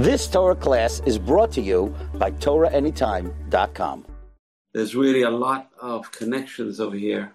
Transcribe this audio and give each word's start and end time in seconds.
This 0.00 0.26
Torah 0.26 0.56
class 0.56 1.02
is 1.04 1.18
brought 1.18 1.52
to 1.52 1.60
you 1.60 1.94
by 2.14 2.30
TorahAnytime.com. 2.30 4.06
There's 4.72 4.96
really 4.96 5.24
a 5.24 5.30
lot 5.30 5.68
of 5.78 6.10
connections 6.10 6.80
over 6.80 6.96
here 6.96 7.34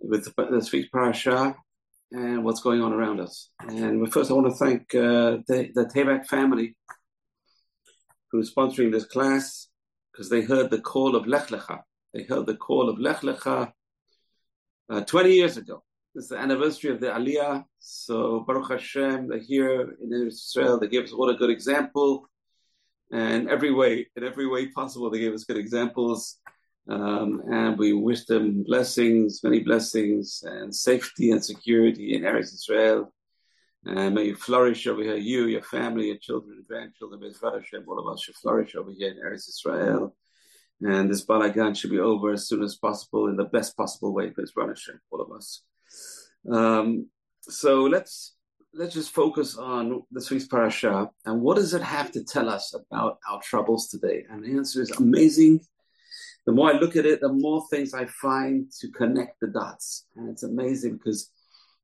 with 0.00 0.32
this 0.50 0.72
week's 0.72 0.88
parasha 0.88 1.54
and 2.10 2.42
what's 2.42 2.62
going 2.62 2.80
on 2.80 2.94
around 2.94 3.20
us. 3.20 3.50
And 3.60 4.10
first, 4.10 4.30
I 4.30 4.34
want 4.34 4.46
to 4.46 4.54
thank 4.54 4.94
uh, 4.94 5.44
the, 5.46 5.68
the 5.74 6.24
family 6.26 6.74
who's 8.32 8.54
sponsoring 8.54 8.90
this 8.90 9.04
class 9.04 9.68
because 10.10 10.30
they 10.30 10.40
heard 10.40 10.70
the 10.70 10.80
call 10.80 11.14
of 11.14 11.26
Lech 11.26 11.48
Lecha. 11.48 11.80
They 12.14 12.22
heard 12.22 12.46
the 12.46 12.56
call 12.56 12.88
of 12.88 12.98
Lech 12.98 13.20
Lecha 13.20 13.72
uh, 14.88 15.02
20 15.02 15.34
years 15.34 15.58
ago. 15.58 15.82
It's 16.18 16.30
the 16.30 16.36
anniversary 16.36 16.90
of 16.90 16.98
the 17.00 17.06
Aliyah. 17.06 17.64
So 17.78 18.40
Baruch 18.40 18.72
Hashem, 18.72 19.28
they're 19.28 19.38
here 19.38 19.96
in 20.02 20.12
Israel. 20.12 20.76
They 20.76 20.88
gave 20.88 21.04
us 21.04 21.14
what 21.14 21.32
a 21.32 21.38
good 21.38 21.48
example. 21.48 22.28
And 23.12 23.48
every 23.48 23.72
way, 23.72 24.08
in 24.16 24.24
every 24.24 24.48
way 24.48 24.66
possible, 24.66 25.10
they 25.10 25.20
gave 25.20 25.32
us 25.32 25.44
good 25.44 25.56
examples. 25.56 26.38
Um, 26.88 27.42
and 27.48 27.78
we 27.78 27.92
wish 27.92 28.24
them 28.24 28.64
blessings, 28.64 29.44
many 29.44 29.60
blessings, 29.60 30.42
and 30.44 30.74
safety 30.74 31.30
and 31.30 31.44
security 31.44 32.16
in 32.16 32.22
Eretz 32.22 32.52
Israel. 32.52 33.14
And 33.84 34.16
may 34.16 34.24
you 34.24 34.34
flourish 34.34 34.88
over 34.88 35.04
here, 35.04 35.16
you, 35.16 35.44
your 35.46 35.62
family, 35.62 36.08
your 36.08 36.18
children, 36.18 36.56
and 36.56 36.66
grandchildren. 36.66 37.20
May 37.20 37.28
Hashem, 37.28 37.84
all 37.86 38.00
of 38.00 38.12
us 38.12 38.24
should 38.24 38.34
flourish 38.34 38.74
over 38.74 38.90
here 38.90 39.12
in 39.12 39.18
Eretz 39.18 39.48
Israel. 39.48 40.16
And 40.80 41.08
this 41.08 41.24
balagan 41.24 41.76
should 41.76 41.92
be 41.92 42.00
over 42.00 42.32
as 42.32 42.48
soon 42.48 42.64
as 42.64 42.74
possible 42.74 43.28
in 43.28 43.36
the 43.36 43.44
best 43.44 43.76
possible 43.76 44.12
way 44.12 44.32
Israel 44.36 44.66
Hashem, 44.66 45.00
all 45.12 45.20
of 45.20 45.30
us. 45.30 45.62
Um, 46.50 47.08
so 47.42 47.84
let's 47.84 48.34
let's 48.74 48.94
just 48.94 49.14
focus 49.14 49.56
on 49.56 50.02
this 50.10 50.30
week's 50.30 50.46
parasha 50.46 51.10
and 51.24 51.40
what 51.40 51.56
does 51.56 51.74
it 51.74 51.82
have 51.82 52.12
to 52.12 52.22
tell 52.22 52.48
us 52.48 52.74
about 52.74 53.18
our 53.28 53.40
troubles 53.42 53.88
today? 53.88 54.24
And 54.30 54.44
the 54.44 54.56
answer 54.56 54.82
is 54.82 54.90
amazing. 54.92 55.60
The 56.46 56.52
more 56.52 56.70
I 56.70 56.78
look 56.78 56.96
at 56.96 57.06
it, 57.06 57.20
the 57.20 57.32
more 57.32 57.64
things 57.70 57.92
I 57.92 58.06
find 58.06 58.70
to 58.80 58.90
connect 58.90 59.40
the 59.40 59.48
dots, 59.48 60.06
and 60.16 60.30
it's 60.30 60.44
amazing 60.44 60.94
because 60.94 61.30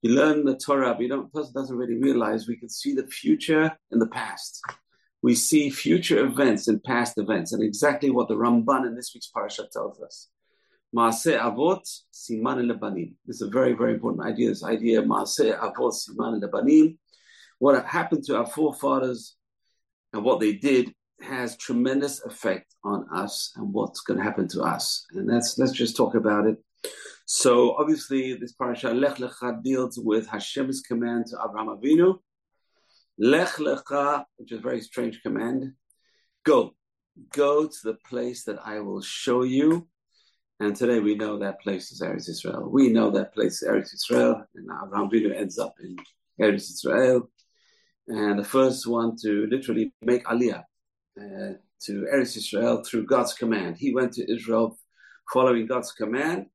you 0.03 0.15
learn 0.15 0.45
the 0.45 0.57
Torah, 0.57 0.95
but 0.95 1.01
you 1.01 1.09
don't 1.09 1.33
person 1.33 1.53
doesn't 1.55 1.77
really 1.77 1.97
realize 1.97 2.47
we 2.47 2.57
can 2.57 2.69
see 2.69 2.95
the 2.95 3.07
future 3.07 3.77
in 3.91 3.99
the 3.99 4.07
past. 4.07 4.61
We 5.23 5.35
see 5.35 5.71
future 5.71 6.25
events 6.25 6.69
and 6.69 6.83
past 6.83 7.19
events, 7.19 7.53
and 7.53 7.63
exactly 7.63 8.11
what 8.11 8.29
the 8.29 8.37
Ramban 8.37 8.87
in 8.87 8.95
this 8.95 9.13
week's 9.15 9.29
parasha 9.29 9.67
tells 9.73 10.01
us. 10.01 10.29
Maaseh 10.95 11.41
Avot 11.41 11.83
Siman 12.13 12.71
Lebanim. 12.71 13.15
This 13.27 13.37
is 13.37 13.43
a 13.43 13.51
very, 13.51 13.73
very 13.73 13.95
important 13.95 14.25
idea. 14.27 14.49
This 14.49 14.63
idea 14.63 15.01
of 15.01 15.07
Maaseh 15.07 15.59
Avot 15.59 15.93
Siman 15.93 16.41
Lebanim. 16.41 16.97
What 17.59 17.85
happened 17.85 18.25
to 18.25 18.37
our 18.37 18.47
forefathers 18.47 19.37
and 20.13 20.23
what 20.23 20.39
they 20.39 20.53
did 20.53 20.95
has 21.21 21.57
tremendous 21.57 22.23
effect 22.25 22.75
on 22.85 23.07
us 23.13 23.53
and 23.57 23.73
what's 23.73 24.01
going 24.01 24.19
to 24.19 24.25
happen 24.25 24.47
to 24.49 24.63
us. 24.63 25.05
And 25.13 25.29
that's 25.29 25.59
let's 25.59 25.73
just 25.73 25.97
talk 25.97 26.15
about 26.15 26.47
it. 26.47 26.59
So 27.27 27.75
obviously, 27.77 28.35
this 28.35 28.53
parasha 28.53 28.91
Lech 28.91 29.17
Lecha 29.17 29.63
deals 29.63 29.99
with 29.99 30.29
Hashem's 30.29 30.81
command 30.81 31.27
to 31.31 31.39
Abraham 31.45 31.69
Avinu. 31.69 32.19
Lech 33.19 33.55
Lecha, 33.55 34.25
which 34.37 34.53
is 34.53 34.59
a 34.59 34.63
very 34.63 34.81
strange 34.81 35.23
command. 35.23 35.73
Go, 36.45 36.75
go 37.33 37.67
to 37.67 37.79
the 37.83 37.95
place 37.95 38.45
that 38.45 38.59
I 38.65 38.81
will 38.81 39.01
show 39.01 39.43
you. 39.43 39.89
And 40.61 40.77
today 40.77 41.01
we 41.01 41.17
know 41.17 41.39
that 41.39 41.61
place 41.61 41.91
is 41.91 42.01
Eretz 42.01 42.29
Israel. 42.29 42.69
We 42.71 42.89
know 42.89 43.11
that 43.11 43.35
place 43.35 43.61
is 43.61 43.69
Eretz 43.69 43.93
Israel, 43.93 44.45
and 44.55 44.69
Abraham 44.87 45.11
Avinu 45.11 45.35
ends 45.37 45.59
up 45.59 45.75
in 45.83 45.97
Eretz 46.41 46.71
Israel. 46.71 47.29
And 48.07 48.39
the 48.39 48.45
first 48.45 48.87
one 48.87 49.17
to 49.23 49.49
literally 49.51 49.93
make 50.03 50.25
Aliyah 50.27 50.63
uh, 51.21 51.55
to 51.87 52.07
Eretz 52.15 52.37
Israel 52.37 52.85
through 52.85 53.07
God's 53.07 53.35
command. 53.35 53.79
He 53.79 53.93
went 53.93 54.13
to 54.13 54.33
Israel 54.33 54.79
following 55.33 55.67
God's 55.67 55.91
command, 55.91 56.47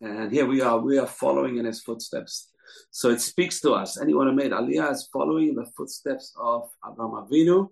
and 0.00 0.32
here 0.32 0.46
we 0.46 0.60
are. 0.60 0.80
We 0.80 0.98
are 0.98 1.06
following 1.06 1.58
in 1.58 1.64
His 1.64 1.80
footsteps. 1.80 2.50
So 2.90 3.10
it 3.10 3.20
speaks 3.20 3.60
to 3.60 3.72
us. 3.72 4.00
Anyone 4.00 4.26
who 4.26 4.34
made 4.34 4.50
Aliyah 4.50 4.92
is 4.92 5.08
following 5.12 5.54
the 5.54 5.66
footsteps 5.76 6.34
of 6.36 6.68
Abraham 6.84 7.24
Avinu 7.24 7.68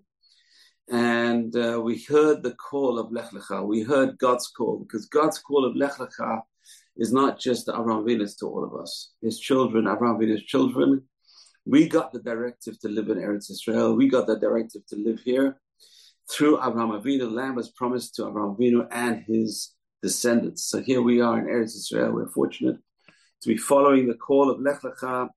and 0.89 1.55
uh, 1.55 1.81
we 1.83 2.01
heard 2.03 2.43
the 2.43 2.55
call 2.55 2.97
of 2.97 3.11
Lech 3.11 3.31
Lecha. 3.31 3.65
We 3.65 3.81
heard 3.81 4.17
God's 4.17 4.47
call 4.47 4.79
because 4.79 5.05
God's 5.05 5.39
call 5.39 5.65
of 5.65 5.75
Lech 5.75 5.95
Lecha 5.95 6.41
is 6.95 7.11
not 7.11 7.39
just 7.39 7.67
Avraham 7.67 8.03
Avinu's 8.03 8.35
to 8.37 8.47
all 8.47 8.63
of 8.63 8.73
us, 8.79 9.11
his 9.21 9.39
children, 9.39 9.85
Avraham 9.85 10.17
Avinu's 10.17 10.43
children. 10.43 11.03
We 11.65 11.89
got 11.89 12.13
the 12.13 12.19
directive 12.19 12.79
to 12.79 12.87
live 12.87 13.09
in 13.09 13.17
Eretz 13.17 13.51
Israel. 13.51 13.95
We 13.95 14.07
got 14.07 14.27
the 14.27 14.39
directive 14.39 14.85
to 14.87 14.95
live 14.95 15.19
here 15.19 15.59
through 16.31 16.57
Avraham 16.57 17.01
Avinu. 17.01 17.31
Land 17.31 17.57
was 17.57 17.69
promised 17.71 18.15
to 18.15 18.23
Avraham 18.23 18.57
Avinu 18.57 18.87
and 18.89 19.23
his 19.27 19.73
descendants. 20.01 20.65
So 20.65 20.81
here 20.81 21.01
we 21.01 21.19
are 21.19 21.37
in 21.37 21.45
Eretz 21.45 21.75
Israel. 21.75 22.13
We're 22.13 22.29
fortunate 22.29 22.77
to 23.41 23.47
be 23.49 23.57
following 23.57 24.07
the 24.07 24.15
call 24.15 24.49
of 24.49 24.61
Lech 24.61 24.81
Lecha 24.81 25.29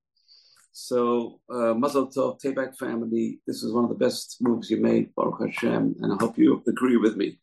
so, 0.72 1.40
uh, 1.52 1.74
Mazel 1.74 2.08
Tov, 2.08 2.40
Tebak 2.40 2.76
family, 2.78 3.40
this 3.46 3.62
is 3.62 3.72
one 3.72 3.84
of 3.84 3.90
the 3.90 3.96
best 3.96 4.36
moves 4.40 4.70
you 4.70 4.80
made, 4.80 5.12
Baruch 5.16 5.40
Hashem, 5.40 5.96
and 6.00 6.12
I 6.12 6.16
hope 6.20 6.38
you 6.38 6.62
agree 6.66 6.96
with 6.96 7.16
me. 7.16 7.38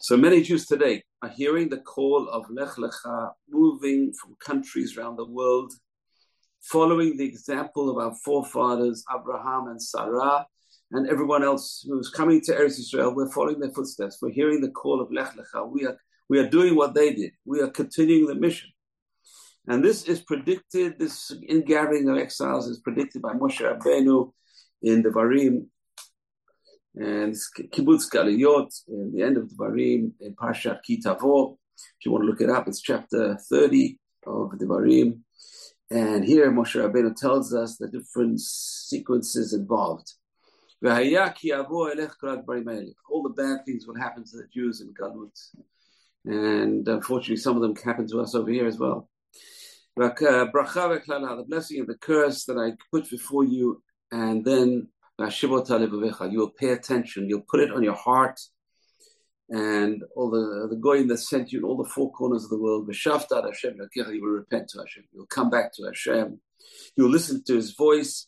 So, 0.00 0.16
many 0.16 0.42
Jews 0.42 0.66
today 0.66 1.02
are 1.22 1.30
hearing 1.30 1.70
the 1.70 1.78
call 1.78 2.28
of 2.28 2.44
Lech 2.50 2.76
Lecha, 2.76 3.30
moving 3.48 4.12
from 4.20 4.36
countries 4.44 4.96
around 4.96 5.16
the 5.16 5.24
world, 5.24 5.72
following 6.60 7.16
the 7.16 7.24
example 7.24 7.88
of 7.88 7.96
our 7.96 8.14
forefathers, 8.24 9.02
Abraham 9.14 9.68
and 9.68 9.80
Sarah, 9.80 10.46
and 10.92 11.08
everyone 11.08 11.42
else 11.42 11.84
who's 11.88 12.10
coming 12.10 12.42
to 12.42 12.52
Eretz 12.52 12.78
Israel. 12.78 13.14
We're 13.14 13.32
following 13.32 13.58
their 13.58 13.72
footsteps. 13.72 14.18
We're 14.20 14.32
hearing 14.32 14.60
the 14.60 14.70
call 14.70 15.00
of 15.00 15.10
Lech 15.10 15.34
Lecha. 15.34 15.68
We 15.68 15.86
are, 15.86 15.96
we 16.28 16.38
are 16.38 16.48
doing 16.48 16.76
what 16.76 16.94
they 16.94 17.14
did. 17.14 17.32
We 17.46 17.60
are 17.60 17.70
continuing 17.70 18.26
the 18.26 18.34
mission. 18.34 18.68
And 19.68 19.82
this 19.84 20.04
is 20.04 20.20
predicted, 20.20 20.98
this 20.98 21.32
ingathering 21.48 22.08
of 22.08 22.18
exiles 22.18 22.68
is 22.68 22.78
predicted 22.78 23.20
by 23.22 23.32
Moshe 23.32 23.60
Rabbeinu 23.60 24.32
in 24.82 25.02
Devarim 25.02 25.66
and 26.94 27.34
Kibbutz 27.72 28.08
Galuyot 28.08 28.70
in 28.88 29.12
the 29.12 29.22
end 29.22 29.36
of 29.36 29.48
Devarim 29.48 30.12
in 30.20 30.34
Parshat 30.34 30.82
Ki 30.84 31.00
Tavo. 31.04 31.58
If 31.98 32.04
you 32.06 32.12
want 32.12 32.22
to 32.22 32.28
look 32.28 32.40
it 32.40 32.48
up, 32.48 32.68
it's 32.68 32.80
chapter 32.80 33.36
30 33.50 33.98
of 34.26 34.52
Devarim. 34.52 35.20
And 35.90 36.24
here 36.24 36.50
Moshe 36.52 36.76
Rabbeinu 36.80 37.14
tells 37.16 37.52
us 37.52 37.76
the 37.76 37.88
different 37.88 38.40
sequences 38.40 39.52
involved. 39.52 40.14
All 40.82 40.92
the 43.22 43.34
bad 43.36 43.64
things 43.64 43.86
will 43.86 43.96
happen 43.96 44.24
to 44.24 44.36
the 44.36 44.46
Jews 44.52 44.80
in 44.80 44.94
Galut. 44.94 45.36
And 46.24 46.86
unfortunately, 46.86 47.36
some 47.36 47.56
of 47.56 47.62
them 47.62 47.74
happen 47.76 48.06
to 48.08 48.20
us 48.20 48.34
over 48.34 48.50
here 48.50 48.66
as 48.66 48.78
well. 48.78 49.08
The 49.96 51.44
blessing 51.48 51.80
and 51.80 51.88
the 51.88 51.96
curse 52.00 52.44
that 52.44 52.58
I 52.58 52.72
put 52.92 53.08
before 53.08 53.44
you, 53.44 53.82
and 54.12 54.44
then 54.44 54.88
you 55.18 56.38
will 56.38 56.52
pay 56.58 56.70
attention, 56.70 57.28
you'll 57.28 57.46
put 57.48 57.60
it 57.60 57.72
on 57.72 57.82
your 57.82 57.94
heart, 57.94 58.38
and 59.48 60.02
all 60.14 60.30
the 60.30 60.68
the 60.68 60.76
goyim 60.76 61.08
that 61.08 61.18
sent 61.18 61.50
you 61.50 61.60
in 61.60 61.64
all 61.64 61.82
the 61.82 61.88
four 61.88 62.12
corners 62.12 62.44
of 62.44 62.50
the 62.50 62.58
world, 62.58 62.86
Hashem, 62.88 63.76
you 63.94 64.22
will 64.22 64.30
repent 64.30 64.68
to 64.70 64.80
Hashem, 64.80 65.04
you'll 65.12 65.26
come 65.26 65.48
back 65.48 65.72
to 65.74 65.84
Hashem, 65.84 66.40
you'll 66.96 67.10
listen 67.10 67.42
to 67.44 67.54
His 67.54 67.72
voice, 67.72 68.26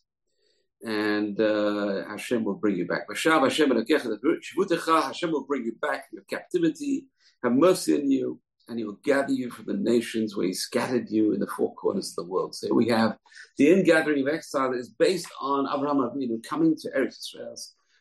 and 0.82 1.38
uh, 1.38 2.08
Hashem 2.08 2.44
will 2.44 2.54
bring 2.54 2.76
you 2.76 2.86
back. 2.86 3.02
Hashem 3.10 3.70
will 3.70 5.44
bring 5.44 5.64
you 5.64 5.74
back 5.82 6.04
your 6.12 6.24
captivity, 6.30 7.06
have 7.42 7.52
mercy 7.52 7.94
on 7.94 8.10
you, 8.10 8.40
and 8.68 8.78
he 8.78 8.84
will 8.84 8.98
gather 9.02 9.32
you 9.32 9.50
from 9.50 9.64
the 9.64 9.74
nations 9.74 10.36
where 10.36 10.46
he 10.46 10.52
scattered 10.52 11.10
you 11.10 11.32
in 11.32 11.40
the 11.40 11.46
four 11.46 11.74
corners 11.74 12.10
of 12.10 12.16
the 12.16 12.30
world. 12.30 12.54
So 12.54 12.72
we 12.72 12.88
have 12.88 13.16
the 13.56 13.70
ingathering 13.72 14.26
of 14.26 14.34
exile 14.34 14.70
that 14.70 14.78
is 14.78 14.90
based 14.90 15.30
on 15.40 15.66
Abraham 15.66 15.98
Avinu 15.98 16.42
coming 16.46 16.76
to 16.76 16.90
Eretz 16.90 17.18
Israel. 17.34 17.54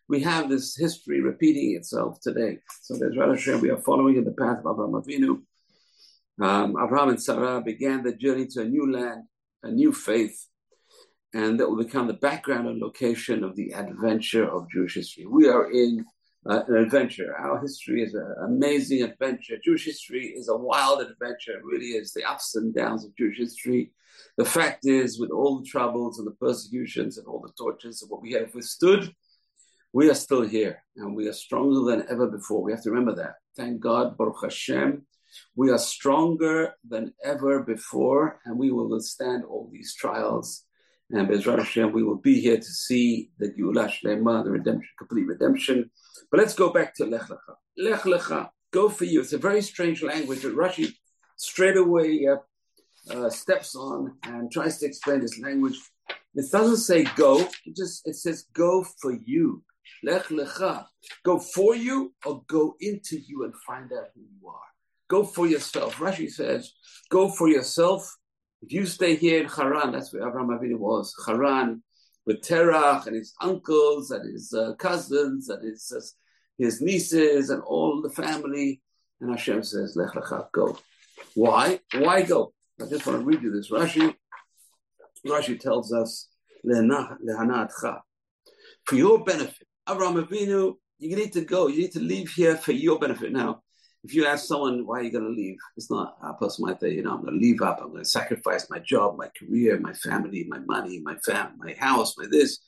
We 0.10 0.22
have 0.22 0.50
this 0.50 0.76
history 0.76 1.22
repeating 1.22 1.76
itself 1.76 2.20
today. 2.22 2.60
So 2.82 2.98
there's 2.98 3.16
Hashem, 3.16 3.62
we 3.62 3.70
are 3.70 3.82
following 3.82 4.18
in 4.18 4.26
the 4.26 4.32
path 4.32 4.60
of 4.66 4.74
Abraham 4.74 5.02
Avinu. 5.02 5.42
Um, 6.40 6.76
Abraham 6.82 7.10
and 7.10 7.22
Sarah 7.22 7.62
began 7.62 8.04
the 8.04 8.14
journey 8.14 8.48
to 8.48 8.62
a 8.62 8.66
new 8.66 8.92
land, 8.92 9.24
a 9.64 9.72
new 9.72 9.92
faith, 9.92 10.48
and 11.34 11.60
that 11.60 11.70
will 11.70 11.84
become 11.84 12.08
the 12.08 12.14
background 12.14 12.68
and 12.68 12.80
location 12.80 13.44
of 13.44 13.56
the 13.56 13.72
adventure 13.72 14.48
of 14.50 14.70
Jewish 14.70 14.96
history. 14.96 15.26
We 15.26 15.48
are 15.48 15.72
in 15.72 16.06
uh, 16.50 16.64
an 16.68 16.76
adventure. 16.76 17.36
Our 17.36 17.60
history 17.60 18.02
is 18.02 18.14
an 18.14 18.36
amazing 18.46 19.04
adventure. 19.04 19.58
Jewish 19.64 19.86
history 19.86 20.28
is 20.28 20.50
a 20.50 20.56
wild 20.56 21.02
adventure. 21.02 21.54
It 21.58 21.64
really 21.64 21.88
is 21.88 22.14
the 22.14 22.24
ups 22.24 22.56
and 22.56 22.74
downs 22.74 23.06
of 23.06 23.16
Jewish 23.18 23.38
history. 23.38 23.92
The 24.38 24.46
fact 24.46 24.86
is, 24.86 25.20
with 25.20 25.32
all 25.32 25.60
the 25.60 25.66
troubles 25.66 26.20
and 26.20 26.28
the 26.28 26.32
persecutions 26.32 27.18
and 27.18 27.28
all 27.28 27.42
the 27.42 27.54
tortures 27.58 28.02
of 28.02 28.10
what 28.10 28.22
we 28.22 28.32
have 28.34 28.54
withstood, 28.54 29.14
we 29.94 30.10
are 30.10 30.16
still 30.16 30.42
here 30.42 30.84
and 30.96 31.16
we 31.16 31.28
are 31.28 31.34
stronger 31.34 31.92
than 31.92 32.06
ever 32.10 32.28
before. 32.28 32.62
We 32.62 32.72
have 32.72 32.84
to 32.84 32.92
remember 32.92 33.16
that. 33.16 33.36
Thank 33.56 33.80
God, 33.80 34.18
Baruch 34.18 34.44
Hashem. 34.44 35.06
We 35.56 35.72
are 35.72 35.78
stronger 35.78 36.74
than 36.88 37.14
ever 37.24 37.64
before 37.64 38.40
and 38.46 38.58
we 38.58 38.72
will 38.72 38.90
withstand 38.90 39.44
all 39.44 39.70
these 39.72 39.96
trials 39.96 40.64
And 41.10 41.28
Bezrat 41.30 41.60
Hashem, 41.60 41.94
we 41.94 42.04
will 42.04 42.18
be 42.18 42.42
here 42.42 42.58
to 42.58 42.64
see 42.64 43.32
the 43.40 43.50
Geulah 43.50 43.90
Shlema, 43.90 44.44
the 44.44 44.52
redemption, 44.52 44.90
complete 44.98 45.26
redemption. 45.26 45.90
But 46.30 46.42
let's 46.42 46.54
go 46.54 46.70
back 46.70 46.94
to 46.96 47.06
Lech 47.06 47.22
Lecha. 47.22 47.56
Lech 47.78 48.02
Lecha, 48.02 48.50
go 48.72 48.90
for 48.90 49.06
you. 49.06 49.22
It's 49.22 49.32
a 49.32 49.38
very 49.38 49.62
strange 49.62 50.04
language 50.04 50.42
that 50.42 50.56
Rashi 50.56 50.94
straight 51.38 51.78
away 51.78 52.28
uh, 52.28 53.14
uh, 53.14 53.30
steps 53.30 53.74
on 53.76 54.18
and 54.24 54.52
tries 54.52 54.80
to 54.80 54.86
explain 54.86 55.22
this 55.22 55.40
language. 55.40 55.80
It 56.36 56.52
doesn't 56.52 56.78
say 56.78 57.06
go, 57.16 57.40
it 57.66 57.76
just 57.76 58.06
it 58.06 58.16
says 58.16 58.46
go 58.54 58.86
for 59.02 59.14
you. 59.14 59.64
Lech 60.04 60.26
Lecha. 60.26 60.86
Go 61.24 61.40
for 61.40 61.76
you 61.76 62.14
or 62.26 62.44
go 62.48 62.76
into 62.82 63.18
you 63.18 63.46
and 63.46 63.54
find 63.66 63.92
out 63.94 64.10
who 64.14 64.22
you 64.22 64.50
are. 64.50 64.60
Go 65.08 65.24
for 65.24 65.48
yourself. 65.48 65.96
Rashi 65.96 66.30
says, 66.30 66.74
go 67.10 67.30
for 67.30 67.48
yourself 67.48 68.14
if 68.62 68.74
you 68.74 68.86
stay 68.86 69.16
here 69.16 69.42
in 69.42 69.50
Haran, 69.50 69.92
that's 69.92 70.12
where 70.12 70.28
Abraham 70.28 70.50
Avinu 70.50 70.78
was, 70.78 71.14
Haran, 71.26 71.84
with 72.26 72.42
Terach 72.42 73.08
and 73.08 73.16
his 73.16 73.34
uncles 73.42 74.12
and 74.12 74.32
his 74.32 74.54
uh, 74.54 74.74
cousins 74.76 75.50
and 75.50 75.64
his 75.64 76.16
his 76.58 76.82
nieces 76.82 77.50
and 77.50 77.62
all 77.62 78.02
the 78.02 78.10
family. 78.10 78.82
And 79.22 79.32
Hashem 79.32 79.64
says, 79.64 79.96
Lech 79.96 80.12
lecha, 80.12 80.52
go. 80.52 80.78
Why? 81.36 81.80
Why 81.94 82.24
go? 82.24 82.54
I 82.82 82.86
just 82.86 83.06
want 83.06 83.20
to 83.20 83.26
read 83.26 83.42
you 83.42 83.52
this. 83.52 83.72
Rashi, 83.72 84.14
Rashi 85.26 85.60
tells 85.60 85.94
us, 85.94 86.28
for 88.86 88.96
your 88.96 89.24
benefit. 89.24 89.68
Abraham 89.90 90.24
Avinu, 90.24 90.74
you 91.00 91.16
need 91.16 91.34
to 91.34 91.42
go. 91.42 91.68
You 91.68 91.82
need 91.82 91.92
to 91.94 92.00
leave 92.00 92.32
here 92.32 92.58
for 92.58 92.72
your 92.72 93.00
benefit. 93.00 93.32
Now, 93.32 93.62
if 94.08 94.14
you 94.14 94.26
ask 94.26 94.48
someone 94.48 94.86
why 94.86 95.00
are 95.00 95.04
you 95.04 95.12
going 95.12 95.26
to 95.26 95.30
leave, 95.30 95.58
it's 95.76 95.92
not 95.92 96.16
a 96.24 96.34
person 96.34 96.66
might 96.66 96.80
say, 96.80 96.94
you 96.94 97.04
know, 97.04 97.14
I'm 97.14 97.22
going 97.22 97.34
to 97.34 97.46
leave 97.46 97.62
up, 97.62 97.80
I'm 97.82 97.92
going 97.92 98.04
to 98.04 98.10
sacrifice 98.10 98.70
my 98.70 98.80
job, 98.80 99.18
my 99.18 99.30
career, 99.38 99.78
my 99.82 99.92
family, 99.92 100.46
my 100.48 100.60
money, 100.60 101.02
my 101.04 101.18
fam, 101.26 101.56
my 101.58 101.76
house, 101.78 102.18
my 102.18 102.26
this, 102.32 102.60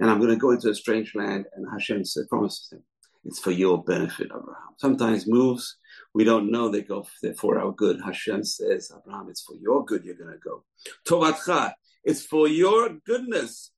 and 0.00 0.10
I'm 0.10 0.18
going 0.18 0.30
to 0.30 0.36
go 0.36 0.50
into 0.50 0.70
a 0.70 0.74
strange 0.74 1.14
land. 1.14 1.44
And 1.54 1.66
Hashem 1.70 2.02
promises 2.28 2.72
him, 2.72 2.82
it's 3.24 3.38
for 3.38 3.52
your 3.52 3.84
benefit, 3.84 4.26
Abraham. 4.26 4.74
Sometimes 4.78 5.28
moves 5.28 5.76
we 6.14 6.24
don't 6.24 6.50
know 6.50 6.68
they 6.68 6.82
go 6.82 7.06
for 7.36 7.60
our 7.60 7.70
good. 7.70 8.00
Hashem 8.04 8.42
says, 8.42 8.90
Abraham, 8.90 9.28
it's 9.28 9.42
for 9.42 9.54
your 9.54 9.84
good 9.84 10.04
you're 10.04 10.16
going 10.16 10.32
to 10.32 10.38
go. 10.38 10.64
Tovatcha, 11.06 11.74
it's 12.02 12.24
for 12.24 12.48
your 12.48 12.88
goodness. 13.06 13.70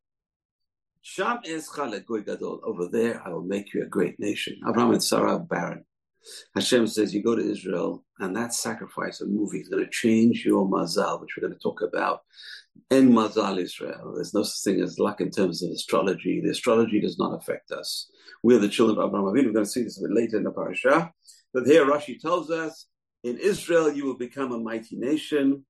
Sham 1.03 1.41
es 1.45 1.69
gadol. 1.69 2.61
Over 2.65 2.89
there, 2.89 3.23
I 3.27 3.31
will 3.31 3.43
make 3.43 3.75
you 3.75 3.83
a 3.83 3.87
great 3.87 4.19
nation. 4.19 4.59
Abraham 4.67 4.93
and 4.93 5.03
Sarah 5.03 5.39
barren. 5.39 5.85
Hashem 6.55 6.87
says 6.87 7.15
you 7.15 7.23
go 7.23 7.35
to 7.35 7.51
Israel, 7.51 8.05
and 8.19 8.37
that 8.37 8.55
sacrifice, 8.55 9.21
a 9.21 9.27
movie, 9.27 9.61
is 9.61 9.69
going 9.69 9.85
to 9.85 9.91
change 9.91 10.45
your 10.45 10.69
mazal, 10.69 11.21
which 11.21 11.31
we're 11.37 11.47
going 11.47 11.59
to 11.59 11.63
talk 11.63 11.83
about. 11.83 12.21
In 12.91 13.11
mazal 13.11 13.59
Israel, 13.59 14.13
there's 14.15 14.35
no 14.35 14.43
such 14.43 14.63
thing 14.65 14.83
as 14.83 14.99
luck 14.99 15.21
in 15.21 15.31
terms 15.31 15.63
of 15.63 15.71
astrology. 15.71 16.41
The 16.41 16.51
astrology 16.51 17.01
does 17.01 17.19
not 17.19 17.35
affect 17.35 17.71
us. 17.73 18.11
We 18.43 18.55
are 18.55 18.61
the 18.61 18.69
children 18.69 18.99
of 18.99 19.09
Abraham 19.09 19.27
Avinu. 19.27 19.47
We're 19.47 19.53
going 19.53 19.65
to 19.65 19.71
see 19.71 19.83
this 19.83 19.99
a 19.99 20.03
bit 20.03 20.15
later 20.15 20.37
in 20.37 20.45
the 20.45 20.51
parasha. 20.51 21.13
But 21.53 21.67
here 21.67 21.85
Rashi 21.85 22.19
tells 22.19 22.51
us, 22.51 22.87
in 23.25 23.37
Israel 23.39 23.93
you 23.93 24.07
will 24.07 24.17
become 24.17 24.53
a 24.53 24.59
mighty 24.59 24.97
nation, 24.97 25.65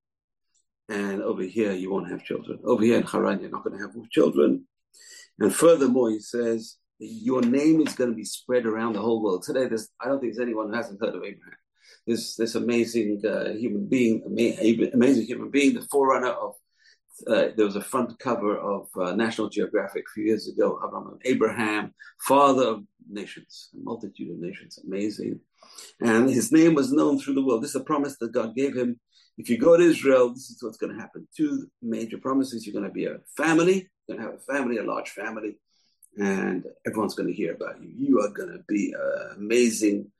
and 0.89 1.21
over 1.21 1.43
here 1.43 1.73
you 1.73 1.91
won't 1.91 2.09
have 2.09 2.23
children. 2.23 2.59
Over 2.63 2.83
here 2.83 2.97
in 2.97 3.03
Haran 3.03 3.41
you're 3.41 3.49
not 3.49 3.63
going 3.63 3.77
to 3.77 3.83
have 3.83 4.09
children. 4.09 4.65
And 5.39 5.53
furthermore, 5.53 6.11
he 6.11 6.19
says, 6.19 6.77
your 7.01 7.41
name 7.41 7.81
is 7.81 7.95
going 7.95 8.11
to 8.11 8.15
be 8.15 8.23
spread 8.23 8.65
around 8.65 8.93
the 8.93 9.01
whole 9.01 9.23
world. 9.23 9.43
Today, 9.43 9.65
there's, 9.65 9.89
I 9.99 10.05
don't 10.07 10.19
think 10.19 10.33
there's 10.33 10.47
anyone 10.47 10.69
who 10.69 10.75
hasn't 10.75 11.01
heard 11.01 11.15
of 11.15 11.23
Abraham. 11.23 11.57
This 12.05 12.35
this 12.35 12.55
amazing 12.55 13.21
uh, 13.25 13.49
human 13.53 13.87
being, 13.87 14.23
amazing 14.93 15.25
human 15.25 15.49
being, 15.49 15.73
the 15.73 15.87
forerunner 15.91 16.29
of. 16.29 16.55
Uh, 17.27 17.49
there 17.55 17.65
was 17.65 17.75
a 17.75 17.81
front 17.81 18.17
cover 18.17 18.57
of 18.57 18.87
uh, 18.99 19.13
National 19.13 19.47
Geographic 19.47 20.05
a 20.07 20.13
few 20.13 20.23
years 20.23 20.47
ago. 20.47 20.79
Abraham, 20.83 21.19
Abraham, 21.25 21.93
father 22.21 22.63
of 22.63 22.83
nations, 23.07 23.69
a 23.75 23.83
multitude 23.83 24.31
of 24.31 24.39
nations, 24.39 24.79
amazing. 24.83 25.39
And 25.99 26.29
his 26.29 26.51
name 26.51 26.73
was 26.73 26.91
known 26.91 27.19
through 27.19 27.35
the 27.35 27.45
world. 27.45 27.61
This 27.61 27.75
is 27.75 27.81
a 27.81 27.83
promise 27.83 28.17
that 28.19 28.31
God 28.31 28.55
gave 28.55 28.75
him. 28.75 28.99
If 29.37 29.49
you 29.49 29.59
go 29.59 29.77
to 29.77 29.83
Israel, 29.83 30.29
this 30.29 30.49
is 30.49 30.63
what's 30.63 30.77
going 30.77 30.95
to 30.95 30.99
happen. 30.99 31.27
Two 31.35 31.67
major 31.81 32.17
promises. 32.17 32.65
You're 32.65 32.79
going 32.79 32.89
to 32.89 32.93
be 32.93 33.05
a 33.05 33.17
family. 33.37 33.87
You're 34.07 34.17
going 34.17 34.25
to 34.25 34.31
have 34.31 34.39
a 34.41 34.53
family, 34.53 34.77
a 34.77 34.83
large 34.83 35.09
family 35.09 35.57
and 36.17 36.65
everyone's 36.85 37.15
going 37.15 37.29
to 37.29 37.35
hear 37.35 37.53
about 37.53 37.81
you. 37.81 37.89
You 37.95 38.19
are 38.19 38.29
going 38.29 38.49
to 38.49 38.63
be 38.67 38.93
an 38.93 39.35
amazing 39.37 40.11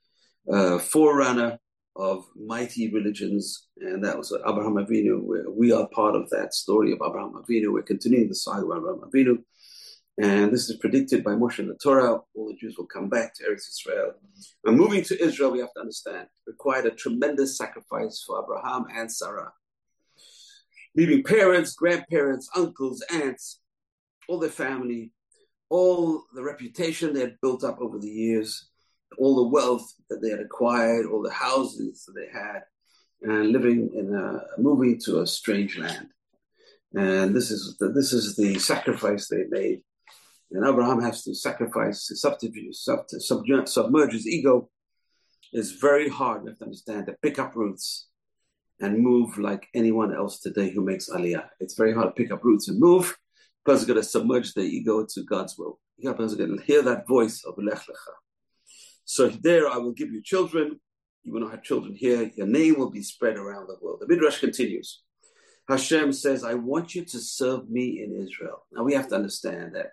uh, 0.50 0.78
forerunner 0.78 1.58
of 1.94 2.24
mighty 2.34 2.90
religions, 2.90 3.68
and 3.78 4.02
that 4.04 4.16
was 4.16 4.32
Abraham 4.32 4.74
Avinu. 4.74 5.44
we 5.54 5.72
are 5.72 5.86
part 5.88 6.14
of 6.14 6.30
that 6.30 6.54
story 6.54 6.92
of 6.92 7.00
Abraham 7.04 7.34
Avinu. 7.34 7.72
We're 7.72 7.82
continuing 7.82 8.28
the 8.28 8.34
saga 8.34 8.66
of 8.66 8.78
Abraham 8.78 9.10
Avinu, 9.10 9.38
and 10.18 10.52
this 10.52 10.68
is 10.68 10.76
predicted 10.76 11.24
by 11.24 11.32
Moshe 11.32 11.58
in 11.58 11.68
the 11.68 11.74
Torah. 11.74 12.20
All 12.34 12.48
the 12.48 12.54
Jews 12.54 12.76
will 12.76 12.86
come 12.86 13.08
back 13.08 13.34
to 13.34 13.44
Eretz 13.44 13.68
Israel. 13.68 14.12
And 14.64 14.76
moving 14.76 15.02
to 15.04 15.22
Israel, 15.22 15.50
we 15.50 15.60
have 15.60 15.72
to 15.74 15.80
understand, 15.80 16.26
required 16.46 16.86
a 16.86 16.90
tremendous 16.90 17.56
sacrifice 17.56 18.22
for 18.26 18.42
Abraham 18.42 18.86
and 18.94 19.10
Sarah. 19.10 19.52
Leaving 20.94 21.22
parents, 21.22 21.74
grandparents, 21.74 22.50
uncles, 22.54 23.02
aunts, 23.10 23.60
all 24.28 24.38
their 24.38 24.50
family, 24.50 25.12
all 25.72 26.24
the 26.34 26.42
reputation 26.42 27.14
they 27.14 27.20
had 27.20 27.40
built 27.40 27.64
up 27.64 27.80
over 27.80 27.98
the 27.98 28.14
years, 28.24 28.68
all 29.16 29.36
the 29.36 29.48
wealth 29.48 29.90
that 30.10 30.20
they 30.20 30.28
had 30.28 30.40
acquired, 30.40 31.06
all 31.06 31.22
the 31.22 31.30
houses 31.48 32.04
that 32.04 32.12
they 32.12 32.28
had, 32.30 32.60
and 33.22 33.52
living 33.52 33.90
in 33.94 34.14
a 34.14 34.60
moving 34.60 35.00
to 35.00 35.20
a 35.20 35.26
strange 35.26 35.78
land. 35.78 36.08
And 36.94 37.34
this 37.34 37.50
is 37.50 37.78
the, 37.80 37.88
this 37.88 38.12
is 38.12 38.36
the 38.36 38.58
sacrifice 38.58 39.28
they 39.28 39.44
made. 39.48 39.80
And 40.50 40.66
Abraham 40.66 41.00
has 41.00 41.24
to 41.24 41.34
sacrifice, 41.34 42.10
substitute, 42.16 42.74
sub, 42.74 43.08
submerge, 43.08 43.68
submerge 43.68 44.12
his 44.12 44.26
ego. 44.26 44.68
It's 45.54 45.70
very 45.70 46.10
hard, 46.10 46.42
you 46.42 46.50
have 46.50 46.58
to 46.58 46.64
understand, 46.64 47.06
to 47.06 47.16
pick 47.22 47.38
up 47.38 47.56
roots 47.56 48.08
and 48.78 48.98
move 48.98 49.38
like 49.38 49.68
anyone 49.72 50.14
else 50.14 50.40
today 50.40 50.68
who 50.68 50.84
makes 50.84 51.08
aliyah. 51.08 51.48
It's 51.60 51.74
very 51.74 51.94
hard 51.94 52.08
to 52.08 52.22
pick 52.22 52.30
up 52.30 52.44
roots 52.44 52.68
and 52.68 52.78
move 52.78 53.16
person's 53.64 53.86
going 53.86 54.00
to 54.00 54.08
submerge 54.08 54.54
their 54.54 54.64
ego 54.64 55.06
to 55.14 55.22
God's 55.24 55.56
will. 55.56 55.78
The 55.98 56.12
person's 56.12 56.34
going 56.34 56.58
to 56.58 56.64
hear 56.64 56.82
that 56.82 57.06
voice 57.06 57.44
of 57.44 57.54
Lech 57.58 57.78
Lecha. 57.78 58.14
So 59.04 59.28
there 59.28 59.68
I 59.68 59.76
will 59.76 59.92
give 59.92 60.12
you 60.12 60.22
children. 60.22 60.80
You 61.24 61.32
will 61.32 61.40
not 61.40 61.52
have 61.52 61.62
children 61.62 61.94
here. 61.94 62.30
Your 62.34 62.46
name 62.46 62.78
will 62.78 62.90
be 62.90 63.02
spread 63.02 63.36
around 63.36 63.68
the 63.68 63.76
world. 63.80 64.00
The 64.00 64.08
Midrash 64.08 64.40
continues. 64.40 65.02
Hashem 65.68 66.12
says, 66.12 66.44
I 66.44 66.54
want 66.54 66.94
you 66.94 67.04
to 67.04 67.18
serve 67.20 67.70
me 67.70 68.02
in 68.02 68.26
Israel. 68.26 68.66
Now 68.72 68.82
we 68.82 68.94
have 68.94 69.08
to 69.08 69.14
understand 69.14 69.76
that 69.76 69.90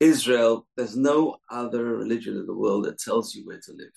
Israel, 0.00 0.66
there's 0.76 0.96
no 0.96 1.36
other 1.50 1.84
religion 1.84 2.36
in 2.36 2.46
the 2.46 2.54
world 2.54 2.84
that 2.84 2.98
tells 2.98 3.34
you 3.34 3.46
where 3.46 3.60
to 3.60 3.72
live. 3.72 3.92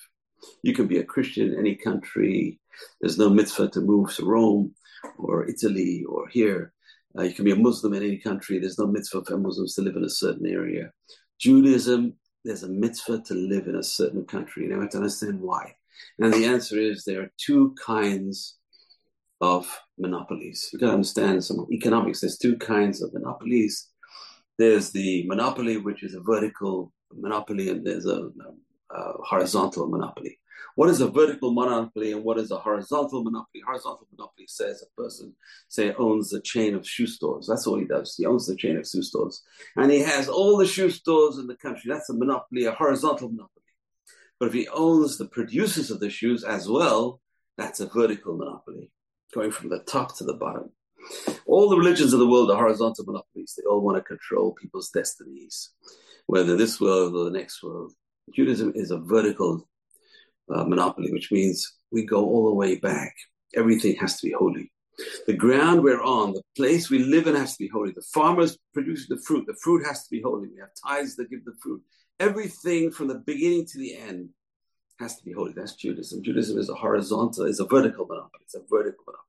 You 0.62 0.74
can 0.74 0.88
be 0.88 1.00
a 1.00 1.04
Christian 1.04 1.54
in 1.54 1.60
any 1.60 1.76
country. 1.76 2.60
There's 3.02 3.18
no 3.18 3.30
mitzvah 3.30 3.70
to 3.70 3.82
move 3.82 4.14
to 4.16 4.26
Rome 4.26 4.76
or 5.18 5.50
Italy 5.50 6.06
or 6.08 6.28
here. 6.28 6.74
Uh, 7.18 7.24
you 7.24 7.34
can 7.34 7.46
be 7.46 7.52
a 7.52 7.56
Muslim 7.56 7.94
in 7.94 8.04
any 8.04 8.18
country. 8.18 8.60
There's 8.60 8.78
no 8.78 8.88
mitzvah 8.88 9.24
for 9.26 9.38
Muslims 9.38 9.74
to 9.76 9.82
live 9.82 9.96
in 9.96 10.04
a 10.04 10.10
certain 10.10 10.46
area. 10.46 10.92
Judaism, 11.40 12.14
there's 12.44 12.64
a 12.64 12.70
mitzvah 12.70 13.22
to 13.24 13.34
live 13.34 13.68
in 13.68 13.76
a 13.76 13.84
certain 13.84 14.26
country. 14.26 14.68
Now, 14.68 14.78
I 14.78 14.82
have 14.82 14.92
to 14.92 14.98
understand 14.98 15.40
why. 15.40 15.74
And 16.20 16.34
the 16.34 16.46
answer 16.46 16.78
is 16.80 17.04
there 17.04 17.22
are 17.22 17.32
two 17.38 17.76
kinds 17.84 18.58
of 19.42 19.68
monopolies. 19.98 20.70
You've 20.72 20.82
got 20.82 20.88
to 20.88 20.94
understand 20.94 21.44
some 21.44 21.66
economics. 21.72 22.22
There's 22.22 22.38
two 22.38 22.58
kinds 22.58 23.02
of 23.02 23.14
monopolies. 23.14 23.90
There's 24.58 24.92
the 24.92 25.26
monopoly, 25.28 25.78
which 25.78 26.04
is 26.04 26.14
a 26.14 26.22
vertical 26.22 26.92
monopoly, 27.14 27.70
and 27.70 27.86
there's 27.86 28.06
a, 28.06 28.30
a 28.92 29.14
horizontal 29.24 29.88
monopoly. 29.88 30.40
What 30.78 30.92
is 30.92 31.02
a 31.02 31.08
vertical 31.08 31.52
monopoly 31.54 32.12
and 32.12 32.24
what 32.24 32.38
is 32.38 32.52
a 32.52 32.58
horizontal 32.60 33.24
monopoly? 33.24 33.64
Horizontal 33.66 34.08
monopoly 34.16 34.46
says 34.48 34.84
a 34.84 35.02
person, 35.02 35.34
say, 35.70 35.92
owns 35.94 36.32
a 36.34 36.40
chain 36.40 36.76
of 36.76 36.88
shoe 36.88 37.08
stores. 37.08 37.48
That's 37.48 37.66
all 37.66 37.80
he 37.80 37.86
does. 37.86 38.14
He 38.16 38.28
owns 38.28 38.46
the 38.46 38.56
chain 38.56 38.78
of 38.78 38.88
shoe 38.88 39.02
stores. 39.02 39.42
And 39.76 39.92
he 39.92 40.02
has 40.02 40.30
all 40.30 40.56
the 40.56 40.68
shoe 40.68 40.92
stores 40.92 41.40
in 41.40 41.48
the 41.48 41.56
country. 41.56 41.90
That's 41.90 42.12
a 42.12 42.14
monopoly, 42.14 42.66
a 42.66 42.74
horizontal 42.74 43.30
monopoly. 43.30 43.64
But 44.40 44.50
if 44.50 44.54
he 44.54 44.68
owns 44.68 45.18
the 45.18 45.26
producers 45.26 45.90
of 45.90 46.00
the 46.00 46.12
shoes 46.12 46.44
as 46.44 46.70
well, 46.70 47.22
that's 47.58 47.80
a 47.80 47.88
vertical 47.88 48.38
monopoly, 48.38 48.92
going 49.34 49.50
from 49.50 49.70
the 49.70 49.80
top 49.80 50.16
to 50.20 50.26
the 50.26 50.36
bottom. 50.36 50.70
All 51.48 51.70
the 51.70 51.78
religions 51.78 52.14
of 52.14 52.20
the 52.20 52.30
world 52.30 52.52
are 52.52 52.58
horizontal 52.58 53.06
monopolies. 53.06 53.56
They 53.58 53.68
all 53.68 53.82
want 53.82 53.98
to 53.98 54.04
control 54.04 54.54
people's 54.54 54.92
destinies, 54.92 55.72
whether 56.28 56.56
this 56.56 56.80
world 56.80 57.16
or 57.16 57.24
the 57.24 57.36
next 57.36 57.64
world. 57.64 57.94
Judaism 58.32 58.74
is 58.76 58.92
a 58.92 59.00
vertical 59.00 59.68
uh, 60.54 60.64
monopoly, 60.64 61.12
which 61.12 61.32
means 61.32 61.78
we 61.92 62.06
go 62.06 62.26
all 62.26 62.46
the 62.46 62.56
way 62.56 62.78
back. 62.78 63.14
Everything 63.56 63.96
has 63.96 64.20
to 64.20 64.28
be 64.28 64.34
holy. 64.34 64.72
The 65.28 65.34
ground 65.34 65.84
we're 65.84 66.02
on, 66.02 66.34
the 66.34 66.42
place 66.56 66.90
we 66.90 67.00
live 67.00 67.28
in 67.28 67.36
has 67.36 67.56
to 67.56 67.64
be 67.64 67.70
holy. 67.70 67.92
The 67.92 68.06
farmers 68.14 68.58
produce 68.74 69.08
the 69.08 69.18
fruit. 69.18 69.46
The 69.46 69.58
fruit 69.62 69.86
has 69.86 70.04
to 70.04 70.10
be 70.10 70.22
holy. 70.22 70.50
We 70.50 70.60
have 70.60 70.70
tithes 70.86 71.16
that 71.18 71.30
give 71.30 71.46
the 71.46 71.56
fruit. 71.62 71.82
Everything 72.20 72.92
from 72.92 73.08
the 73.08 73.20
beginning 73.20 73.68
to 73.68 73.78
the 73.78 73.96
end 73.96 74.30
has 75.00 75.18
to 75.18 75.24
be 75.24 75.34
holy. 75.34 75.54
That's 75.56 75.76
Judaism. 75.76 76.24
Judaism 76.24 76.58
is 76.58 76.70
a 76.70 76.74
horizontal, 76.74 77.46
is 77.46 77.60
a 77.60 77.66
vertical 77.66 78.08
monopoly. 78.08 78.42
It's 78.42 78.56
a 78.56 78.62
vertical 78.70 79.04
monopoly. 79.06 79.28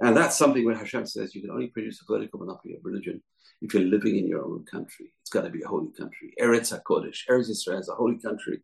And 0.00 0.16
that's 0.16 0.36
something 0.36 0.64
where 0.64 0.76
Hashem 0.76 1.06
says 1.06 1.34
you 1.34 1.40
can 1.40 1.50
only 1.50 1.68
produce 1.68 2.02
a 2.02 2.12
vertical 2.12 2.40
monopoly 2.40 2.74
of 2.74 2.84
religion 2.84 3.22
if 3.62 3.72
you're 3.72 3.82
living 3.82 4.16
in 4.16 4.26
your 4.26 4.44
own 4.44 4.64
country. 4.64 5.12
It's 5.22 5.30
got 5.30 5.42
to 5.42 5.50
be 5.50 5.62
a 5.62 5.68
holy 5.68 5.92
country. 5.92 6.34
Eretz 6.40 6.78
HaKodesh. 6.78 7.26
Eretz 7.30 7.50
Israel 7.50 7.78
is 7.78 7.88
a 7.88 7.94
holy 7.94 8.18
country. 8.18 8.60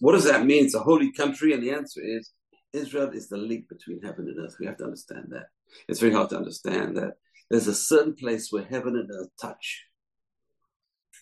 What 0.00 0.12
does 0.12 0.24
that 0.24 0.44
mean? 0.44 0.64
It's 0.64 0.74
a 0.74 0.80
holy 0.80 1.12
country. 1.12 1.52
And 1.52 1.62
the 1.62 1.72
answer 1.72 2.00
is 2.02 2.30
Israel 2.72 3.10
is 3.10 3.28
the 3.28 3.36
link 3.36 3.68
between 3.68 4.02
heaven 4.02 4.28
and 4.28 4.38
earth. 4.44 4.56
We 4.60 4.66
have 4.66 4.76
to 4.78 4.84
understand 4.84 5.26
that. 5.30 5.46
It's 5.88 6.00
very 6.00 6.12
hard 6.12 6.30
to 6.30 6.36
understand 6.36 6.96
that 6.96 7.14
there's 7.50 7.66
a 7.66 7.74
certain 7.74 8.14
place 8.14 8.50
where 8.50 8.64
heaven 8.64 8.96
and 8.96 9.10
earth 9.10 9.30
touch. 9.40 9.84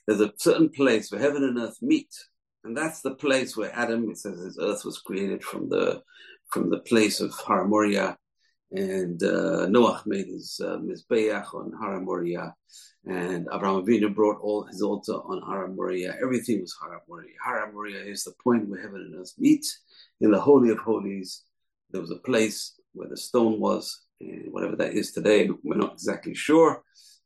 There's 0.07 0.21
a 0.21 0.33
certain 0.37 0.71
place 0.71 1.11
where 1.11 1.21
heaven 1.21 1.45
and 1.45 1.59
earth 1.59 1.79
meet. 1.81 2.13
And 2.65 2.77
that's 2.77 3.03
the 3.03 3.15
place 3.15 3.57
where 3.57 3.75
Adam, 3.75 4.11
it 4.11 4.19
says 4.19 4.39
his 4.39 4.59
earth 4.59 4.85
was 4.85 4.99
created 4.99 5.43
from 5.43 5.69
the 5.69 6.03
from 6.51 6.71
the 6.71 6.79
place 6.79 7.21
of 7.21 7.33
Har 7.33 7.67
Moriah, 7.67 8.17
and 8.75 9.23
uh, 9.23 9.67
Noach 9.69 10.05
made 10.05 10.27
his 10.27 10.61
uh, 10.63 10.79
Mizbeach 10.79 11.55
on 11.55 11.73
Har 11.81 12.01
Moriah, 12.01 12.53
and 13.07 13.47
Abraham 13.53 13.85
Avinu 13.85 14.13
brought 14.13 14.41
all 14.41 14.65
his 14.65 14.83
altar 14.83 15.13
on 15.13 15.41
Har 15.43 15.69
Moriah. 15.69 16.17
Everything 16.21 16.61
was 16.61 16.75
Har 16.81 17.01
Moriah. 17.09 17.35
Har 17.45 17.73
Moriah 17.73 18.05
is 18.05 18.25
the 18.25 18.33
point 18.43 18.69
where 18.69 18.83
heaven 18.83 19.01
and 19.01 19.15
earth 19.21 19.33
meet. 19.39 19.65
In 20.21 20.33
the 20.33 20.41
Holy 20.41 20.71
of 20.71 20.79
Holies, 20.79 21.43
there 21.91 22.01
was 22.01 22.11
a 22.11 22.17
place 22.17 22.75
where 22.95 23.09
the 23.09 23.17
stone 23.17 23.61
was, 23.61 24.03
and 24.21 24.53
whatever 24.53 24.75
that 24.77 24.95
is 24.95 25.13
today, 25.13 25.49
we're 25.63 25.77
not 25.77 25.93
exactly 25.93 26.35
sure. 26.35 26.83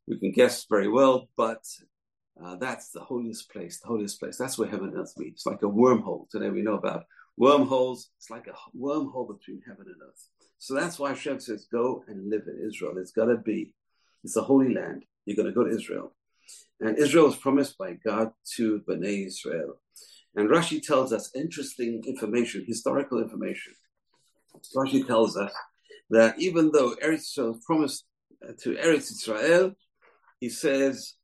We 0.07 0.19
can 0.19 0.33
guess 0.33 0.67
very 0.69 0.89
well, 0.89 1.29
but 1.37 1.65
uh, 2.43 2.57
that's 2.57 2.91
the 2.91 3.01
holiest 3.01 3.51
place, 3.51 3.81
the 3.81 3.89
holiest 3.89 4.21
place. 4.21 4.37
That's 4.37 4.59
where 4.59 4.69
heaven 4.69 4.91
and 4.91 4.99
earth 4.99 5.15
meet. 5.17 5.33
It's 5.33 5.47
like 5.47 5.63
a 5.63 5.67
wormhole. 5.67 6.29
Today 6.29 6.51
we 6.51 6.63
know 6.63 6.75
about 6.75 7.05
wormholes. 7.39 8.11
It's 8.19 8.31
like 8.31 8.49
a 8.49 8.77
wormhole 8.77 9.35
between 9.35 9.63
heaven 9.67 9.87
and 9.87 10.03
earth. 10.07 10.29
So 10.59 10.75
that's 10.75 10.99
why 10.99 11.11
Hashem 11.11 11.41
says, 11.41 11.67
go 11.71 12.05
and 12.09 12.29
live 12.31 12.43
in 12.47 12.67
Israel. 12.67 12.99
It's 12.99 13.13
got 13.13 13.27
to 13.27 13.37
be. 13.37 13.75
It's 14.25 14.37
a 14.37 14.43
holy 14.43 14.75
land. 14.75 15.05
You're 15.25 15.37
going 15.37 15.47
to 15.47 15.53
go 15.53 15.65
to 15.65 15.75
Israel. 15.75 16.15
And 16.81 16.99
Israel 16.99 17.27
was 17.27 17.37
promised 17.37 17.79
by 17.79 17.93
God 18.05 18.33
to 18.57 18.83
Bnei 18.89 19.27
Israel. 19.27 19.81
And 20.35 20.49
Rashi 20.49 20.83
tells 20.83 21.13
us 21.13 21.31
interesting 21.35 22.03
information, 22.07 22.65
historical 22.67 23.21
information. 23.21 23.75
Rashi 24.77 25.07
tells 25.07 25.37
us 25.37 25.53
that 26.11 26.39
even 26.39 26.71
though 26.73 26.95
Eretz 27.03 27.31
Israel 27.31 27.53
was 27.53 27.65
promised 27.65 28.05
to 28.61 28.75
Eretz 28.75 29.11
Israel, 29.11 29.75
he 30.41 30.49
says 30.49 31.15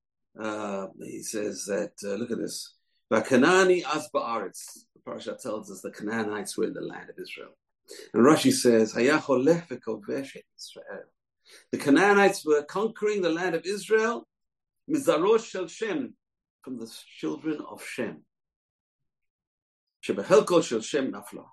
uh, 0.41 0.87
he 1.01 1.23
says 1.23 1.65
that, 1.67 1.93
uh, 2.05 2.15
look 2.15 2.31
at 2.31 2.39
this. 2.39 2.75
Vakanani 3.13 3.85
Asba'aretz. 3.85 4.87
The 4.95 5.01
parasha 5.05 5.37
tells 5.41 5.71
us 5.71 5.81
the 5.81 5.91
Canaanites 5.91 6.57
were 6.57 6.65
in 6.65 6.75
the 6.75 6.81
land 6.81 7.11
of 7.11 7.17
Israel. 7.21 7.51
And 8.13 8.25
Rashi 8.25 8.53
says, 8.53 8.93
The 8.93 10.43
Canaanites 11.79 12.45
were 12.45 12.63
conquering 12.63 13.23
the 13.23 13.31
land 13.31 13.55
of 13.55 13.65
Israel, 13.65 14.27
Mizarosh 14.91 15.47
Shel 15.47 15.67
Shem, 15.67 16.15
from 16.63 16.79
the 16.79 16.91
children 17.19 17.61
of 17.69 17.85
Shem. 17.85 18.23
Shebechelko 20.05 20.65
Shel 20.65 20.81
Shem 20.81 21.13
Nafla. 21.13 21.45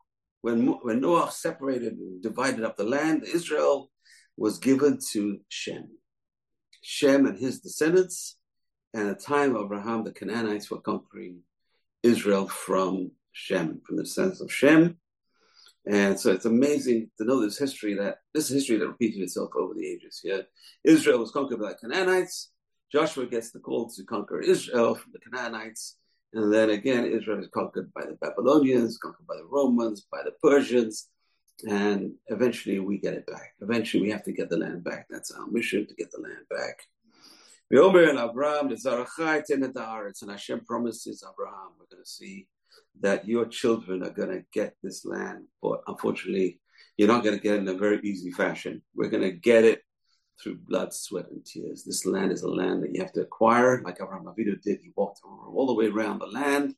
When, 0.42 0.68
when 0.68 1.02
Noah 1.02 1.32
separated 1.32 1.94
and 1.94 2.22
divided 2.22 2.64
up 2.64 2.76
the 2.76 2.84
land, 2.84 3.24
Israel 3.24 3.92
was 4.38 4.58
given 4.58 4.98
to 5.12 5.40
Shem. 5.50 5.90
Shem 6.82 7.28
and 7.28 7.38
his 7.38 7.60
descendants 7.60 8.38
and 8.94 9.08
at 9.08 9.20
the 9.20 9.26
time 9.26 9.56
of 9.56 9.66
Abraham, 9.66 10.04
the 10.04 10.12
Canaanites 10.12 10.70
were 10.70 10.82
conquering 10.82 11.42
Israel 12.04 12.48
from 12.48 13.12
Shem, 13.32 13.82
from 13.86 13.96
the 13.96 14.04
descendants 14.04 14.42
of 14.42 14.52
Shem. 14.52 14.98
And 15.88 16.20
so 16.20 16.32
it's 16.32 16.46
amazing 16.46 17.10
to 17.18 17.26
know 17.26 17.42
this 17.42 17.58
history 17.58 17.96
that 17.96 18.18
this 18.34 18.50
is 18.50 18.56
history 18.56 18.78
that 18.78 18.88
repeated 18.88 19.22
itself 19.22 19.50
over 19.56 19.74
the 19.74 19.88
ages. 19.88 20.22
Yeah, 20.24 20.42
Israel 20.84 21.20
was 21.20 21.32
conquered 21.32 21.60
by 21.60 21.70
the 21.70 21.76
Canaanites. 21.76 22.52
Joshua 22.92 23.26
gets 23.26 23.52
the 23.52 23.60
call 23.60 23.90
to 23.90 24.04
conquer 24.04 24.40
Israel 24.42 24.96
from 24.96 25.12
the 25.14 25.20
Canaanites. 25.20 25.98
And 26.34 26.54
then 26.54 26.70
again, 26.70 27.06
Israel 27.06 27.40
is 27.40 27.48
conquered 27.54 27.92
by 27.94 28.06
the 28.06 28.18
Babylonians, 28.22 28.98
conquered 28.98 29.28
by 29.28 29.38
the 29.38 29.46
Romans, 29.46 30.06
by 30.12 30.22
the 30.24 30.34
Persians. 30.44 31.08
And 31.68 32.14
eventually 32.28 32.80
we 32.80 32.98
get 32.98 33.14
it 33.14 33.26
back. 33.26 33.54
Eventually 33.62 34.04
we 34.04 34.12
have 34.12 34.24
to 34.24 34.32
get 34.32 34.50
the 34.50 34.58
land 34.58 34.84
back. 34.84 35.08
That's 35.10 35.32
our 35.32 35.48
mission 35.48 35.88
to 35.88 35.96
get 35.96 36.12
the 36.12 36.22
land 36.22 36.48
back. 36.50 36.88
And 40.22 40.32
Hashem 40.32 40.66
promises 40.66 41.24
Abraham, 41.24 41.72
we're 41.80 41.86
going 41.92 42.04
to 42.04 42.10
see 42.10 42.48
that 43.00 43.28
your 43.28 43.46
children 43.46 44.04
are 44.04 44.12
going 44.12 44.30
to 44.30 44.44
get 44.54 44.76
this 44.84 45.06
land. 45.06 45.46
But 45.62 45.82
unfortunately, 45.88 46.60
you're 46.98 47.08
not 47.08 47.24
going 47.24 47.36
to 47.36 47.42
get 47.42 47.56
it 47.56 47.62
in 47.62 47.68
a 47.68 47.74
very 47.74 48.00
easy 48.04 48.32
fashion. 48.32 48.82
We're 48.96 49.10
going 49.10 49.24
to 49.24 49.32
get 49.32 49.64
it 49.64 49.82
through 50.42 50.58
blood, 50.68 50.94
sweat, 50.94 51.30
and 51.32 51.46
tears. 51.46 51.84
This 51.84 52.06
land 52.06 52.32
is 52.32 52.44
a 52.44 52.50
land 52.50 52.84
that 52.84 52.94
you 52.94 53.02
have 53.02 53.14
to 53.14 53.22
acquire, 53.22 53.82
like 53.84 53.98
Abraham 54.02 54.26
Avinu 54.26 54.62
did. 54.62 54.80
He 54.82 54.92
walked 54.96 55.22
all 55.24 55.68
the 55.68 55.74
way 55.74 55.88
around 55.88 56.20
the 56.20 56.28
land, 56.28 56.76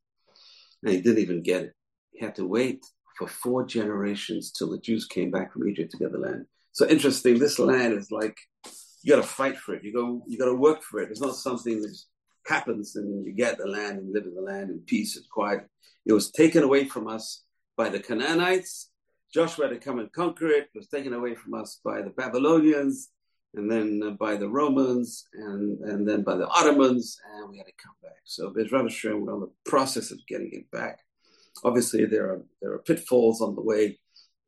and 0.83 0.93
he 0.93 1.01
didn't 1.01 1.23
even 1.23 1.41
get 1.41 1.63
it. 1.63 1.73
He 2.11 2.23
had 2.23 2.35
to 2.35 2.47
wait 2.47 2.85
for 3.17 3.27
four 3.27 3.65
generations 3.65 4.51
till 4.51 4.69
the 4.69 4.79
Jews 4.79 5.05
came 5.05 5.31
back 5.31 5.53
from 5.53 5.67
Egypt 5.67 5.91
to 5.91 5.97
get 5.97 6.11
the 6.11 6.17
land. 6.17 6.45
So 6.71 6.87
interesting. 6.87 7.39
This 7.39 7.59
land 7.59 7.93
is 7.93 8.11
like 8.11 8.37
you 9.03 9.15
got 9.15 9.21
to 9.21 9.27
fight 9.27 9.57
for 9.57 9.75
it. 9.75 9.83
You 9.83 9.93
go, 9.93 10.23
you 10.27 10.37
got 10.37 10.45
to 10.45 10.55
work 10.55 10.81
for 10.81 10.99
it. 10.99 11.11
It's 11.11 11.21
not 11.21 11.35
something 11.35 11.81
that 11.81 11.95
happens 12.47 12.95
and 12.95 13.25
you 13.25 13.33
get 13.33 13.57
the 13.57 13.67
land 13.67 13.99
and 13.99 14.13
live 14.13 14.25
in 14.25 14.35
the 14.35 14.41
land 14.41 14.69
in 14.69 14.79
peace 14.79 15.15
and 15.17 15.27
quiet. 15.29 15.67
It 16.05 16.13
was 16.13 16.31
taken 16.31 16.63
away 16.63 16.85
from 16.85 17.07
us 17.07 17.43
by 17.77 17.89
the 17.89 17.99
Canaanites. 17.99 18.89
Joshua 19.33 19.69
to 19.69 19.77
come 19.77 19.99
and 19.99 20.11
conquer 20.11 20.47
it. 20.47 20.69
It 20.73 20.77
was 20.77 20.87
taken 20.87 21.13
away 21.13 21.35
from 21.35 21.53
us 21.55 21.79
by 21.83 22.01
the 22.01 22.11
Babylonians 22.11 23.09
and 23.55 23.69
then 23.69 24.01
uh, 24.05 24.11
by 24.11 24.35
the 24.35 24.49
Romans 24.49 25.25
and, 25.33 25.79
and 25.79 26.07
then 26.07 26.23
by 26.23 26.35
the 26.35 26.47
Ottomans, 26.47 27.19
and 27.35 27.49
we 27.49 27.57
had 27.57 27.67
to 27.67 27.73
come 27.83 27.93
back. 28.01 28.21
So 28.25 28.51
Bezrat 28.51 28.83
Hashem, 28.83 29.21
we're 29.21 29.33
on 29.33 29.41
the 29.41 29.51
process 29.65 30.11
of 30.11 30.17
getting 30.27 30.49
it 30.51 30.69
back. 30.71 30.99
Obviously, 31.63 32.05
there 32.05 32.25
are 32.31 32.41
there 32.61 32.73
are 32.73 32.79
pitfalls 32.79 33.41
on 33.41 33.55
the 33.55 33.61
way. 33.61 33.99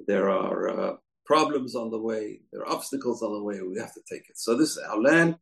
There 0.07 0.29
are 0.29 0.69
uh, 0.69 0.95
problems 1.25 1.75
on 1.75 1.89
the 1.89 1.99
way, 1.99 2.41
there 2.51 2.61
are 2.61 2.69
obstacles 2.69 3.21
on 3.21 3.33
the 3.33 3.43
way, 3.43 3.59
we 3.61 3.79
have 3.79 3.93
to 3.93 4.01
take 4.09 4.29
it. 4.29 4.37
So 4.37 4.55
this 4.55 4.71
is 4.71 4.83
our 4.89 5.01
land. 5.01 5.37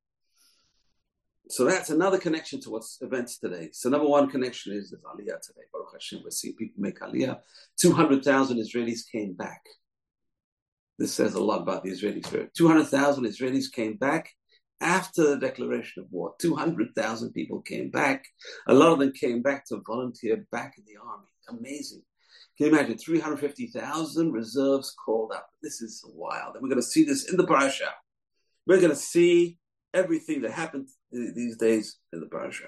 So 1.53 1.65
that's 1.65 1.91
another 1.91 2.17
connection 2.17 2.59
to 2.61 2.71
what's 2.71 2.97
events 3.01 3.37
today. 3.37 3.69
So 3.73 3.87
number 3.87 4.07
one 4.07 4.27
connection 4.27 4.73
is 4.73 4.89
the 4.89 4.97
Aliyah 4.97 5.39
today. 5.39 5.61
Baruch 5.71 5.93
Hashem, 5.93 6.21
we're 6.23 6.31
seeing 6.31 6.55
people 6.55 6.81
make 6.81 6.99
Aliyah. 6.99 7.41
200,000 7.79 8.57
Israelis 8.57 9.01
came 9.11 9.33
back. 9.33 9.61
This 10.97 11.13
says 11.13 11.35
a 11.35 11.43
lot 11.43 11.61
about 11.61 11.83
the 11.83 11.91
Israelis. 11.91 12.51
200,000 12.57 13.25
Israelis 13.25 13.71
came 13.71 13.97
back 13.97 14.31
after 14.81 15.29
the 15.29 15.37
declaration 15.37 16.01
of 16.01 16.11
war. 16.11 16.33
200,000 16.41 17.31
people 17.33 17.61
came 17.61 17.91
back. 17.91 18.25
A 18.67 18.73
lot 18.73 18.91
of 18.91 18.97
them 18.97 19.11
came 19.11 19.43
back 19.43 19.67
to 19.67 19.79
volunteer 19.85 20.47
back 20.51 20.79
in 20.79 20.85
the 20.87 20.99
army. 20.99 21.27
Amazing. 21.49 22.01
Can 22.57 22.65
you 22.65 22.73
imagine 22.73 22.97
350,000 22.97 24.31
reserves 24.31 24.95
called 25.05 25.31
up? 25.31 25.49
This 25.61 25.83
is 25.83 26.03
wild. 26.15 26.55
And 26.55 26.63
we're 26.63 26.69
going 26.69 26.81
to 26.81 26.87
see 26.87 27.03
this 27.03 27.29
in 27.29 27.37
the 27.37 27.45
parasha. 27.45 27.93
We're 28.65 28.79
going 28.79 28.89
to 28.89 28.95
see 28.95 29.59
everything 29.93 30.41
that 30.41 30.51
happened 30.51 30.87
these 31.11 31.57
days 31.57 31.97
in 32.11 32.19
the 32.19 32.25
parasha. 32.27 32.67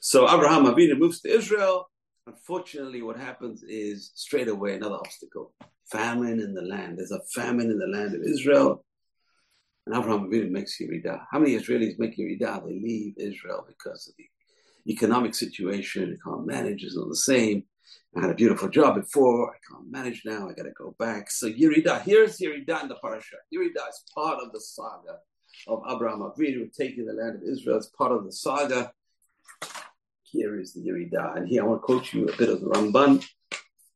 So 0.00 0.28
Abraham 0.28 0.64
Avinu 0.64 0.98
moves 0.98 1.20
to 1.20 1.28
Israel. 1.28 1.88
Unfortunately, 2.26 3.02
what 3.02 3.16
happens 3.16 3.62
is 3.62 4.12
straight 4.14 4.48
away 4.48 4.74
another 4.74 4.96
obstacle 4.96 5.54
famine 5.90 6.40
in 6.40 6.54
the 6.54 6.62
land. 6.62 6.98
There's 6.98 7.12
a 7.12 7.20
famine 7.34 7.70
in 7.70 7.78
the 7.78 7.86
land 7.86 8.14
of 8.14 8.22
Israel. 8.22 8.84
And 9.86 9.96
Abraham 9.96 10.30
Avinu 10.30 10.50
makes 10.50 10.80
Yeridah. 10.80 11.26
How 11.30 11.38
many 11.38 11.56
Israelis 11.56 11.98
make 11.98 12.16
Yeridah? 12.16 12.64
They 12.64 12.72
leave 12.72 13.14
Israel 13.18 13.64
because 13.66 14.08
of 14.08 14.14
the 14.16 14.24
economic 14.90 15.34
situation. 15.34 16.10
They 16.10 16.18
can't 16.24 16.46
manage, 16.46 16.82
it's 16.82 16.96
not 16.96 17.08
the 17.08 17.16
same. 17.16 17.64
I 18.16 18.20
had 18.20 18.30
a 18.30 18.34
beautiful 18.34 18.68
job 18.68 18.94
before. 18.94 19.50
I 19.50 19.58
can't 19.68 19.90
manage 19.90 20.22
now. 20.24 20.48
I 20.48 20.52
got 20.52 20.64
to 20.64 20.72
go 20.78 20.94
back. 20.98 21.30
So 21.30 21.48
Yerida, 21.48 22.02
here's 22.02 22.38
Yerida 22.38 22.82
in 22.82 22.88
the 22.88 22.96
parasha. 23.02 23.36
Yerida 23.52 23.88
is 23.88 24.04
part 24.14 24.38
of 24.40 24.52
the 24.52 24.60
saga 24.60 25.18
of 25.66 25.82
Abraham 25.88 26.20
Avinu 26.20 26.72
taking 26.72 27.06
the 27.06 27.12
land 27.12 27.36
of 27.36 27.42
Israel. 27.42 27.76
It's 27.76 27.86
part 27.86 28.12
of 28.12 28.24
the 28.24 28.32
saga. 28.32 28.92
Here 30.22 30.58
is 30.58 30.72
the 30.72 30.80
Yerida. 30.80 31.36
And 31.36 31.48
here 31.48 31.62
I 31.62 31.66
want 31.66 31.82
to 31.82 31.84
quote 31.84 32.12
you 32.12 32.26
a 32.28 32.36
bit 32.36 32.48
of 32.48 32.60
the 32.60 32.66
Ramban. 32.66 33.24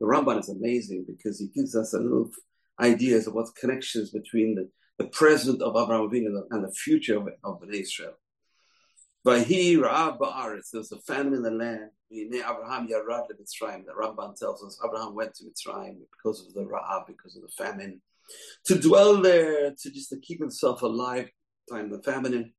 The 0.00 0.06
Ramban 0.06 0.40
is 0.40 0.48
amazing 0.48 1.06
because 1.08 1.38
he 1.38 1.46
gives 1.48 1.74
us 1.74 1.94
a 1.94 1.98
little 1.98 2.30
ideas 2.80 3.26
of 3.26 3.34
what's 3.34 3.52
connections 3.52 4.10
between 4.10 4.54
the, 4.54 4.68
the 4.98 5.08
present 5.08 5.62
of 5.62 5.70
Abraham 5.76 6.08
Avinu 6.08 6.42
and 6.50 6.64
the 6.64 6.72
future 6.72 7.16
of, 7.16 7.28
of 7.42 7.62
Israel. 7.70 8.14
Vahi 9.26 9.76
Ra'ab 9.76 10.18
Ba'aretz. 10.18 10.70
There 10.70 10.80
was 10.80 10.92
a 10.92 11.00
famine 11.00 11.34
in 11.34 11.42
the 11.42 11.50
land. 11.50 11.90
Abraham 12.12 12.86
Yarad 12.86 13.26
Mitzrayim. 13.40 13.84
The 13.84 13.92
Ramban 13.92 14.38
tells 14.38 14.62
us 14.62 14.78
Abraham 14.84 15.14
went 15.14 15.34
to 15.34 15.44
Mitzrayim 15.44 15.96
because 16.12 16.46
of 16.46 16.54
the 16.54 16.60
Ra'ab, 16.60 17.06
because 17.08 17.34
of 17.34 17.42
the 17.42 17.48
famine, 17.48 18.00
to 18.66 18.78
dwell 18.78 19.20
there, 19.20 19.72
to 19.72 19.90
just 19.90 20.10
to 20.10 20.18
keep 20.20 20.38
himself 20.38 20.82
alive 20.82 21.30
time 21.70 21.90
the 21.90 22.02
famine. 22.02 22.52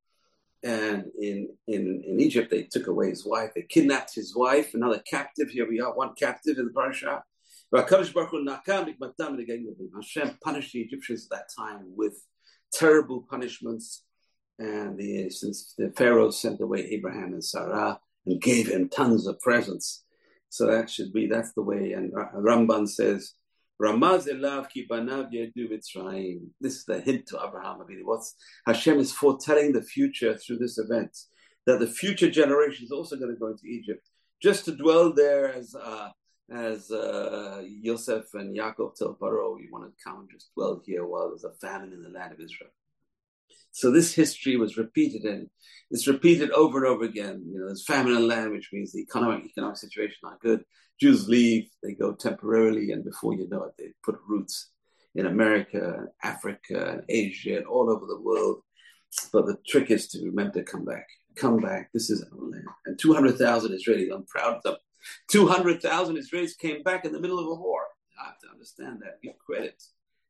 And 0.63 1.05
in, 1.19 1.49
in, 1.67 2.03
in 2.05 2.19
Egypt, 2.19 2.49
they 2.49 2.63
took 2.63 2.87
away 2.87 3.09
his 3.09 3.25
wife. 3.25 3.51
They 3.53 3.61
kidnapped 3.61 4.15
his 4.15 4.35
wife, 4.35 4.73
another 4.73 4.99
captive. 4.99 5.49
Here 5.49 5.67
we 5.69 5.79
are, 5.79 5.93
one 5.93 6.15
captive 6.15 6.57
in 6.57 6.65
the 6.65 6.71
parasha. 6.71 7.23
Hashem 9.95 10.37
punished 10.43 10.73
the 10.73 10.81
Egyptians 10.81 11.25
at 11.25 11.37
that 11.37 11.49
time 11.55 11.93
with 11.95 12.15
terrible 12.73 13.21
punishments. 13.29 14.03
And 14.57 14.97
the, 14.97 15.29
since 15.29 15.75
the 15.77 15.93
Pharaoh 15.95 16.31
sent 16.31 16.61
away 16.61 16.87
Abraham 16.87 17.33
and 17.33 17.43
Sarah 17.43 17.99
and 18.25 18.41
gave 18.41 18.67
him 18.69 18.89
tons 18.89 19.27
of 19.27 19.39
presents. 19.39 20.03
So 20.49 20.65
that 20.65 20.89
should 20.89 21.13
be, 21.13 21.27
that's 21.27 21.53
the 21.53 21.61
way. 21.61 21.91
And 21.93 22.13
Ramban 22.13 22.87
says, 22.89 23.33
Ramaz 23.81 24.27
elav 24.27 24.69
ki 24.69 24.87
banav 24.89 25.31
yedu 25.31 25.69
This 26.59 26.75
is 26.75 26.85
the 26.85 26.99
hint 26.99 27.27
to 27.27 27.39
Abraham. 27.45 27.77
What's 28.03 28.35
Hashem 28.65 28.99
is 28.99 29.11
foretelling 29.11 29.73
the 29.73 29.83
future 29.83 30.35
through 30.35 30.57
this 30.57 30.77
event, 30.77 31.15
that 31.65 31.79
the 31.79 31.87
future 31.87 32.29
generation 32.29 32.85
is 32.85 32.91
also 32.91 33.15
going 33.15 33.33
to 33.33 33.39
go 33.39 33.47
into 33.47 33.67
Egypt, 33.67 34.09
just 34.41 34.65
to 34.65 34.75
dwell 34.75 35.13
there 35.13 35.53
as 35.53 35.75
uh, 35.75 36.09
as 36.51 36.91
uh, 36.91 37.61
Yosef 37.65 38.33
and 38.33 38.55
Yaakov 38.55 38.95
tell 38.95 39.17
Paro, 39.21 39.59
you 39.59 39.67
want 39.71 39.85
to 39.85 40.03
come 40.03 40.21
and 40.21 40.29
just 40.31 40.53
dwell 40.55 40.81
here 40.85 41.05
while 41.05 41.29
there's 41.29 41.43
a 41.43 41.53
famine 41.59 41.91
in 41.91 42.01
the 42.01 42.09
land 42.09 42.31
of 42.31 42.39
Israel. 42.39 42.71
So 43.71 43.91
this 43.91 44.13
history 44.13 44.57
was 44.57 44.77
repeated 44.77 45.23
and 45.23 45.49
it's 45.89 46.07
repeated 46.07 46.51
over 46.51 46.79
and 46.79 46.87
over 46.87 47.05
again. 47.05 47.43
You 47.47 47.59
know, 47.59 47.67
there's 47.67 47.85
famine 47.85 48.13
in 48.13 48.21
the 48.21 48.27
land, 48.27 48.51
which 48.51 48.69
means 48.73 48.91
the 48.91 49.01
economic 49.01 49.45
economic 49.45 49.77
situation 49.77 50.17
not 50.23 50.41
good. 50.41 50.63
Jews 50.99 51.29
leave, 51.29 51.69
they 51.83 51.93
go 51.93 52.13
temporarily, 52.13 52.91
and 52.91 53.05
before 53.05 53.35
you 53.35 53.47
know 53.49 53.63
it, 53.63 53.73
they 53.77 53.93
put 54.03 54.19
roots 54.27 54.71
in 55.15 55.27
America, 55.27 56.05
Africa, 56.23 56.91
and 56.91 57.03
Asia, 57.07 57.57
and 57.57 57.67
all 57.67 57.89
over 57.89 58.05
the 58.05 58.19
world. 58.19 58.61
But 59.31 59.45
the 59.45 59.57
trick 59.67 59.91
is 59.91 60.07
to 60.09 60.25
remember 60.25 60.53
to 60.53 60.63
come 60.63 60.85
back. 60.85 61.07
Come 61.35 61.57
back. 61.57 61.89
This 61.93 62.09
is 62.09 62.25
our 62.31 62.49
land. 62.49 62.65
And 62.85 62.99
200,000 62.99 63.71
Israelis, 63.71 64.13
I'm 64.13 64.25
proud 64.25 64.55
of 64.55 64.63
them. 64.63 64.75
200,000 65.29 66.17
Israelis 66.17 66.57
came 66.57 66.83
back 66.83 67.05
in 67.05 67.13
the 67.13 67.19
middle 67.19 67.39
of 67.39 67.45
a 67.45 67.61
war. 67.61 67.81
I 68.19 68.25
have 68.27 68.39
to 68.39 68.49
understand 68.49 68.99
that, 69.01 69.21
give 69.21 69.37
credit. 69.37 69.81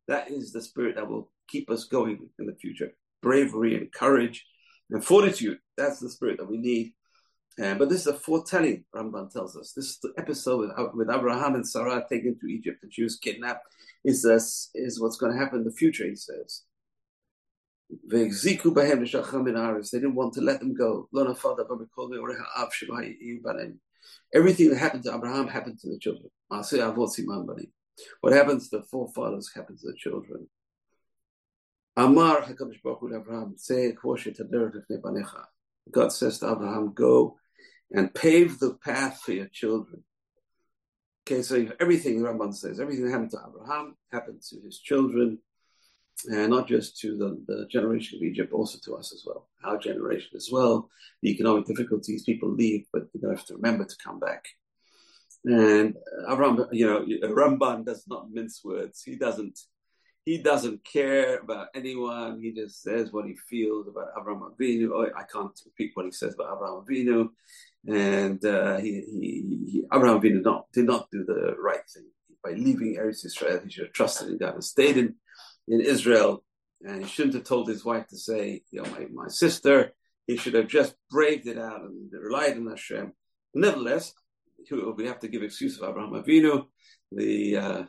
That 0.07 0.29
is 0.29 0.51
the 0.51 0.61
spirit 0.61 0.95
that 0.95 1.07
will 1.07 1.31
keep 1.47 1.69
us 1.69 1.85
going 1.85 2.29
in 2.39 2.45
the 2.45 2.55
future. 2.55 2.91
Bravery 3.21 3.75
and 3.75 3.91
courage 3.91 4.45
and 4.89 5.03
fortitude. 5.03 5.59
That's 5.77 5.99
the 5.99 6.09
spirit 6.09 6.37
that 6.37 6.49
we 6.49 6.57
need. 6.57 6.93
Uh, 7.61 7.73
but 7.73 7.89
this 7.89 8.01
is 8.01 8.07
a 8.07 8.13
foretelling, 8.13 8.85
Ramban 8.95 9.31
tells 9.31 9.57
us. 9.57 9.73
This 9.73 9.99
episode 10.17 10.59
with, 10.59 10.71
with 10.93 11.09
Abraham 11.09 11.55
and 11.55 11.67
Sarah 11.67 12.05
taken 12.07 12.37
to 12.39 12.47
Egypt, 12.47 12.81
the 12.81 12.87
Jews 12.87 13.17
kidnapped, 13.17 13.65
is, 14.03 14.21
this, 14.21 14.69
is 14.75 15.01
what's 15.01 15.17
going 15.17 15.33
to 15.33 15.39
happen 15.39 15.59
in 15.59 15.65
the 15.65 15.71
future, 15.71 16.05
he 16.07 16.15
says. 16.15 16.63
They 18.09 18.25
didn't 18.29 20.15
want 20.15 20.33
to 20.33 20.41
let 20.41 20.59
them 20.59 20.75
go. 20.75 21.09
Everything 24.33 24.69
that 24.69 24.77
happened 24.77 25.03
to 25.03 25.15
Abraham 25.15 25.47
happened 25.47 25.79
to 25.79 25.89
the 25.89 25.97
children. 25.97 26.29
What 28.21 28.33
happens 28.33 28.69
to 28.69 28.77
the 28.77 28.83
forefathers 28.83 29.51
happens 29.55 29.81
to 29.81 29.87
the 29.87 29.97
children. 29.97 30.47
Amar 31.97 32.43
HaKadosh 32.43 32.83
Baruch 32.83 32.99
Hu 32.99 33.15
Abraham, 33.15 33.55
say 33.57 33.91
God 35.91 36.11
says 36.11 36.39
to 36.39 36.51
Abraham, 36.51 36.93
go 36.93 37.37
and 37.91 38.13
pave 38.13 38.59
the 38.59 38.75
path 38.75 39.21
for 39.21 39.31
your 39.31 39.47
children. 39.47 40.03
Okay, 41.25 41.41
so 41.41 41.67
everything 41.79 42.19
Ramban 42.19 42.53
says, 42.53 42.79
everything 42.79 43.05
that 43.05 43.11
happened 43.11 43.31
to 43.31 43.39
Abraham 43.49 43.95
happened 44.11 44.43
to 44.49 44.61
his 44.61 44.79
children, 44.79 45.39
and 46.31 46.51
not 46.51 46.67
just 46.67 46.99
to 46.99 47.17
the, 47.17 47.43
the 47.47 47.65
generation 47.67 48.19
of 48.19 48.23
Egypt, 48.23 48.53
also 48.53 48.77
to 48.85 48.95
us 48.95 49.11
as 49.11 49.23
well, 49.25 49.49
our 49.63 49.79
generation 49.79 50.29
as 50.35 50.49
well. 50.51 50.89
The 51.23 51.31
economic 51.31 51.65
difficulties, 51.65 52.23
people 52.23 52.51
leave, 52.51 52.85
but 52.93 53.07
you 53.13 53.21
don't 53.21 53.35
have 53.35 53.45
to 53.47 53.55
remember 53.55 53.85
to 53.85 53.95
come 54.03 54.19
back. 54.19 54.45
And 55.45 55.95
Abraham, 56.29 56.67
you 56.71 56.85
know, 56.85 57.05
Ramban 57.27 57.85
does 57.85 58.03
not 58.07 58.31
mince 58.31 58.61
words. 58.63 59.01
He 59.03 59.15
doesn't 59.15 59.59
he 60.27 60.37
doesn't 60.37 60.83
care 60.83 61.37
about 61.37 61.69
anyone. 61.73 62.41
He 62.41 62.51
just 62.51 62.83
says 62.83 63.13
what 63.13 63.25
he 63.25 63.35
feels 63.49 63.87
about 63.87 64.09
Abraham 64.19 64.43
Avinu. 64.43 64.89
Oh, 64.91 65.07
I 65.15 65.23
can't 65.23 65.57
repeat 65.65 65.91
what 65.93 66.05
he 66.05 66.11
says 66.11 66.33
about 66.33 66.57
Abraham 66.57 66.83
Avinu. 66.85 67.29
And 67.87 68.43
uh, 68.43 68.75
he, 68.75 69.05
he, 69.09 69.69
he, 69.71 69.83
Abraham 69.93 70.19
Avinu 70.19 70.43
not, 70.43 70.65
did 70.73 70.83
not 70.85 71.09
do 71.13 71.23
the 71.23 71.55
right 71.57 71.79
thing. 71.93 72.09
By 72.43 72.51
leaving 72.51 72.97
Eretz 72.97 73.25
Israel, 73.25 73.61
he 73.63 73.69
should 73.69 73.85
have 73.85 73.93
trusted 73.93 74.27
in 74.27 74.37
God 74.37 74.55
and 74.55 74.63
stayed 74.65 74.97
in, 74.97 75.15
in 75.69 75.79
Israel. 75.79 76.43
And 76.83 77.03
he 77.03 77.07
shouldn't 77.07 77.35
have 77.35 77.45
told 77.45 77.69
his 77.69 77.85
wife 77.85 78.09
to 78.09 78.17
say, 78.17 78.63
you 78.69 78.81
know, 78.81 78.89
my, 78.89 79.07
my 79.13 79.27
sister. 79.29 79.93
He 80.27 80.35
should 80.35 80.55
have 80.55 80.67
just 80.67 80.93
braved 81.09 81.47
it 81.47 81.57
out 81.57 81.83
and 81.83 82.11
relied 82.11 82.57
on 82.57 82.67
Hashem. 82.67 83.13
Nevertheless, 83.53 84.11
we 84.69 85.05
have 85.05 85.19
to 85.19 85.29
give 85.29 85.41
excuse 85.41 85.79
of 85.79 85.87
Abraham 85.87 86.21
Avinu. 86.21 86.65
The 87.13 87.55
uh, 87.55 87.83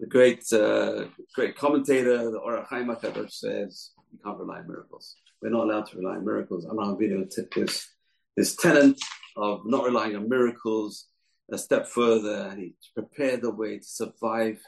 the 0.00 0.06
great 0.06 0.44
uh, 0.52 1.06
great 1.34 1.56
commentator, 1.56 2.30
the 2.30 2.38
Or 2.38 2.66
HaChaim 2.70 2.94
HaKadosh 2.94 3.32
says, 3.32 3.90
you 4.12 4.18
can't 4.24 4.38
rely 4.38 4.58
on 4.58 4.68
miracles. 4.68 5.16
We're 5.42 5.50
not 5.50 5.64
allowed 5.64 5.86
to 5.86 5.98
rely 5.98 6.16
on 6.16 6.24
miracles. 6.24 6.66
Abraham 6.66 6.96
Avinu 6.96 7.28
took 7.28 7.52
this, 7.54 7.88
this 8.36 8.56
tenant 8.56 8.98
of 9.36 9.62
not 9.66 9.84
relying 9.84 10.16
on 10.16 10.28
miracles 10.28 11.06
a 11.52 11.58
step 11.58 11.86
further, 11.86 12.48
and 12.50 12.58
he 12.58 12.74
prepared 12.94 13.42
the 13.42 13.50
way 13.50 13.78
to 13.78 13.84
survive 13.84 14.60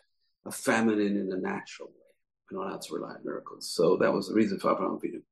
a 0.46 0.52
famine 0.52 1.00
in, 1.00 1.16
in 1.16 1.32
a 1.32 1.36
natural 1.36 1.88
way. 1.88 1.94
We're 2.50 2.58
not 2.58 2.68
allowed 2.68 2.82
to 2.82 2.94
rely 2.94 3.10
on 3.10 3.24
miracles. 3.24 3.72
So 3.74 3.96
that 3.96 4.12
was 4.12 4.28
the 4.28 4.34
reason 4.34 4.60
for 4.60 4.72
Abraham 4.72 4.98
Avinu. 4.98 5.22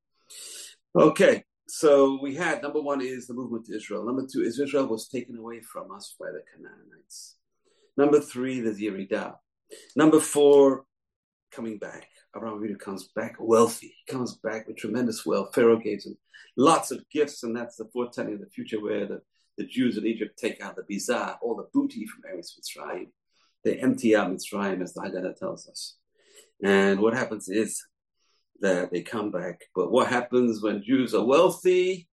Okay, 0.96 1.44
so 1.68 2.18
we 2.20 2.34
had 2.34 2.62
number 2.62 2.80
one 2.80 3.00
is 3.00 3.26
the 3.26 3.34
movement 3.34 3.66
to 3.66 3.76
Israel. 3.76 4.04
Number 4.04 4.26
two 4.30 4.42
is 4.42 4.58
Israel 4.58 4.86
was 4.86 5.08
taken 5.08 5.36
away 5.36 5.60
from 5.60 5.92
us 5.92 6.14
by 6.18 6.26
the 6.26 6.42
Canaanites. 6.52 7.36
Number 7.96 8.20
three, 8.20 8.60
the 8.60 8.70
Yeridah. 8.70 9.36
Number 9.94 10.20
four, 10.20 10.84
coming 11.50 11.78
back. 11.78 12.08
Abraham 12.36 12.76
comes 12.76 13.08
back 13.14 13.36
wealthy. 13.38 13.94
He 14.04 14.12
comes 14.12 14.36
back 14.36 14.66
with 14.66 14.76
tremendous 14.76 15.24
wealth. 15.24 15.54
Pharaoh 15.54 15.78
gave 15.78 16.02
him 16.02 16.16
lots 16.56 16.90
of 16.90 17.08
gifts, 17.10 17.42
and 17.42 17.56
that's 17.56 17.76
the 17.76 17.88
foretelling 17.92 18.34
of 18.34 18.40
the 18.40 18.50
future 18.50 18.80
where 18.80 19.06
the, 19.06 19.22
the 19.56 19.64
Jews 19.64 19.96
in 19.96 20.06
Egypt 20.06 20.38
take 20.38 20.60
out 20.60 20.76
the 20.76 20.84
bizarre, 20.86 21.38
all 21.40 21.56
the 21.56 21.68
booty 21.72 22.06
from 22.06 22.30
Eretz 22.30 22.52
Mitzrayim. 22.58 23.08
They 23.64 23.76
empty 23.76 24.14
out 24.14 24.30
Mitzrayim, 24.30 24.82
as 24.82 24.92
the 24.92 25.00
Haggadah 25.00 25.38
tells 25.38 25.66
us. 25.68 25.96
And 26.62 27.00
what 27.00 27.14
happens 27.14 27.48
is 27.48 27.82
that 28.60 28.90
they 28.90 29.02
come 29.02 29.30
back. 29.30 29.62
But 29.74 29.90
what 29.90 30.08
happens 30.08 30.62
when 30.62 30.82
Jews 30.82 31.14
are 31.14 31.24
wealthy 31.24 32.08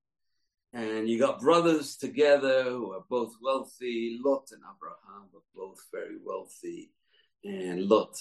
and 0.74 1.08
you 1.08 1.20
got 1.20 1.40
brothers 1.40 1.96
together 1.96 2.64
who 2.64 2.92
are 2.94 3.04
both 3.10 3.34
wealthy? 3.42 4.20
Lot 4.24 4.50
and 4.52 4.62
Abraham 4.62 5.30
are 5.34 5.42
both 5.56 5.80
very 5.94 6.18
wealthy 6.24 6.92
and 7.44 7.88
Lot, 7.88 8.16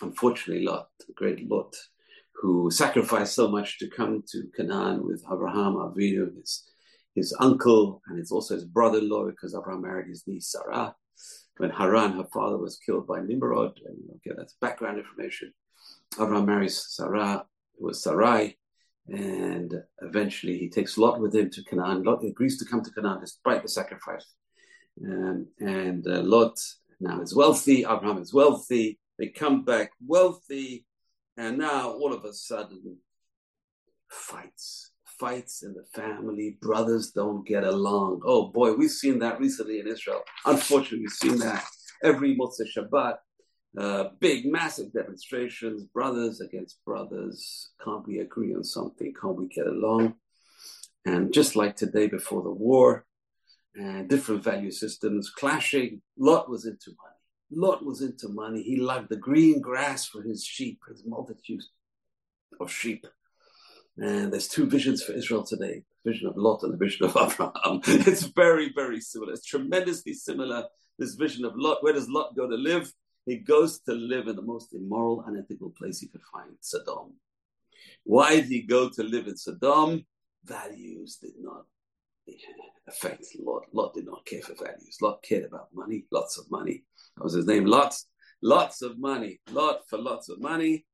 unfortunately, 0.00 0.64
Lot, 0.64 0.88
the 1.06 1.12
great 1.14 1.48
Lot, 1.48 1.74
who 2.34 2.70
sacrificed 2.70 3.34
so 3.34 3.48
much 3.48 3.78
to 3.78 3.88
come 3.88 4.22
to 4.28 4.48
Canaan 4.56 5.06
with 5.06 5.24
Abraham 5.32 5.74
Avinu, 5.74 6.34
his, 6.36 6.64
his 7.14 7.36
uncle, 7.40 8.02
and 8.06 8.18
it's 8.18 8.32
also 8.32 8.54
his 8.54 8.64
brother-in-law 8.64 9.26
because 9.26 9.54
Abraham 9.54 9.82
married 9.82 10.08
his 10.08 10.24
niece 10.26 10.50
Sarah. 10.52 10.94
When 11.58 11.70
Haran, 11.70 12.12
her 12.12 12.26
father, 12.32 12.58
was 12.58 12.78
killed 12.84 13.06
by 13.06 13.20
Nimrod, 13.20 13.78
and 13.84 13.96
okay, 14.16 14.34
that's 14.36 14.56
background 14.60 14.98
information. 14.98 15.52
Abraham 16.20 16.46
marries 16.46 16.84
Sarah, 16.88 17.44
who 17.78 17.86
was 17.86 18.02
Sarai, 18.02 18.58
and 19.08 19.74
eventually 20.00 20.58
he 20.58 20.68
takes 20.68 20.98
Lot 20.98 21.20
with 21.20 21.34
him 21.34 21.50
to 21.50 21.64
Canaan. 21.64 22.02
Lot 22.02 22.24
agrees 22.24 22.58
to 22.58 22.64
come 22.64 22.82
to 22.82 22.90
Canaan 22.90 23.20
despite 23.20 23.62
the 23.62 23.68
sacrifice. 23.68 24.26
Um, 25.04 25.46
and 25.60 26.06
uh, 26.06 26.22
Lot 26.22 26.58
now 27.00 27.20
is 27.20 27.34
wealthy, 27.34 27.80
Abraham 27.80 28.18
is 28.18 28.32
wealthy, 28.32 28.98
they 29.18 29.28
come 29.28 29.64
back 29.64 29.92
wealthy, 30.04 30.86
and 31.36 31.58
now 31.58 31.90
all 31.90 32.12
of 32.12 32.24
a 32.24 32.32
sudden, 32.32 32.98
fights. 34.10 34.90
Fights 35.18 35.62
in 35.62 35.74
the 35.74 35.84
family, 35.94 36.58
brothers 36.60 37.12
don't 37.12 37.46
get 37.46 37.62
along. 37.62 38.22
Oh 38.24 38.48
boy, 38.48 38.72
we've 38.72 38.90
seen 38.90 39.20
that 39.20 39.38
recently 39.38 39.78
in 39.78 39.86
Israel. 39.86 40.22
Unfortunately, 40.44 41.00
we've 41.00 41.10
seen 41.10 41.38
that 41.38 41.64
every 42.02 42.36
Motzei 42.36 42.66
Shabbat. 42.76 43.18
Uh, 43.78 44.08
big, 44.20 44.44
massive 44.50 44.92
demonstrations, 44.92 45.84
brothers 45.84 46.40
against 46.40 46.84
brothers. 46.84 47.70
Can't 47.84 48.06
we 48.06 48.18
agree 48.18 48.54
on 48.54 48.64
something? 48.64 49.14
Can't 49.20 49.36
we 49.36 49.46
get 49.46 49.66
along? 49.66 50.14
And 51.06 51.32
just 51.32 51.56
like 51.56 51.76
today 51.76 52.06
before 52.06 52.42
the 52.42 52.50
war, 52.50 53.06
and 53.74 54.08
different 54.08 54.44
value 54.44 54.70
systems 54.70 55.30
clashing. 55.30 56.02
Lot 56.18 56.48
was 56.48 56.66
into 56.66 56.90
money. 56.90 57.12
Lot 57.50 57.84
was 57.84 58.02
into 58.02 58.28
money. 58.28 58.62
He 58.62 58.76
loved 58.76 59.08
the 59.08 59.16
green 59.16 59.60
grass 59.60 60.06
for 60.06 60.22
his 60.22 60.44
sheep, 60.44 60.80
his 60.88 61.04
multitude 61.06 61.62
of 62.60 62.70
sheep. 62.70 63.06
And 63.98 64.32
there's 64.32 64.48
two 64.48 64.66
visions 64.66 65.02
for 65.02 65.12
Israel 65.12 65.44
today 65.44 65.82
the 66.04 66.10
vision 66.10 66.28
of 66.28 66.36
Lot 66.36 66.62
and 66.62 66.72
the 66.72 66.78
vision 66.78 67.06
of 67.06 67.16
Abraham. 67.20 67.80
It's 67.86 68.22
very, 68.22 68.72
very 68.74 69.00
similar. 69.00 69.32
It's 69.32 69.46
tremendously 69.46 70.14
similar. 70.14 70.66
This 70.98 71.14
vision 71.14 71.44
of 71.44 71.52
Lot. 71.56 71.82
Where 71.82 71.92
does 71.92 72.08
Lot 72.08 72.36
go 72.36 72.48
to 72.48 72.56
live? 72.56 72.92
He 73.26 73.36
goes 73.36 73.80
to 73.80 73.92
live 73.92 74.28
in 74.28 74.36
the 74.36 74.42
most 74.42 74.74
immoral, 74.74 75.24
unethical 75.26 75.70
place 75.70 76.00
he 76.00 76.08
could 76.08 76.22
find, 76.32 76.50
Sodom. 76.60 77.12
Why 78.04 78.36
did 78.36 78.46
he 78.46 78.62
go 78.62 78.88
to 78.88 79.02
live 79.02 79.28
in 79.28 79.36
Sodom? 79.36 80.04
Values 80.44 81.18
did 81.22 81.34
not 81.40 81.66
affect 82.88 83.24
Lot. 83.40 83.64
Lot 83.72 83.94
did 83.94 84.06
not 84.06 84.24
care 84.26 84.42
for 84.42 84.54
values. 84.54 84.98
Lot 85.00 85.22
cared 85.22 85.44
about 85.44 85.68
money, 85.74 86.06
lots 86.10 86.38
of 86.38 86.50
money. 86.50 86.84
That 87.16 87.24
was 87.24 87.34
his 87.34 87.46
name. 87.46 87.64
Lots, 87.64 88.06
lots 88.42 88.82
of 88.82 88.98
money. 88.98 89.40
Lot 89.50 89.80
for 89.88 89.98
lots 89.98 90.28
of 90.28 90.40
money. 90.40 90.86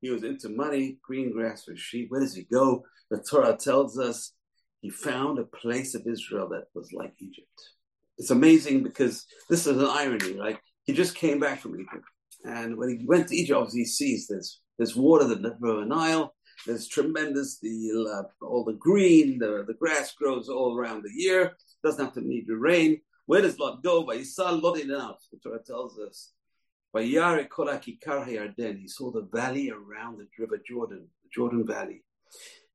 He 0.00 0.10
was 0.10 0.22
into 0.22 0.48
money, 0.48 0.98
green 1.02 1.32
grass 1.32 1.64
for 1.64 1.76
sheep. 1.76 2.10
Where 2.10 2.20
does 2.20 2.34
he 2.34 2.44
go? 2.44 2.84
The 3.10 3.18
Torah 3.18 3.56
tells 3.56 3.98
us 3.98 4.32
he 4.80 4.90
found 4.90 5.38
a 5.38 5.44
place 5.44 5.94
of 5.94 6.06
Israel 6.06 6.48
that 6.50 6.64
was 6.74 6.92
like 6.92 7.14
Egypt. 7.18 7.48
It's 8.16 8.30
amazing 8.30 8.82
because 8.82 9.24
this 9.48 9.66
is 9.66 9.76
an 9.76 9.88
irony. 9.88 10.34
Like 10.34 10.60
he 10.84 10.92
just 10.92 11.14
came 11.14 11.40
back 11.40 11.60
from 11.60 11.74
Egypt, 11.74 12.04
and 12.44 12.76
when 12.76 12.88
he 12.90 13.06
went 13.06 13.28
to 13.28 13.36
Egypt, 13.36 13.56
obviously 13.56 13.80
he 13.80 13.86
sees 13.86 14.26
there's 14.28 14.60
there's 14.76 14.96
water, 14.96 15.24
the 15.24 15.56
river 15.60 15.84
Nile. 15.84 16.34
There's 16.66 16.88
tremendous 16.88 17.58
the 17.60 18.08
uh, 18.10 18.44
all 18.44 18.64
the 18.64 18.74
green, 18.74 19.38
the 19.38 19.64
the 19.66 19.74
grass 19.74 20.12
grows 20.14 20.48
all 20.48 20.76
around 20.76 21.02
the 21.02 21.12
year. 21.14 21.56
Doesn't 21.82 22.04
have 22.04 22.14
to 22.14 22.20
need 22.20 22.46
the 22.46 22.56
rain. 22.56 23.00
Where 23.26 23.42
does 23.42 23.58
Lot 23.58 23.82
go? 23.82 24.04
By 24.04 24.18
Yisal 24.18 24.60
Lot 24.60 24.80
enough. 24.80 25.18
The 25.32 25.38
Torah 25.38 25.62
tells 25.62 25.98
us. 25.98 26.32
By 26.92 27.02
Yare 27.02 27.44
Kolakikar 27.44 28.26
Hayarden, 28.26 28.80
he 28.80 28.88
saw 28.88 29.12
the 29.12 29.28
valley 29.30 29.70
around 29.70 30.18
the 30.18 30.26
river 30.38 30.58
Jordan, 30.66 31.06
the 31.22 31.28
Jordan 31.30 31.66
Valley. 31.66 32.02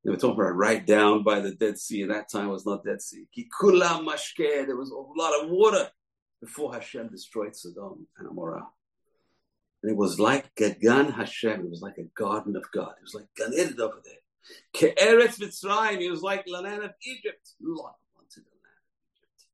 They 0.04 0.12
were 0.12 0.18
talking 0.18 0.40
about 0.40 0.56
right 0.56 0.86
down 0.86 1.24
by 1.24 1.40
the 1.40 1.56
Dead 1.56 1.80
Sea. 1.80 2.04
At 2.04 2.10
that 2.10 2.30
time 2.30 2.50
it 2.50 2.52
was 2.52 2.66
not 2.66 2.84
Dead 2.84 3.02
Sea. 3.02 3.26
Kikula 3.36 4.04
Mashke, 4.06 4.68
there 4.68 4.76
was 4.76 4.92
a 4.92 4.96
lot 4.96 5.42
of 5.42 5.50
water 5.50 5.90
before 6.42 6.74
Hashem 6.74 7.08
destroyed 7.08 7.56
Sodom 7.56 8.06
and 8.18 8.28
Amorah. 8.28 8.66
And 9.84 9.92
it 9.92 9.98
was 9.98 10.20
like 10.20 10.56
Gagan 10.56 11.14
Hashem. 11.14 11.60
It 11.60 11.70
was 11.70 11.82
like 11.82 11.98
a 11.98 12.04
garden 12.16 12.56
of 12.56 12.64
God. 12.72 12.94
It 12.98 13.04
was 13.04 13.14
like 13.14 13.28
Gan 13.36 13.54
Eden 13.54 13.80
over 13.82 14.02
there. 14.04 14.16
Ke'eretz 14.74 15.40
Mitzrayim. 15.40 16.02
It 16.02 16.10
was 16.10 16.22
like 16.22 16.46
the 16.46 16.54
land 16.54 16.84
of 16.84 16.92
Egypt. 17.06 17.50
Lot 17.62 17.96
wanted 18.16 18.44
the 18.46 18.58
land 18.64 18.80
of 18.80 18.96
Egypt. 19.12 19.46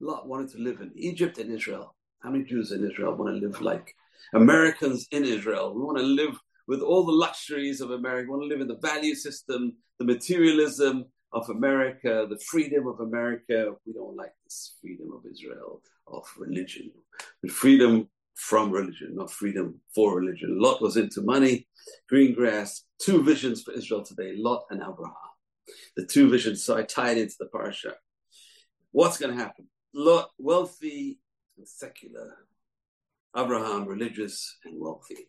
Lot 0.00 0.28
wanted 0.28 0.50
to 0.50 0.58
live 0.58 0.80
in 0.82 0.92
Egypt 0.94 1.38
and 1.38 1.50
Israel. 1.50 1.94
How 2.20 2.30
many 2.30 2.44
Jews 2.44 2.70
in 2.70 2.88
Israel 2.88 3.14
want 3.14 3.34
to 3.34 3.46
live 3.46 3.60
like 3.62 3.94
Americans 4.34 5.08
in 5.10 5.24
Israel? 5.24 5.74
We 5.74 5.82
want 5.82 5.98
to 5.98 6.04
live 6.04 6.38
with 6.66 6.82
all 6.82 7.06
the 7.06 7.12
luxuries 7.12 7.80
of 7.80 7.90
America. 7.90 8.26
We 8.26 8.36
want 8.36 8.42
to 8.42 8.48
live 8.48 8.60
in 8.60 8.68
the 8.68 8.78
value 8.82 9.14
system, 9.14 9.74
the 9.98 10.04
materialism 10.04 11.06
of 11.32 11.48
America, 11.48 12.26
the 12.28 12.38
freedom 12.38 12.86
of 12.86 13.00
America. 13.00 13.74
We 13.86 13.94
don't 13.94 14.16
like 14.16 14.34
this 14.44 14.74
freedom 14.80 15.12
of 15.14 15.24
Israel, 15.30 15.80
of 16.06 16.26
religion. 16.36 16.90
The 17.42 17.48
freedom 17.48 18.08
from 18.38 18.70
religion, 18.70 19.16
not 19.16 19.32
freedom 19.32 19.80
for 19.94 20.16
religion. 20.16 20.60
Lot 20.60 20.80
was 20.80 20.96
into 20.96 21.22
money, 21.22 21.66
green 22.08 22.34
grass, 22.34 22.84
two 23.00 23.22
visions 23.22 23.62
for 23.62 23.72
Israel 23.72 24.04
today, 24.04 24.34
Lot 24.36 24.64
and 24.70 24.80
Abraham. 24.80 25.14
The 25.96 26.06
two 26.06 26.30
visions, 26.30 26.64
so 26.64 26.76
I 26.76 26.82
tied 26.82 27.18
into 27.18 27.34
the 27.40 27.46
parasha. 27.46 27.94
What's 28.92 29.18
going 29.18 29.36
to 29.36 29.42
happen? 29.42 29.68
Lot, 29.92 30.30
wealthy 30.38 31.18
and 31.56 31.68
secular. 31.68 32.36
Abraham, 33.36 33.86
religious 33.86 34.56
and 34.64 34.80
wealthy. 34.80 35.28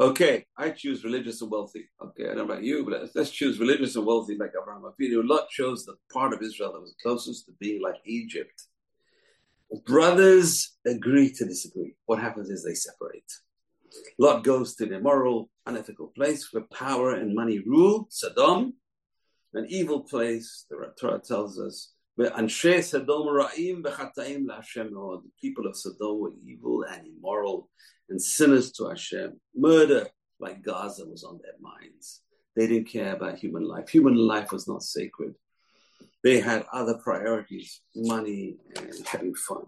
Okay, 0.00 0.44
I 0.56 0.70
choose 0.70 1.04
religious 1.04 1.42
and 1.42 1.50
wealthy. 1.50 1.88
Okay, 2.02 2.24
I 2.24 2.28
don't 2.28 2.38
know 2.38 2.44
about 2.44 2.64
you, 2.64 2.84
but 2.84 3.00
let's, 3.00 3.14
let's 3.14 3.30
choose 3.30 3.60
religious 3.60 3.94
and 3.94 4.04
wealthy 4.04 4.36
like 4.36 4.52
Abraham 4.60 4.82
Avinu. 4.82 5.26
Lot 5.26 5.48
chose 5.50 5.84
the 5.84 5.94
part 6.12 6.32
of 6.32 6.42
Israel 6.42 6.72
that 6.72 6.80
was 6.80 6.94
closest 7.00 7.46
to 7.46 7.52
being 7.60 7.80
like 7.80 7.96
Egypt. 8.06 8.64
Brothers 9.86 10.76
agree 10.86 11.30
to 11.32 11.44
disagree. 11.44 11.94
What 12.06 12.20
happens 12.20 12.50
is 12.50 12.64
they 12.64 12.74
separate. 12.74 13.30
Lot 14.18 14.44
goes 14.44 14.74
to 14.76 14.84
an 14.84 14.92
immoral, 14.92 15.50
unethical 15.66 16.08
place 16.08 16.52
where 16.52 16.64
power 16.72 17.14
and 17.14 17.34
money 17.34 17.60
rule, 17.60 18.06
Sodom, 18.10 18.74
an 19.54 19.66
evil 19.68 20.00
place, 20.00 20.66
the 20.70 20.76
Torah 20.98 21.20
tells 21.20 21.58
us, 21.58 21.92
LaHashem, 22.18 23.06
the 24.90 25.30
people 25.40 25.66
of 25.66 25.76
Sodom 25.76 26.20
were 26.20 26.32
evil 26.44 26.84
and 26.84 27.06
immoral 27.06 27.70
and 28.08 28.20
sinners 28.20 28.72
to 28.72 28.88
Hashem. 28.88 29.40
Murder, 29.54 30.08
like 30.38 30.62
Gaza, 30.62 31.06
was 31.06 31.24
on 31.24 31.40
their 31.42 31.58
minds. 31.60 32.22
They 32.56 32.66
didn't 32.66 32.88
care 32.88 33.14
about 33.14 33.38
human 33.38 33.64
life. 33.64 33.88
Human 33.88 34.16
life 34.16 34.52
was 34.52 34.68
not 34.68 34.82
sacred. 34.82 35.34
They 36.22 36.40
had 36.40 36.66
other 36.72 36.98
priorities, 37.02 37.80
money 37.94 38.56
and 38.76 38.92
having 39.06 39.34
fun. 39.34 39.64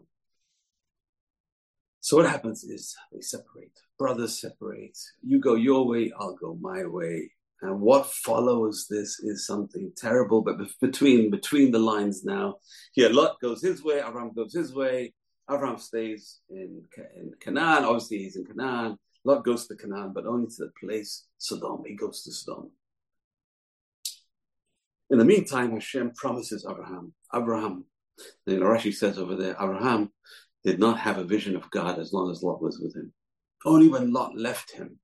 So 2.01 2.17
what 2.17 2.29
happens 2.29 2.65
is 2.65 2.95
they 3.13 3.21
separate. 3.21 3.79
Brothers 3.99 4.41
separate. 4.41 4.99
You 5.23 5.41
go 5.41 5.55
your 5.55 5.87
way, 5.87 6.13
I'll 6.19 6.35
go 6.35 6.59
my 6.61 6.85
way. 6.85 7.31
And 7.63 7.81
what 7.81 8.07
follows 8.07 8.87
this 8.91 9.21
is 9.21 9.47
something 9.47 9.93
terrible. 9.97 10.43
But 10.43 10.57
between 10.81 11.31
between 11.31 11.71
the 11.71 11.79
lines 11.79 12.25
now, 12.25 12.57
here 12.93 13.09
Lot 13.09 13.37
goes 13.41 13.63
his 13.63 13.85
way, 13.85 13.99
Abraham 13.99 14.33
goes 14.35 14.53
his 14.53 14.75
way, 14.75 15.15
Abraham 15.49 15.79
stays 15.79 16.41
in, 16.51 16.83
in 17.17 17.33
Canaan. 17.41 17.85
Obviously, 17.85 18.19
he's 18.19 18.37
in 18.37 18.45
Canaan. 18.45 18.99
Lot 19.25 19.45
goes 19.45 19.69
to 19.69 19.77
Canaan, 19.77 20.13
but 20.13 20.27
only 20.27 20.49
to 20.49 20.65
the 20.65 20.73
place 20.81 21.27
Sodom. 21.39 21.85
He 21.87 21.95
goes 21.95 22.25
to 22.25 22.33
Sodom. 22.33 22.73
In 25.13 25.19
the 25.19 25.27
meantime, 25.27 25.73
Hashem 25.73 26.13
promises 26.17 26.67
Abraham. 26.69 27.13
Abraham, 27.35 27.85
the 28.47 28.55
Rashi 28.55 28.95
says 28.95 29.19
over 29.19 29.37
there, 29.37 29.55
Abraham 29.61 30.11
did 30.65 30.79
not 30.79 30.99
have 30.99 31.19
a 31.19 31.25
vision 31.25 31.55
of 31.55 31.71
God 31.71 31.99
as 31.99 32.15
long 32.15 32.31
as 32.31 32.43
Lot 32.43 32.63
was 32.63 32.81
with 32.81 32.97
him. 32.97 33.13
Only 33.67 33.91
when 33.91 34.11
Lot 34.11 34.35
left 34.39 34.71
him, 34.73 34.99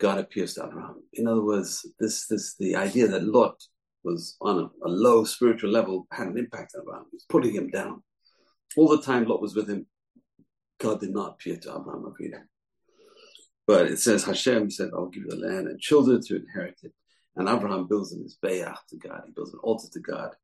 God 0.00 0.18
appears 0.18 0.54
to 0.54 0.66
Abraham. 0.66 1.04
In 1.12 1.28
other 1.28 1.44
words, 1.44 1.86
this, 2.00 2.26
this 2.26 2.56
the 2.56 2.74
idea 2.74 3.06
that 3.06 3.22
Lot 3.22 3.62
was 4.02 4.36
on 4.40 4.58
a, 4.58 4.88
a 4.88 4.90
low 4.90 5.22
spiritual 5.22 5.70
level 5.70 6.08
had 6.10 6.26
an 6.26 6.36
impact 6.36 6.72
on 6.74 6.82
Abraham. 6.82 7.04
It 7.12 7.14
was 7.14 7.26
putting 7.28 7.54
him 7.54 7.70
down. 7.70 8.02
All 8.76 8.88
the 8.88 9.02
time 9.02 9.26
Lot 9.26 9.40
was 9.40 9.54
with 9.54 9.70
him, 9.70 9.86
God 10.80 10.98
did 10.98 11.14
not 11.14 11.34
appear 11.34 11.58
to 11.58 11.70
Abraham. 11.70 12.12
But 13.68 13.86
it 13.86 14.00
says 14.00 14.24
Hashem 14.24 14.72
said, 14.72 14.90
I'll 14.92 15.06
give 15.06 15.22
you 15.22 15.30
the 15.30 15.36
land 15.36 15.68
and 15.68 15.78
children 15.78 16.20
to 16.22 16.36
inherit 16.36 16.80
it. 16.82 16.92
And 17.36 17.48
Abraham 17.48 17.86
builds 17.88 18.12
his 18.12 18.36
bayah 18.40 18.74
to 18.90 18.96
God. 18.96 19.22
He 19.26 19.32
builds 19.32 19.52
an 19.52 19.60
altar 19.62 19.88
to 19.92 20.00
God. 20.00 20.34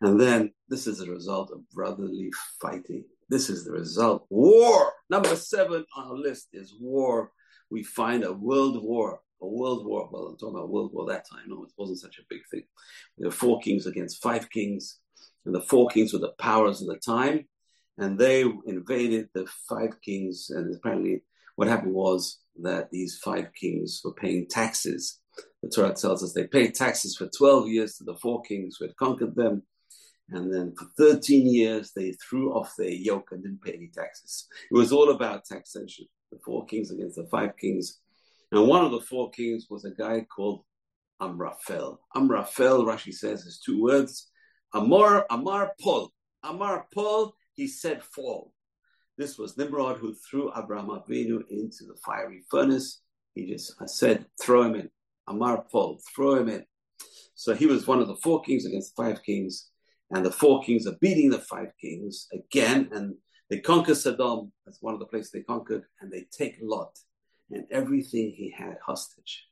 And 0.00 0.20
then 0.20 0.52
this 0.68 0.86
is 0.86 0.98
the 0.98 1.10
result 1.10 1.50
of 1.52 1.68
brotherly 1.70 2.30
fighting. 2.60 3.04
This 3.28 3.50
is 3.50 3.64
the 3.64 3.72
result. 3.72 4.26
War. 4.30 4.92
Number 5.10 5.34
seven 5.36 5.84
on 5.96 6.06
our 6.08 6.16
list 6.16 6.48
is 6.52 6.76
war. 6.80 7.32
We 7.70 7.82
find 7.82 8.24
a 8.24 8.32
world 8.32 8.82
war. 8.82 9.20
A 9.40 9.46
world 9.46 9.86
war. 9.86 10.08
Well, 10.10 10.28
I'm 10.28 10.36
talking 10.36 10.56
about 10.56 10.70
world 10.70 10.92
war 10.92 11.06
that 11.08 11.28
time. 11.28 11.44
No, 11.46 11.64
it 11.64 11.72
wasn't 11.76 12.00
such 12.00 12.18
a 12.18 12.26
big 12.28 12.40
thing. 12.50 12.64
There 13.18 13.28
were 13.28 13.32
four 13.32 13.60
kings 13.60 13.86
against 13.86 14.22
five 14.22 14.50
kings. 14.50 14.98
And 15.44 15.54
the 15.54 15.60
four 15.60 15.88
kings 15.88 16.12
were 16.12 16.18
the 16.18 16.34
powers 16.38 16.82
of 16.82 16.88
the 16.88 16.98
time 16.98 17.46
and 17.98 18.16
they 18.16 18.42
invaded 18.66 19.28
the 19.34 19.46
five 19.68 20.00
kings. 20.00 20.50
And 20.50 20.74
apparently, 20.74 21.22
what 21.56 21.68
happened 21.68 21.94
was 21.94 22.38
that 22.62 22.90
these 22.90 23.18
five 23.18 23.48
kings 23.60 24.00
were 24.04 24.14
paying 24.14 24.46
taxes. 24.48 25.20
The 25.62 25.68
Torah 25.68 25.94
tells 25.94 26.22
us 26.22 26.32
they 26.32 26.46
paid 26.46 26.74
taxes 26.74 27.16
for 27.16 27.28
12 27.28 27.68
years 27.68 27.96
to 27.96 28.04
the 28.04 28.14
four 28.16 28.42
kings 28.42 28.76
who 28.78 28.86
had 28.86 28.96
conquered 28.96 29.34
them. 29.34 29.62
And 30.30 30.52
then 30.52 30.74
for 30.76 30.86
13 30.98 31.46
years, 31.46 31.92
they 31.94 32.12
threw 32.12 32.52
off 32.52 32.74
their 32.76 32.90
yoke 32.90 33.28
and 33.32 33.42
didn't 33.42 33.62
pay 33.62 33.72
any 33.72 33.88
taxes. 33.88 34.46
It 34.70 34.74
was 34.74 34.92
all 34.92 35.10
about 35.10 35.44
taxation. 35.44 36.06
The 36.30 36.38
four 36.44 36.66
kings 36.66 36.90
against 36.90 37.16
the 37.16 37.26
five 37.30 37.56
kings. 37.56 38.00
And 38.52 38.68
one 38.68 38.84
of 38.84 38.92
the 38.92 39.00
four 39.00 39.30
kings 39.30 39.66
was 39.70 39.84
a 39.84 39.90
guy 39.90 40.26
called 40.34 40.64
Amraphel. 41.20 41.98
Amraphel, 42.14 42.84
Rashi 42.84 43.12
says, 43.14 43.46
is 43.46 43.58
two 43.58 43.82
words. 43.82 44.30
Amar, 44.74 45.26
Amar 45.30 45.72
Pol. 45.80 46.12
Amar 46.42 46.86
Pol 46.94 47.34
he 47.58 47.66
said 47.66 48.04
fall. 48.04 48.52
This 49.18 49.36
was 49.36 49.58
Nimrod 49.58 49.98
who 49.98 50.14
threw 50.14 50.52
Abraham 50.56 50.90
Avinu 50.90 51.40
into 51.50 51.84
the 51.84 51.96
fiery 52.06 52.44
furnace. 52.48 53.02
He 53.34 53.46
just 53.46 53.74
said, 53.88 54.26
throw 54.40 54.62
him 54.62 54.76
in. 54.76 54.90
Amar 55.28 55.64
Pol, 55.70 56.00
throw 56.14 56.36
him 56.36 56.48
in. 56.48 56.64
So 57.34 57.54
he 57.54 57.66
was 57.66 57.86
one 57.86 58.00
of 58.00 58.08
the 58.08 58.16
four 58.16 58.42
kings 58.42 58.66
against 58.66 58.96
five 58.96 59.22
kings, 59.22 59.70
and 60.10 60.24
the 60.24 60.32
four 60.32 60.62
kings 60.62 60.86
are 60.86 60.96
beating 61.00 61.30
the 61.30 61.38
five 61.38 61.72
kings 61.80 62.26
again, 62.32 62.88
and 62.92 63.14
they 63.48 63.60
conquer 63.60 63.94
Sodom. 63.94 64.52
That's 64.64 64.82
one 64.82 64.94
of 64.94 65.00
the 65.00 65.06
places 65.06 65.30
they 65.30 65.42
conquered, 65.42 65.84
and 66.00 66.10
they 66.10 66.26
take 66.32 66.58
Lot 66.60 66.98
and 67.50 67.64
everything 67.70 68.34
he 68.36 68.50
had 68.56 68.76
hostage. 68.84 69.46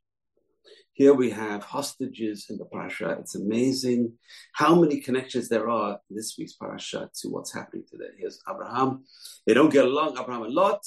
Here 0.92 1.14
we 1.14 1.30
have 1.30 1.62
hostages 1.62 2.46
in 2.48 2.56
the 2.56 2.64
parasha. 2.64 3.10
It's 3.20 3.34
amazing 3.34 4.14
how 4.52 4.74
many 4.74 5.00
connections 5.00 5.48
there 5.48 5.68
are 5.68 5.98
in 6.08 6.16
this 6.16 6.36
week's 6.38 6.54
parasha 6.54 7.10
to 7.20 7.28
what's 7.28 7.54
happening 7.54 7.84
today. 7.90 8.10
Here's 8.18 8.40
Abraham. 8.48 9.04
They 9.46 9.54
don't 9.54 9.72
get 9.72 9.84
along, 9.84 10.18
Abraham 10.18 10.44
and 10.44 10.54
Lot. 10.54 10.80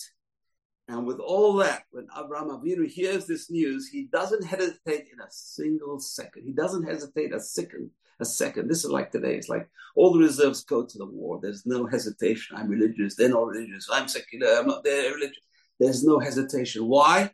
And 0.90 1.06
with 1.06 1.20
all 1.20 1.54
that, 1.58 1.84
when 1.92 2.08
Abraham 2.18 2.50
Avinu 2.50 2.90
hears 2.90 3.28
this 3.28 3.52
news, 3.52 3.88
he 3.88 4.06
doesn't 4.12 4.44
hesitate 4.44 5.06
in 5.14 5.20
a 5.20 5.30
single 5.30 6.00
second. 6.00 6.44
He 6.46 6.52
doesn't 6.52 6.84
hesitate 6.84 7.32
a 7.32 7.40
second. 7.40 7.92
A 8.20 8.26
second. 8.26 8.68
This 8.68 8.84
is 8.84 8.90
like 8.90 9.12
today. 9.12 9.36
It's 9.36 9.50
like 9.50 9.70
all 9.96 10.12
the 10.12 10.20
reserves 10.20 10.64
go 10.64 10.84
to 10.84 10.98
the 10.98 11.06
war. 11.06 11.40
There's 11.40 11.66
no 11.68 11.86
hesitation. 11.86 12.58
I'm 12.58 12.68
religious. 12.68 13.16
They're 13.16 13.30
not 13.30 13.48
religious. 13.48 13.88
I'm 13.90 14.08
secular. 14.08 14.48
I'm 14.58 14.68
not. 14.68 14.84
They're 14.84 15.14
religious. 15.14 15.38
There's 15.80 16.04
no 16.04 16.18
hesitation. 16.20 16.88
Why? 16.88 17.32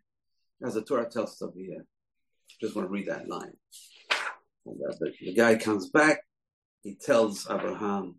As 0.63 0.73
the 0.73 0.83
Torah 0.83 1.09
tells 1.09 1.31
us 1.31 1.41
over 1.41 1.57
here. 1.57 1.85
Just 2.59 2.75
want 2.75 2.89
to 2.89 2.91
read 2.91 3.07
that 3.07 3.27
line. 3.29 3.53
Uh, 4.11 4.73
the, 4.99 5.13
the 5.21 5.33
guy 5.33 5.55
comes 5.55 5.89
back. 5.89 6.19
He 6.83 6.95
tells 6.95 7.49
Abraham 7.49 8.15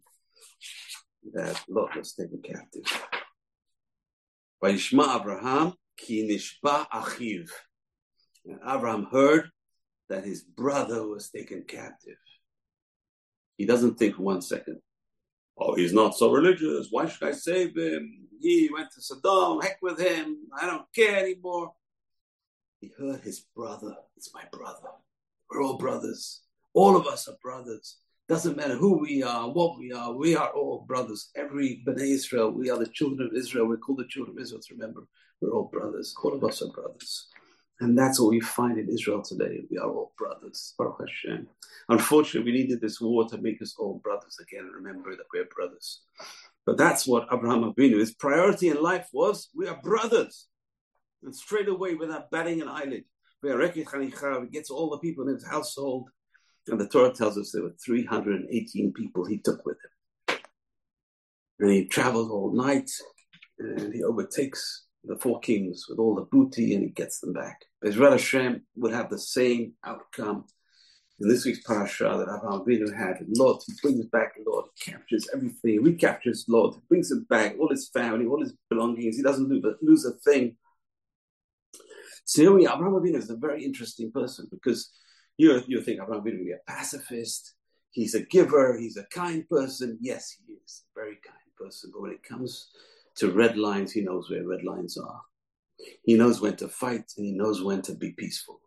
that 1.35 1.63
Lot 1.69 1.95
was 1.95 2.15
taken 2.15 2.41
captive. 2.43 3.16
Vayishma 4.63 5.21
Abraham 5.21 5.75
ki 5.97 6.29
nishba 6.29 6.89
achiv. 6.89 7.51
And 8.45 8.61
Abraham 8.67 9.07
heard 9.11 9.51
that 10.09 10.25
his 10.25 10.43
brother 10.43 11.07
was 11.07 11.31
taken 11.31 11.65
captive. 11.67 12.17
He 13.57 13.67
doesn't 13.67 13.99
think 13.99 14.19
one 14.19 14.43
second, 14.43 14.81
oh, 15.59 15.75
he's 15.75 15.93
not 15.93 16.15
so 16.15 16.31
religious. 16.31 16.89
Why 16.91 17.07
should 17.07 17.27
I 17.29 17.33
save 17.33 17.77
him? 17.77 18.29
He 18.41 18.69
went 18.73 18.91
to 18.93 19.03
Sodom. 19.03 19.61
Heck 19.61 19.79
with 19.83 19.99
him. 19.99 20.37
I 20.61 20.67
don't 20.67 20.87
care 20.95 21.19
anymore. 21.19 21.73
He 22.81 22.93
heard 22.99 23.21
his 23.21 23.41
brother. 23.57 23.97
It's 24.17 24.33
my 24.35 24.43
brother. 24.53 24.89
We're 25.51 25.63
all 25.63 25.79
brothers. 25.79 26.43
All 26.75 26.97
of 26.97 27.07
us 27.07 27.29
are 27.29 27.37
brothers. 27.43 27.99
Doesn't 28.29 28.57
matter 28.57 28.75
who 28.75 28.99
we 28.99 29.23
are, 29.23 29.49
what 29.49 29.79
we 29.79 29.93
are, 29.93 30.13
we 30.13 30.35
are 30.35 30.51
all 30.51 30.85
brothers. 30.89 31.31
Every 31.37 31.85
Bnei 31.87 32.13
Israel, 32.13 32.51
we 32.51 32.71
are 32.71 32.79
the 32.79 32.89
children 32.89 33.29
of 33.29 33.37
Israel. 33.37 33.69
We're 33.69 33.77
called 33.77 34.01
the 34.01 34.09
children 34.09 34.37
of 34.37 34.43
Israel. 34.43 34.61
Remember, 34.73 35.03
we're 35.41 35.53
all 35.53 35.71
brothers. 35.73 36.13
All 36.25 36.35
of 36.35 36.43
us 36.43 36.61
are 36.61 36.73
brothers. 36.73 37.29
And 37.81 37.97
that's 37.97 38.19
what 38.19 38.31
we 38.31 38.41
find 38.41 38.79
in 38.79 38.89
Israel 38.89 39.23
today. 39.23 39.63
We 39.71 39.79
are 39.79 39.89
all 39.89 40.13
brothers. 40.19 40.75
Baruch 40.77 40.99
Hashem. 41.01 41.47
Unfortunately, 41.89 42.51
we 42.51 42.59
needed 42.59 42.81
this 42.81 43.01
war 43.01 43.29
to 43.29 43.39
make 43.39 43.63
us 43.63 43.77
all 43.79 44.01
brothers 44.03 44.39
again 44.41 44.73
remember 44.75 45.15
that 45.15 45.27
we're 45.33 45.47
brothers. 45.55 46.03
But 46.65 46.79
that's 46.79 47.07
what 47.07 47.29
Abraham 47.33 47.73
Avinu, 47.73 48.01
his 48.01 48.15
priority 48.15 48.71
in 48.71 48.83
life 48.83 49.09
was 49.13 49.51
we 49.55 49.69
are 49.69 49.81
brothers. 49.83 50.49
And 51.23 51.35
straight 51.35 51.69
away, 51.69 51.95
without 51.95 52.31
batting 52.33 52.61
an 52.61 52.69
eyelid, 52.69 53.05
he 53.43 53.49
gets 54.51 54.71
all 54.71 54.91
the 54.91 54.99
people 54.99 55.29
in 55.29 55.35
his 55.35 55.47
household. 55.47 56.09
And 56.69 56.81
the 56.81 56.89
Torah 56.89 57.13
tells 57.13 57.39
us 57.39 57.53
there 57.53 57.63
were 57.63 57.75
318 57.85 58.93
people 58.93 59.25
he 59.25 59.39
took 59.39 59.65
with 59.65 59.77
him. 59.77 60.39
And 61.61 61.71
he 61.71 61.87
traveled 61.87 62.31
all 62.31 62.53
night 62.53 62.91
and 63.59 63.95
he 63.95 64.03
overtakes 64.03 64.85
the 65.05 65.17
four 65.17 65.41
kings 65.41 65.87
with 65.89 65.99
all 65.99 66.15
the 66.15 66.23
booty 66.23 66.75
and 66.75 66.83
he 66.83 66.91
gets 66.91 67.21
them 67.21 67.33
back. 67.33 67.61
Bezrat 67.85 68.13
Hashem 68.13 68.63
would 68.77 68.93
have 68.93 69.09
the 69.09 69.19
same 69.19 69.75
outcome 69.85 70.45
in 71.21 71.29
this 71.29 71.45
week's 71.45 71.63
parasha 71.63 72.05
that 72.05 72.23
Abraham 72.23 72.61
Avinu 72.61 72.95
had. 72.95 73.25
Lot, 73.37 73.63
he 73.67 73.73
brings 73.81 74.05
back, 74.07 74.35
Lot, 74.47 74.69
he 74.75 74.91
captures 74.91 75.29
everything, 75.33 75.73
he 75.73 75.79
recaptures 75.79 76.45
Lot, 76.49 76.75
he 76.75 76.81
brings 76.89 77.11
it 77.11 77.27
back, 77.29 77.55
all 77.59 77.71
his 77.71 77.89
family, 77.89 78.27
all 78.27 78.43
his 78.43 78.55
belongings. 78.69 79.17
He 79.17 79.23
doesn't 79.23 79.49
lose, 79.49 79.65
lose 79.81 80.05
a 80.05 80.13
thing. 80.31 80.57
So 82.25 82.43
here 82.43 82.53
we 82.53 82.67
are. 82.67 82.75
Abraham 82.75 83.01
Avinu 83.01 83.17
is 83.17 83.31
a 83.31 83.37
very 83.37 83.65
interesting 83.65 84.11
person 84.11 84.49
because 84.51 84.91
you 85.37 85.63
you 85.67 85.83
think 85.83 86.01
Abraham 86.01 86.25
Avinu 86.25 86.45
be 86.45 86.53
a 86.53 86.71
pacifist, 86.71 87.55
he's 87.91 88.15
a 88.15 88.21
giver, 88.21 88.79
he's 88.79 88.97
a 88.97 89.05
kind 89.05 89.49
person. 89.49 89.99
Yes, 90.01 90.37
he 90.47 90.55
is 90.55 90.85
a 90.85 91.01
very 91.01 91.19
kind 91.25 91.39
person. 91.59 91.91
But 91.93 92.03
when 92.03 92.13
it 92.13 92.23
comes 92.23 92.71
to 93.17 93.31
red 93.33 93.57
lines, 93.57 93.93
he 93.93 94.03
knows 94.03 94.31
where 94.31 94.47
red 94.47 94.65
lines 94.65 94.97
are. 94.97 95.21
He 96.05 96.15
knows 96.15 96.41
when 96.41 96.57
to 96.57 96.69
fight 96.69 97.13
and 97.17 97.27
he 97.27 97.33
knows 97.33 97.63
when 97.63 97.83
to 97.83 97.95
be 97.95 98.13
peaceful. 98.13 98.61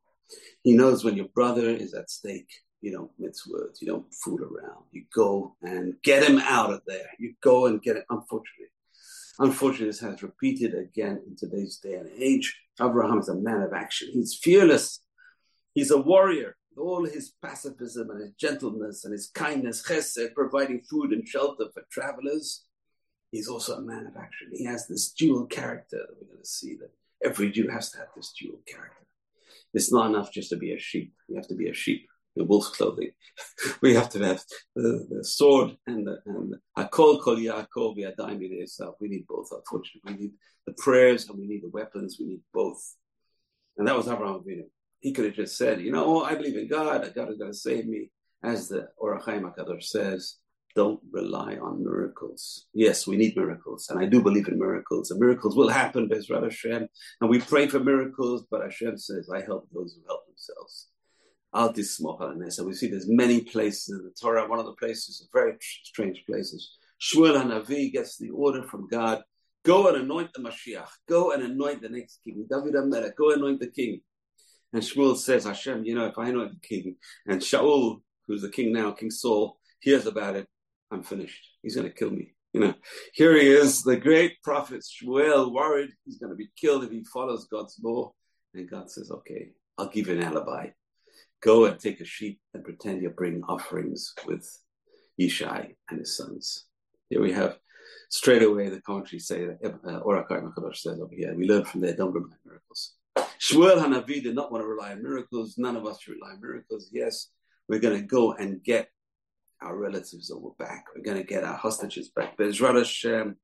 He 0.63 0.73
knows 0.73 1.03
when 1.03 1.15
your 1.15 1.27
brother 1.29 1.69
is 1.69 1.93
at 1.93 2.09
stake. 2.09 2.51
You 2.81 2.91
don't 2.91 3.11
mince 3.19 3.45
words. 3.47 3.81
You 3.81 3.87
don't 3.87 4.13
fool 4.13 4.39
around. 4.41 4.85
You 4.91 5.03
go 5.13 5.55
and 5.61 5.95
get 6.03 6.23
him 6.23 6.39
out 6.39 6.71
of 6.71 6.81
there. 6.87 7.09
You 7.17 7.33
go 7.41 7.65
and 7.65 7.81
get 7.81 7.97
it. 7.97 8.05
Unfortunately, 8.09 8.67
unfortunately, 9.39 9.87
this 9.87 9.99
has 9.99 10.23
repeated 10.23 10.75
again 10.75 11.21
in 11.27 11.35
today's 11.35 11.77
day 11.77 11.95
and 11.95 12.09
age. 12.17 12.57
Abraham 12.79 13.19
is 13.19 13.27
a 13.27 13.35
man 13.35 13.61
of 13.61 13.73
action. 13.73 14.09
He's 14.13 14.33
fearless. 14.33 15.01
He's 15.73 15.91
a 15.91 15.97
warrior. 15.97 16.55
All 16.79 17.05
his 17.05 17.33
pacifism 17.41 18.09
and 18.09 18.21
his 18.21 18.31
gentleness 18.33 19.03
and 19.05 19.11
his 19.11 19.29
kindness, 19.33 19.85
chesed, 19.85 20.33
providing 20.33 20.81
food 20.81 21.11
and 21.11 21.27
shelter 21.27 21.65
for 21.73 21.83
travelers. 21.91 22.65
He's 23.31 23.47
also 23.47 23.75
a 23.75 23.81
man 23.81 24.07
of 24.07 24.17
action. 24.17 24.49
He 24.53 24.65
has 24.65 24.87
this 24.87 25.11
dual 25.11 25.45
character 25.45 25.97
that 25.97 26.15
we're 26.19 26.27
going 26.27 26.43
to 26.43 26.49
see 26.49 26.75
that 26.75 26.91
every 27.23 27.51
Jew 27.51 27.67
has 27.67 27.91
to 27.91 27.99
have 27.99 28.07
this 28.15 28.33
dual 28.39 28.59
character. 28.65 29.05
It's 29.73 29.91
not 29.91 30.07
enough 30.07 30.31
just 30.31 30.49
to 30.49 30.55
be 30.55 30.73
a 30.73 30.79
sheep. 30.79 31.13
You 31.27 31.35
have 31.35 31.47
to 31.47 31.55
be 31.55 31.69
a 31.69 31.73
sheep 31.73 32.07
in 32.35 32.47
wolf's 32.47 32.69
clothing. 32.69 33.11
we 33.81 33.93
have 33.93 34.09
to 34.09 34.19
have 34.25 34.43
the, 34.75 35.05
the 35.09 35.23
sword 35.23 35.77
and 35.85 36.07
the 36.07 36.19
and 36.25 36.55
Hakol 36.77 37.21
Kol 37.21 37.37
Yaakov 37.37 37.97
Yadayim. 37.97 38.39
We 38.99 39.07
need 39.09 39.27
both. 39.27 39.49
Unfortunately, 39.51 40.13
we 40.13 40.13
need 40.13 40.31
the 40.65 40.73
prayers 40.73 41.29
and 41.29 41.37
we 41.37 41.47
need 41.47 41.63
the 41.63 41.69
weapons. 41.69 42.17
We 42.19 42.25
need 42.25 42.41
both. 42.53 42.95
And 43.77 43.87
that 43.87 43.95
was 43.95 44.07
Abraham 44.07 44.39
Avinu. 44.39 44.63
He 44.99 45.13
could 45.13 45.25
have 45.25 45.35
just 45.35 45.57
said, 45.57 45.81
you 45.81 45.91
know, 45.91 46.05
oh, 46.05 46.23
I 46.23 46.35
believe 46.35 46.57
in 46.57 46.67
God. 46.67 47.11
God 47.15 47.29
is 47.29 47.37
going 47.37 47.51
to 47.51 47.57
save 47.57 47.87
me. 47.87 48.11
As 48.43 48.69
the 48.69 48.89
Or 48.97 49.19
HaChaim 49.19 49.43
HaKadosh 49.43 49.83
says, 49.83 50.37
don't 50.75 51.01
rely 51.11 51.57
on 51.57 51.83
miracles. 51.83 52.67
Yes, 52.73 53.07
we 53.07 53.17
need 53.17 53.35
miracles, 53.35 53.89
and 53.89 53.99
I 53.99 54.05
do 54.05 54.21
believe 54.21 54.47
in 54.47 54.59
miracles. 54.59 55.11
And 55.11 55.19
miracles 55.19 55.55
will 55.55 55.67
happen, 55.67 56.07
Bezrat 56.07 56.43
Hashem. 56.43 56.87
And 57.19 57.29
we 57.29 57.39
pray 57.39 57.67
for 57.67 57.79
miracles, 57.79 58.45
but 58.49 58.61
Hashem 58.61 58.97
says, 58.97 59.29
I 59.29 59.41
help 59.41 59.67
those 59.73 59.95
who 59.95 60.07
help 60.07 60.25
themselves. 60.27 60.87
Al 61.53 61.73
So 62.51 62.63
we 62.63 62.73
see 62.73 62.87
there's 62.87 63.09
many 63.09 63.41
places 63.41 63.89
in 63.89 64.03
the 64.03 64.11
Torah. 64.11 64.47
One 64.47 64.59
of 64.59 64.65
the 64.65 64.73
places, 64.73 65.27
very 65.33 65.53
strange 65.83 66.23
places. 66.25 66.77
Shmuel 67.01 67.41
Hanavi 67.41 67.91
gets 67.91 68.17
the 68.17 68.29
order 68.29 68.63
from 68.63 68.87
God, 68.87 69.23
go 69.65 69.87
and 69.87 69.97
anoint 69.97 70.31
the 70.33 70.41
Mashiach. 70.41 70.89
Go 71.07 71.31
and 71.31 71.41
anoint 71.43 71.81
the 71.81 71.89
next 71.89 72.19
king. 72.23 72.45
David 72.49 72.75
HaMelech, 72.75 73.15
go 73.15 73.31
anoint 73.31 73.59
the 73.59 73.71
king. 73.71 74.01
And 74.73 74.83
Shmuel 74.83 75.17
says, 75.17 75.45
Hashem, 75.45 75.83
you 75.85 75.95
know, 75.95 76.05
if 76.05 76.17
I 76.17 76.31
know 76.31 76.47
the 76.47 76.59
king, 76.61 76.95
and 77.27 77.41
Shaul, 77.41 78.01
who's 78.27 78.41
the 78.41 78.49
king 78.49 78.71
now, 78.71 78.91
King 78.91 79.11
Saul, 79.11 79.57
hears 79.79 80.05
about 80.05 80.35
it, 80.35 80.47
I'm 80.91 81.03
finished. 81.03 81.43
He's 81.63 81.75
going 81.75 81.87
to 81.87 81.93
kill 81.93 82.11
me. 82.11 82.35
You 82.53 82.61
know, 82.61 82.73
here 83.13 83.35
he 83.35 83.47
is, 83.47 83.83
the 83.83 83.97
great 83.97 84.41
prophet 84.43 84.83
Shmuel, 84.83 85.51
worried 85.51 85.91
he's 86.05 86.17
going 86.17 86.31
to 86.31 86.35
be 86.35 86.49
killed 86.55 86.83
if 86.83 86.91
he 86.91 87.03
follows 87.03 87.47
God's 87.51 87.79
law. 87.83 88.13
And 88.53 88.69
God 88.69 88.89
says, 88.89 89.11
okay, 89.11 89.51
I'll 89.77 89.89
give 89.89 90.07
you 90.07 90.17
an 90.17 90.23
alibi. 90.23 90.69
Go 91.41 91.65
and 91.65 91.79
take 91.79 92.01
a 92.01 92.05
sheep 92.05 92.39
and 92.53 92.63
pretend 92.63 93.01
you're 93.01 93.11
bringing 93.11 93.43
offerings 93.43 94.13
with 94.25 94.45
Yishai 95.19 95.75
and 95.89 95.99
his 95.99 96.17
sons. 96.17 96.65
Here 97.09 97.21
we 97.21 97.31
have 97.33 97.57
straight 98.09 98.43
away 98.43 98.69
the 98.69 98.81
commentary 98.81 99.19
say 99.19 99.45
that 99.45 99.79
uh, 99.87 99.97
Or 99.99 100.23
HaChaim 100.23 100.53
HaKadosh 100.53 100.77
says 100.77 100.99
over 100.99 101.13
here, 101.15 101.33
we 101.35 101.47
learn 101.47 101.65
from 101.65 101.81
rely 101.81 101.93
on 101.99 102.33
miracles. 102.45 102.95
Shmuel 103.39 103.77
Hanavi 103.77 104.23
did 104.23 104.35
not 104.35 104.51
want 104.51 104.63
to 104.63 104.67
rely 104.67 104.91
on 104.91 105.03
miracles. 105.03 105.55
None 105.57 105.75
of 105.75 105.85
us 105.85 106.07
rely 106.07 106.31
on 106.33 106.41
miracles. 106.41 106.89
Yes, 106.91 107.29
we're 107.67 107.79
going 107.79 107.99
to 107.99 108.05
go 108.05 108.33
and 108.33 108.63
get 108.63 108.89
our 109.61 109.75
relatives 109.75 110.31
over 110.31 110.49
back. 110.57 110.85
We're 110.95 111.03
going 111.03 111.17
to 111.17 111.23
get 111.23 111.43
our 111.43 111.55
hostages 111.55 112.09
back. 112.09 112.37
Bezrat 112.37 112.77
Hashem, 112.77 113.35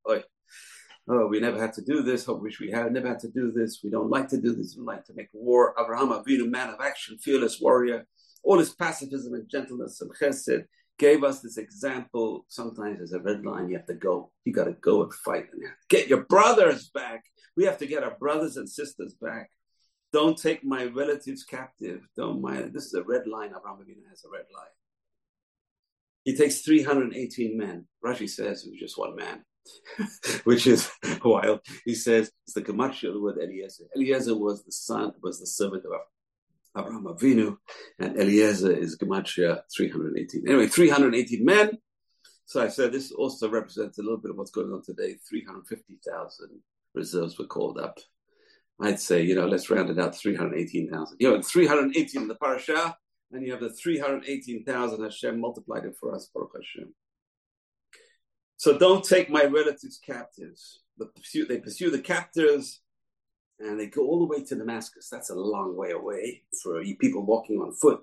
oh, 1.07 1.27
we 1.27 1.39
never 1.39 1.59
had 1.59 1.73
to 1.73 1.81
do 1.81 2.01
this. 2.03 2.27
I 2.27 2.31
wish 2.33 2.59
we 2.59 2.71
had 2.71 2.91
never 2.91 3.07
had 3.07 3.19
to 3.19 3.29
do 3.29 3.51
this. 3.51 3.81
We 3.83 3.89
don't 3.89 4.09
like 4.09 4.29
to 4.29 4.41
do 4.41 4.55
this. 4.55 4.75
We 4.77 4.83
like 4.83 5.05
to 5.05 5.13
make 5.13 5.29
war. 5.33 5.75
Abraham 5.79 6.09
Avinu, 6.09 6.49
man 6.49 6.69
of 6.69 6.81
action, 6.81 7.17
fearless 7.17 7.59
warrior, 7.59 8.05
all 8.43 8.59
his 8.59 8.73
pacifism 8.73 9.33
and 9.33 9.49
gentleness 9.49 10.01
and 10.01 10.11
chesed 10.15 10.65
gave 10.97 11.23
us 11.23 11.41
this 11.41 11.57
example. 11.57 12.45
Sometimes 12.47 12.97
there's 12.97 13.13
a 13.13 13.19
red 13.19 13.45
line. 13.45 13.69
You 13.69 13.77
have 13.77 13.87
to 13.87 13.93
go. 13.93 14.31
You 14.45 14.53
got 14.53 14.65
to 14.65 14.73
go 14.73 15.03
and 15.03 15.13
fight 15.13 15.47
and 15.51 15.61
get 15.89 16.07
your 16.07 16.23
brothers 16.23 16.89
back. 16.93 17.23
We 17.57 17.65
have 17.65 17.77
to 17.79 17.87
get 17.87 18.03
our 18.03 18.15
brothers 18.17 18.55
and 18.57 18.69
sisters 18.69 19.13
back. 19.21 19.49
Don't 20.15 20.37
take 20.37 20.63
my 20.63 20.85
relatives 20.85 21.43
captive. 21.43 22.07
Don't 22.15 22.41
mind. 22.41 22.71
This 22.73 22.85
is 22.85 22.93
a 22.93 23.03
red 23.03 23.27
line. 23.27 23.49
Abraham 23.49 23.79
Avinu 23.79 24.07
has 24.09 24.23
a 24.23 24.31
red 24.31 24.45
line. 24.55 24.75
He 26.23 26.37
takes 26.37 26.61
318 26.61 27.57
men. 27.57 27.87
Rashi 28.01 28.29
says 28.29 28.63
it 28.63 28.69
was 28.71 28.79
just 28.79 28.97
one 28.97 29.17
man, 29.17 29.43
which 30.45 30.67
is 30.67 30.89
wild. 31.25 31.59
He 31.83 31.95
says 31.95 32.31
it's 32.45 32.53
the 32.53 32.61
the 32.61 33.19
word 33.21 33.39
Eliezer. 33.43 33.83
Eliezer 33.93 34.37
was 34.37 34.63
the 34.63 34.71
son, 34.71 35.11
was 35.21 35.41
the 35.41 35.47
servant 35.47 35.83
of 35.83 35.91
Abraham 36.77 37.03
Avinu, 37.03 37.57
and 37.99 38.17
Eliezer 38.17 38.71
is 38.71 38.97
gematria 38.97 39.63
318. 39.75 40.47
Anyway, 40.47 40.67
318 40.67 41.43
men. 41.43 41.77
So 42.45 42.63
I 42.63 42.69
said 42.69 42.93
this 42.93 43.11
also 43.11 43.49
represents 43.49 43.99
a 43.99 44.01
little 44.01 44.21
bit 44.21 44.31
of 44.31 44.37
what's 44.37 44.51
going 44.51 44.71
on 44.71 44.81
today. 44.81 45.17
350,000 45.29 46.61
reserves 46.93 47.37
were 47.37 47.47
called 47.47 47.77
up. 47.77 47.99
I'd 48.81 48.99
say, 48.99 49.21
you 49.21 49.35
know, 49.35 49.47
let's 49.47 49.69
round 49.69 49.89
it 49.89 49.99
out 49.99 50.15
318,000. 50.15 51.17
You 51.19 51.31
know, 51.31 51.41
318 51.41 52.21
in 52.21 52.27
the 52.27 52.35
parasha, 52.35 52.97
and 53.31 53.45
you 53.45 53.51
have 53.51 53.61
the 53.61 53.69
318,000 53.69 55.03
Hashem 55.03 55.39
multiplied 55.39 55.85
it 55.85 55.95
for 55.99 56.13
us, 56.13 56.29
Baruch 56.33 56.51
Hashem. 56.55 56.93
So 58.57 58.77
don't 58.77 59.03
take 59.03 59.29
my 59.29 59.45
relatives 59.45 59.99
captives. 60.05 60.81
They 60.97 61.05
pursue, 61.15 61.45
they 61.45 61.59
pursue 61.59 61.91
the 61.91 61.99
captors 61.99 62.81
and 63.59 63.79
they 63.79 63.87
go 63.87 64.01
all 64.01 64.19
the 64.19 64.25
way 64.25 64.43
to 64.43 64.55
Damascus. 64.55 65.09
That's 65.09 65.29
a 65.29 65.35
long 65.35 65.75
way 65.75 65.91
away 65.91 66.43
for 66.63 66.81
you 66.81 66.95
people 66.97 67.25
walking 67.25 67.57
on 67.59 67.73
foot. 67.73 68.01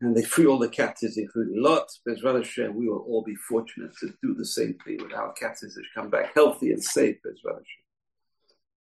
And 0.00 0.16
they 0.16 0.22
free 0.22 0.46
all 0.46 0.58
the 0.58 0.68
captives, 0.68 1.16
including 1.16 1.62
Lot. 1.62 1.88
Bezrat 2.08 2.36
Hashem, 2.36 2.74
we 2.74 2.88
will 2.88 3.04
all 3.06 3.22
be 3.22 3.36
fortunate 3.36 3.92
to 4.00 4.12
do 4.20 4.34
the 4.34 4.44
same 4.44 4.76
thing 4.84 4.98
with 5.00 5.14
our 5.14 5.32
captives 5.34 5.74
that 5.74 5.84
come 5.94 6.10
back 6.10 6.34
healthy 6.34 6.72
and 6.72 6.82
safe, 6.82 7.16
Bezrat 7.24 7.52
Hashem. 7.52 7.84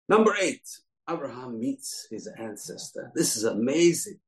Number 0.08 0.36
eight, 0.40 0.62
Abraham 1.08 1.58
meets 1.58 2.06
his 2.10 2.26
ancestor. 2.38 3.10
This 3.14 3.36
is 3.36 3.44
amazing. 3.44 4.18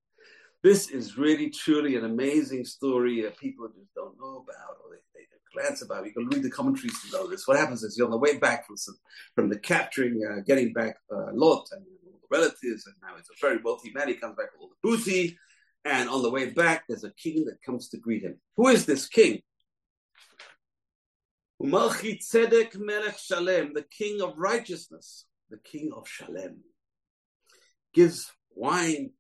This 0.63 0.91
is 0.91 1.17
really, 1.17 1.51
truly 1.51 1.97
an 1.97 2.05
amazing 2.05 2.65
story 2.65 3.23
that 3.23 3.39
people 3.39 3.69
just 3.69 3.95
don't 3.95 4.19
know 4.19 4.45
about 4.45 4.77
or 4.85 4.91
they, 4.91 5.21
they 5.21 5.63
glance 5.63 5.83
about. 5.83 6.07
You 6.07 6.13
can 6.13 6.27
read 6.29 6.43
the 6.43 6.51
commentaries 6.51 7.01
to 7.03 7.13
know 7.13 7.27
this. 7.27 7.47
What 7.47 7.59
happens 7.59 7.83
is 7.83 7.97
you're 7.97 8.07
on 8.07 8.11
the 8.11 8.19
way 8.19 8.39
back 8.39 8.67
from 8.67 8.77
some, 8.77 8.97
from 9.35 9.49
the 9.49 9.59
capturing, 9.59 10.21
uh, 10.25 10.41
getting 10.47 10.73
back 10.73 10.97
uh, 11.13 11.33
Lot 11.33 11.67
and 11.73 11.85
all 12.05 12.13
the 12.13 12.37
relatives, 12.37 12.87
and 12.87 12.95
now 13.03 13.17
it's 13.19 13.31
a 13.31 13.47
very 13.47 13.59
wealthy 13.63 13.91
man. 13.95 14.09
He 14.09 14.15
comes 14.15 14.37
back 14.37 14.53
with 14.53 14.61
all 14.61 14.71
the 14.71 14.89
booty. 14.89 15.39
And 15.85 16.11
on 16.11 16.23
the 16.23 16.31
way 16.31 16.51
back, 16.51 16.85
there's 16.89 17.05
a 17.05 17.13
king 17.13 17.47
that 17.47 17.63
comes 17.65 17.89
to 17.91 17.97
greet 17.99 18.23
him. 18.23 18.39
Who 18.57 18.69
is 18.69 18.85
this 18.85 19.09
king? 19.09 19.41
Umalchi 21.63 22.19
Tzedek 22.19 22.77
Melech 22.77 23.19
Shalem, 23.19 23.73
the 23.75 23.85
king 23.91 24.21
of 24.21 24.37
righteousness, 24.37 25.27
the 25.51 25.59
king 25.59 25.91
of 25.95 26.07
Shalem, 26.07 26.63
gives 27.95 28.31
wine 28.55 29.11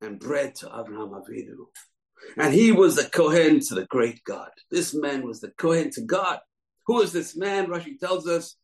and 0.00 0.18
bread 0.18 0.54
to 0.56 0.66
Abraham 0.66 1.10
Avinu. 1.10 1.66
And 2.36 2.52
he 2.52 2.72
was 2.72 2.96
the 2.96 3.04
Kohen 3.04 3.60
to 3.60 3.74
the 3.74 3.86
great 3.86 4.22
God. 4.24 4.50
This 4.70 4.94
man 4.94 5.26
was 5.26 5.40
the 5.40 5.50
Kohen 5.58 5.90
to 5.92 6.02
God. 6.02 6.38
Who 6.86 7.00
is 7.02 7.12
this 7.12 7.36
man? 7.36 7.66
Rashi 7.66 7.98
tells 7.98 8.26
us, 8.26 8.56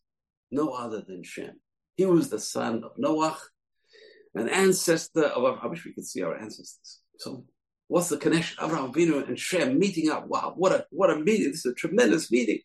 no 0.50 0.70
other 0.70 1.02
than 1.06 1.22
Shem. 1.22 1.60
He 1.96 2.06
was 2.06 2.28
the 2.28 2.38
son 2.38 2.84
of 2.84 2.92
Noah, 2.98 3.36
an 4.34 4.48
ancestor 4.48 5.24
of, 5.24 5.58
I 5.62 5.66
wish 5.66 5.84
we 5.84 5.94
could 5.94 6.06
see 6.06 6.22
our 6.22 6.36
ancestors. 6.36 7.00
So 7.18 7.44
what's 7.88 8.08
the 8.08 8.18
connection? 8.18 8.58
Abraham 8.62 8.92
Avinu 8.92 9.26
and 9.26 9.38
Shem 9.38 9.78
meeting 9.78 10.10
up. 10.10 10.26
Wow, 10.28 10.52
what 10.56 10.72
a, 10.72 10.86
what 10.90 11.10
a 11.10 11.16
meeting. 11.16 11.50
This 11.50 11.64
is 11.64 11.72
a 11.72 11.74
tremendous 11.74 12.30
meeting. 12.30 12.60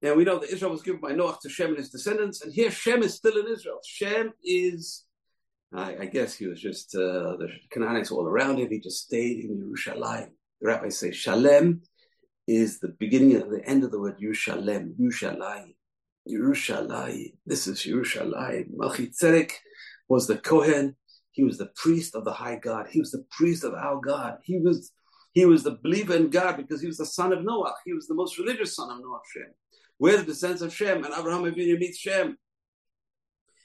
And 0.00 0.16
we 0.16 0.24
know 0.24 0.38
that 0.38 0.50
Israel 0.50 0.72
was 0.72 0.82
given 0.82 1.00
by 1.00 1.12
Noah 1.12 1.38
to 1.42 1.48
Shem 1.48 1.68
and 1.68 1.78
his 1.78 1.90
descendants. 1.90 2.42
And 2.42 2.52
here 2.52 2.70
Shem 2.70 3.02
is 3.02 3.14
still 3.14 3.36
in 3.36 3.46
Israel. 3.46 3.78
Shem 3.86 4.32
is 4.42 5.04
I, 5.74 5.96
I 6.00 6.06
guess 6.06 6.34
he 6.34 6.46
was 6.46 6.60
just 6.60 6.94
uh, 6.94 7.36
the 7.36 7.48
Canaanites 7.70 8.10
all 8.10 8.26
around 8.26 8.58
him. 8.58 8.68
He 8.70 8.80
just 8.80 9.04
stayed 9.04 9.44
in 9.44 9.58
Yerushalayim. 9.58 10.28
The 10.60 10.68
rabbis 10.68 10.98
say 10.98 11.12
Shalem 11.12 11.82
is 12.46 12.80
the 12.80 12.94
beginning 12.98 13.36
of 13.36 13.50
the 13.50 13.64
end 13.66 13.84
of 13.84 13.90
the 13.90 14.00
word 14.00 14.18
Yerushalem, 14.20 14.94
Yerushalayim. 15.00 15.74
Yerushalayim. 16.28 17.32
This 17.46 17.66
is 17.66 17.80
Yerushalayim. 17.80 18.66
Melchizedek 18.74 19.58
was 20.08 20.26
the 20.26 20.36
Kohen. 20.36 20.96
He 21.30 21.44
was 21.44 21.56
the 21.56 21.70
priest 21.74 22.14
of 22.14 22.24
the 22.24 22.32
high 22.32 22.56
God. 22.56 22.88
He 22.90 23.00
was 23.00 23.10
the 23.10 23.24
priest 23.30 23.64
of 23.64 23.74
our 23.74 24.00
God. 24.00 24.38
He 24.44 24.58
was 24.58 24.92
he 25.32 25.46
was 25.46 25.62
the 25.62 25.78
believer 25.82 26.14
in 26.14 26.28
God 26.28 26.58
because 26.58 26.82
he 26.82 26.86
was 26.86 26.98
the 26.98 27.06
son 27.06 27.32
of 27.32 27.42
Noah. 27.42 27.74
He 27.86 27.94
was 27.94 28.06
the 28.06 28.14
most 28.14 28.38
religious 28.38 28.76
son 28.76 28.90
of 28.90 28.98
Noah, 28.98 29.20
Shem. 29.32 29.54
We're 29.98 30.18
the 30.18 30.24
descendants 30.24 30.62
of 30.62 30.74
Shem, 30.74 31.04
and 31.04 31.14
Abraham 31.16 31.44
Avinu 31.44 31.78
meets 31.78 31.96
Shem. 31.96 32.36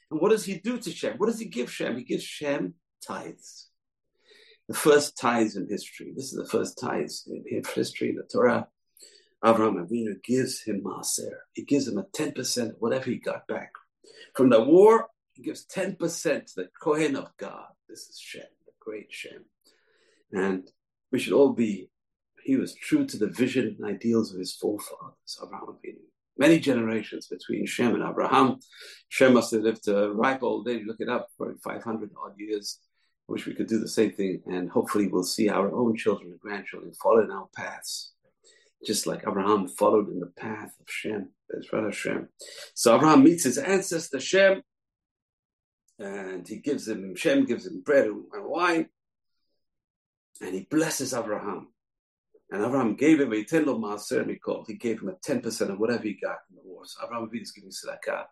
And 0.10 0.22
what 0.22 0.30
does 0.30 0.46
he 0.46 0.56
do 0.60 0.78
to 0.78 0.91
Shem? 0.91 1.17
What 1.17 1.28
does 1.28 1.39
he 1.39 1.46
give 1.46 1.72
Shem? 1.72 1.98
He 1.98 2.04
gives 2.04 2.24
Shem 2.24 2.76
tithes. 3.06 3.70
The 4.67 4.74
first 4.74 5.17
tithes 5.17 5.56
in 5.56 5.67
history. 5.70 6.13
This 6.15 6.32
is 6.32 6.38
the 6.38 6.48
first 6.48 6.78
tithes 6.80 7.28
in 7.28 7.63
history, 7.76 8.10
in 8.10 8.15
the 8.15 8.24
Torah. 8.24 8.67
Abraham 9.46 9.86
Avinu 9.86 10.22
gives 10.24 10.63
him 10.63 10.82
Maser. 10.84 11.32
He 11.54 11.63
gives 11.63 11.88
him 11.88 11.98
a 11.98 12.04
10% 12.04 12.70
of 12.70 12.76
whatever 12.80 13.06
he 13.10 13.17
got 13.17 13.48
back. 13.48 13.72
From 14.36 14.50
the 14.50 14.63
war, 14.63 15.08
he 15.34 15.43
gives 15.43 15.65
10% 15.67 15.98
to 16.00 16.56
the 16.56 16.70
Kohen 16.82 17.15
of 17.15 17.30
God. 17.38 17.67
This 17.88 18.10
is 18.10 18.20
Shem, 18.20 18.43
the 18.65 18.72
great 18.80 19.08
Shem. 19.10 19.46
And 20.32 20.70
we 21.12 21.20
should 21.20 21.34
all 21.34 21.54
be, 21.54 21.89
he 22.43 22.56
was 22.56 22.74
true 22.74 23.06
to 23.06 23.17
the 23.17 23.28
vision 23.28 23.76
and 23.78 23.88
ideals 23.88 24.34
of 24.34 24.39
his 24.39 24.54
forefathers, 24.54 25.39
Abraham 25.41 25.67
Avinu 25.67 26.07
many 26.38 26.60
generations 26.60 27.28
between 27.28 27.65
Shem 27.65 27.95
and 27.95 28.04
Abraham. 28.04 28.60
Shem 29.10 29.34
must 29.34 29.52
have 29.52 29.62
lived 29.62 29.88
a 29.88 30.12
ripe 30.12 30.43
old 30.43 30.67
age. 30.67 30.84
Look 30.86 31.00
it 31.00 31.10
up, 31.10 31.28
for 31.38 31.56
500 31.63 32.12
odd 32.23 32.34
years. 32.38 32.80
I 33.30 33.34
wish 33.34 33.45
we 33.45 33.54
could 33.54 33.67
do 33.67 33.80
the 33.80 33.89
same 33.89 34.12
thing, 34.12 34.41
and 34.45 34.69
hopefully 34.69 35.08
we'll 35.08 35.23
see 35.23 35.50
our 35.50 35.69
own 35.73 35.97
children 35.97 36.32
and 36.32 36.39
grandchildren 36.39 36.93
follow 36.93 37.23
in 37.23 37.32
our 37.32 37.47
paths, 37.56 38.13
just 38.86 39.06
like 39.06 39.26
Abraham 39.28 39.67
followed 39.67 40.08
in 40.08 40.19
the 40.21 40.28
path 40.28 40.73
of 40.80 40.89
Shem, 40.89 41.32
Bezrat 41.54 41.93
Shem. 41.93 42.30
So 42.73 42.95
Abraham 42.95 43.23
meets 43.23 43.43
his 43.43 43.58
ancestor 43.58 44.21
Shem, 44.21 44.62
and 46.00 46.47
he 46.47 46.58
gives 46.58 46.88
him 46.88 47.15
Shem 47.15 47.45
gives 47.45 47.65
him 47.67 47.82
bread 47.82 48.06
and 48.06 48.23
wine, 48.32 48.88
and 50.41 50.54
he 50.54 50.67
blesses 50.69 51.13
Abraham. 51.13 51.67
And 52.50 52.64
Abraham 52.64 52.96
gave 52.96 53.20
him 53.20 53.34
a 53.34 53.44
tendo 53.44 53.78
maser 53.78 54.24
mikol. 54.26 54.66
He 54.66 54.76
gave 54.76 55.02
him 55.02 55.10
a 55.10 55.14
10% 55.14 55.70
of 55.70 55.80
whatever 55.80 56.04
he 56.04 56.14
got 56.14 56.40
in 56.50 56.56
the 56.56 56.62
war. 56.64 56.86
So 56.86 57.04
Abraham 57.04 57.30
is 57.34 57.52
giving 57.52 57.72
tzedakah. 57.72 58.26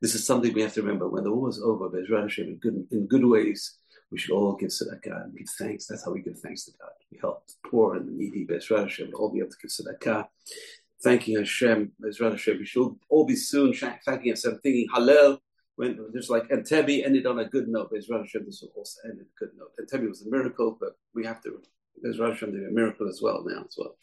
This 0.00 0.14
is 0.14 0.26
something 0.26 0.54
we 0.54 0.62
have 0.62 0.72
to 0.74 0.82
remember. 0.82 1.08
When 1.08 1.24
the 1.24 1.32
war 1.32 1.50
is 1.50 1.60
over, 1.60 1.90
Bezrat 1.90 2.22
Hashem, 2.22 2.48
in 2.48 2.56
good, 2.56 2.86
in 2.90 3.06
good 3.06 3.24
ways, 3.24 3.76
we 4.10 4.18
should 4.18 4.32
all 4.32 4.54
give 4.54 4.70
tzedakah 4.70 5.24
and 5.24 5.36
give 5.36 5.48
thanks. 5.58 5.86
That's 5.86 6.04
how 6.04 6.12
we 6.12 6.22
give 6.22 6.38
thanks 6.38 6.64
to 6.64 6.72
God. 6.80 6.90
We 7.12 7.18
help 7.18 7.46
the 7.46 7.68
poor 7.68 7.96
and 7.96 8.08
the 8.08 8.12
needy. 8.12 8.46
Bezrat 8.46 8.84
Hashem, 8.84 9.10
we'll 9.12 9.20
all 9.20 9.30
be 9.30 9.40
able 9.40 9.50
to 9.50 9.56
give 9.60 9.70
tzedakah. 9.70 10.26
Thanking 11.02 11.36
Hashem, 11.36 11.92
Bezrat 12.02 12.32
Hashem. 12.32 12.58
We 12.58 12.66
should 12.66 12.94
all 13.10 13.26
be 13.26 13.36
soon 13.36 13.74
thanking 13.74 14.30
Hashem, 14.30 14.60
thinking 14.62 14.88
Hallel. 14.94 15.38
When 15.76 15.98
just 16.14 16.30
like 16.30 16.48
Entebbe 16.48 17.06
ended 17.06 17.26
on 17.26 17.38
a 17.38 17.44
good 17.44 17.68
note, 17.68 17.92
Bezrat 17.92 18.20
Hashem, 18.20 18.44
this 18.46 18.62
will 18.62 18.72
also 18.74 19.00
end 19.04 19.18
on 19.18 19.26
a 19.26 19.38
good 19.38 19.50
note. 19.58 19.72
Entebbe 19.78 20.08
was 20.08 20.22
a 20.22 20.30
miracle, 20.30 20.76
but 20.80 20.96
we 21.14 21.26
have 21.26 21.42
to 21.42 21.60
there's 22.02 22.18
Rosh 22.18 22.40
doing 22.40 22.66
a 22.68 22.72
miracle 22.72 23.08
as 23.08 23.20
well 23.22 23.44
now 23.46 23.62
as 23.64 23.74
well. 23.76 23.96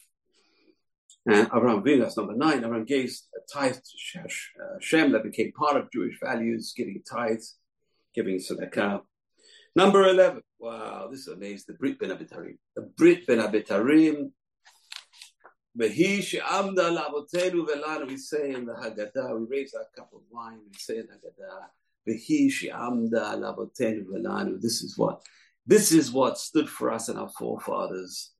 And 1.26 1.48
Abraham 1.54 1.82
Avinu, 1.82 2.00
that's 2.00 2.16
number 2.16 2.34
nine. 2.34 2.64
Abraham 2.64 2.84
gave 2.84 3.14
a 3.36 3.40
tithe 3.52 3.74
to 3.74 4.20
uh, 4.20 4.78
Shem 4.80 5.12
that 5.12 5.24
became 5.24 5.52
part 5.52 5.76
of 5.76 5.90
Jewish 5.92 6.18
values, 6.22 6.72
giving 6.76 7.02
tithes, 7.10 7.56
giving 8.14 8.36
tzedakah. 8.36 9.00
Number 9.76 10.08
11. 10.08 10.42
Wow, 10.58 11.08
this 11.10 11.20
is 11.20 11.28
amazing. 11.28 11.64
The 11.68 11.74
Brit 11.74 11.98
Bein 11.98 12.10
HaBetarim. 12.10 12.56
The 12.74 12.82
Brit 12.96 13.26
Bein 13.26 13.38
HaBetarim. 13.38 14.30
We 15.74 15.88
say 15.88 16.30
in 18.52 18.64
the 18.64 18.72
Haggadah, 18.72 19.38
we 19.38 19.46
raise 19.48 19.74
our 19.74 19.86
cup 19.94 20.10
of 20.12 20.22
wine, 20.30 20.60
we 20.66 20.72
say 20.78 20.98
in 20.98 21.06
the 21.06 21.12
Haggadah. 21.12 21.68
This 24.60 24.82
is 24.82 24.96
what 24.96 25.20
this 25.68 25.92
is 25.92 26.10
what 26.10 26.38
stood 26.38 26.68
for 26.68 26.90
us 26.90 27.10
and 27.10 27.18
our 27.18 27.28
forefathers 27.28 28.32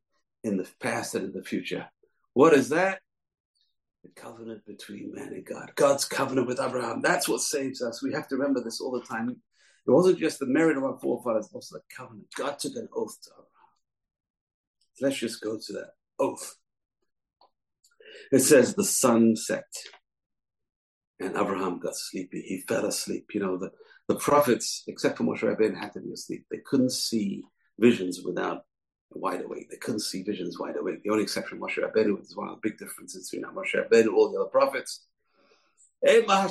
in 0.43 0.57
the 0.57 0.67
past 0.81 1.15
and 1.15 1.27
in 1.27 1.33
the 1.35 1.45
future. 1.45 1.87
What 2.33 2.55
is 2.55 2.71
that? 2.71 3.01
The 4.03 4.09
covenant 4.17 4.65
between 4.65 5.13
man 5.15 5.35
and 5.35 5.45
God. 5.45 5.73
God's 5.77 6.07
covenant 6.07 6.47
with 6.47 6.59
Abraham. 6.59 7.03
That's 7.03 7.29
what 7.29 7.43
saves 7.43 7.83
us. 7.83 8.03
We 8.03 8.15
have 8.15 8.29
to 8.29 8.37
remember 8.37 8.63
this 8.65 8.81
all 8.81 8.93
the 8.93 9.05
time. 9.05 9.29
It 9.29 9.91
wasn't 9.91 10.19
just 10.19 10.39
the 10.39 10.47
merit 10.47 10.79
of 10.79 10.85
our 10.85 10.99
forefathers, 10.99 11.51
also 11.53 11.77
the 11.77 11.83
covenant. 11.95 12.29
God 12.35 12.59
took 12.59 12.77
an 12.77 12.89
oath 12.97 13.21
to 13.25 13.31
Abraham. 13.33 13.49
Let's 15.03 15.19
just 15.19 15.43
go 15.43 15.59
to 15.59 15.73
that 15.75 15.91
oath. 16.19 16.57
It 18.33 18.41
says 18.41 18.75
the 18.75 18.85
sun 18.85 19.37
set 19.37 19.67
and 21.21 21.37
Abraham 21.37 21.79
got 21.79 21.97
sleepy. 21.97 22.43
He 22.43 22.61
fell 22.61 22.87
asleep. 22.87 23.31
You 23.35 23.41
know, 23.41 23.57
the, 23.57 23.73
the 24.07 24.15
prophets, 24.17 24.85
except 24.87 25.19
for 25.19 25.25
Moshe 25.25 25.43
Rabbeinu, 25.43 25.77
had 25.79 25.93
to 25.95 26.01
be 26.01 26.13
asleep. 26.13 26.47
They 26.51 26.61
couldn't 26.65 26.93
see 26.93 27.43
visions 27.79 28.23
without 28.25 28.65
wide 29.11 29.43
awake. 29.43 29.69
They 29.71 29.77
couldn't 29.77 30.01
see 30.01 30.23
visions 30.23 30.59
wide 30.59 30.77
awake. 30.77 31.03
The 31.03 31.11
only 31.11 31.25
exception, 31.25 31.61
Moshe 31.61 31.79
Rabbeinu, 31.79 32.23
is 32.23 32.37
one 32.37 32.49
of 32.49 32.57
the 32.57 32.69
big 32.69 32.79
differences 32.79 33.31
between 33.31 33.51
Moshe 33.53 33.75
Rabbeinu 33.75 34.01
and 34.01 34.11
all 34.11 34.31
the 34.31 34.41
other 34.41 34.51
prophets. 34.51 35.05
And 36.01 36.25
a 36.29 36.49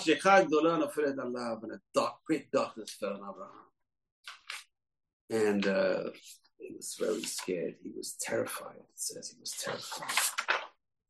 dark, 1.93 2.15
great 2.25 2.51
darkness 2.51 2.91
fell 2.99 3.13
on 3.13 3.29
Abraham. 3.29 3.67
And 5.29 5.67
uh, 5.67 6.09
he 6.57 6.73
was 6.75 6.97
very 6.99 7.23
scared. 7.23 7.75
He 7.81 7.91
was 7.95 8.17
terrified. 8.19 8.75
It 8.77 8.85
says 8.95 9.29
he 9.29 9.39
was 9.39 9.51
terrified. 9.51 10.11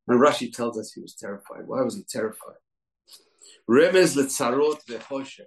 And 0.08 0.20
Rashi 0.20 0.54
tells 0.54 0.78
us 0.78 0.94
he 0.94 1.02
was 1.02 1.16
terrified. 1.16 1.68
Why 1.68 1.82
was 1.82 1.96
he 1.96 2.04
terrified? 2.04 2.58
Remez 3.70 4.16
letzarot 4.16 4.86
vechoshech 4.88 5.46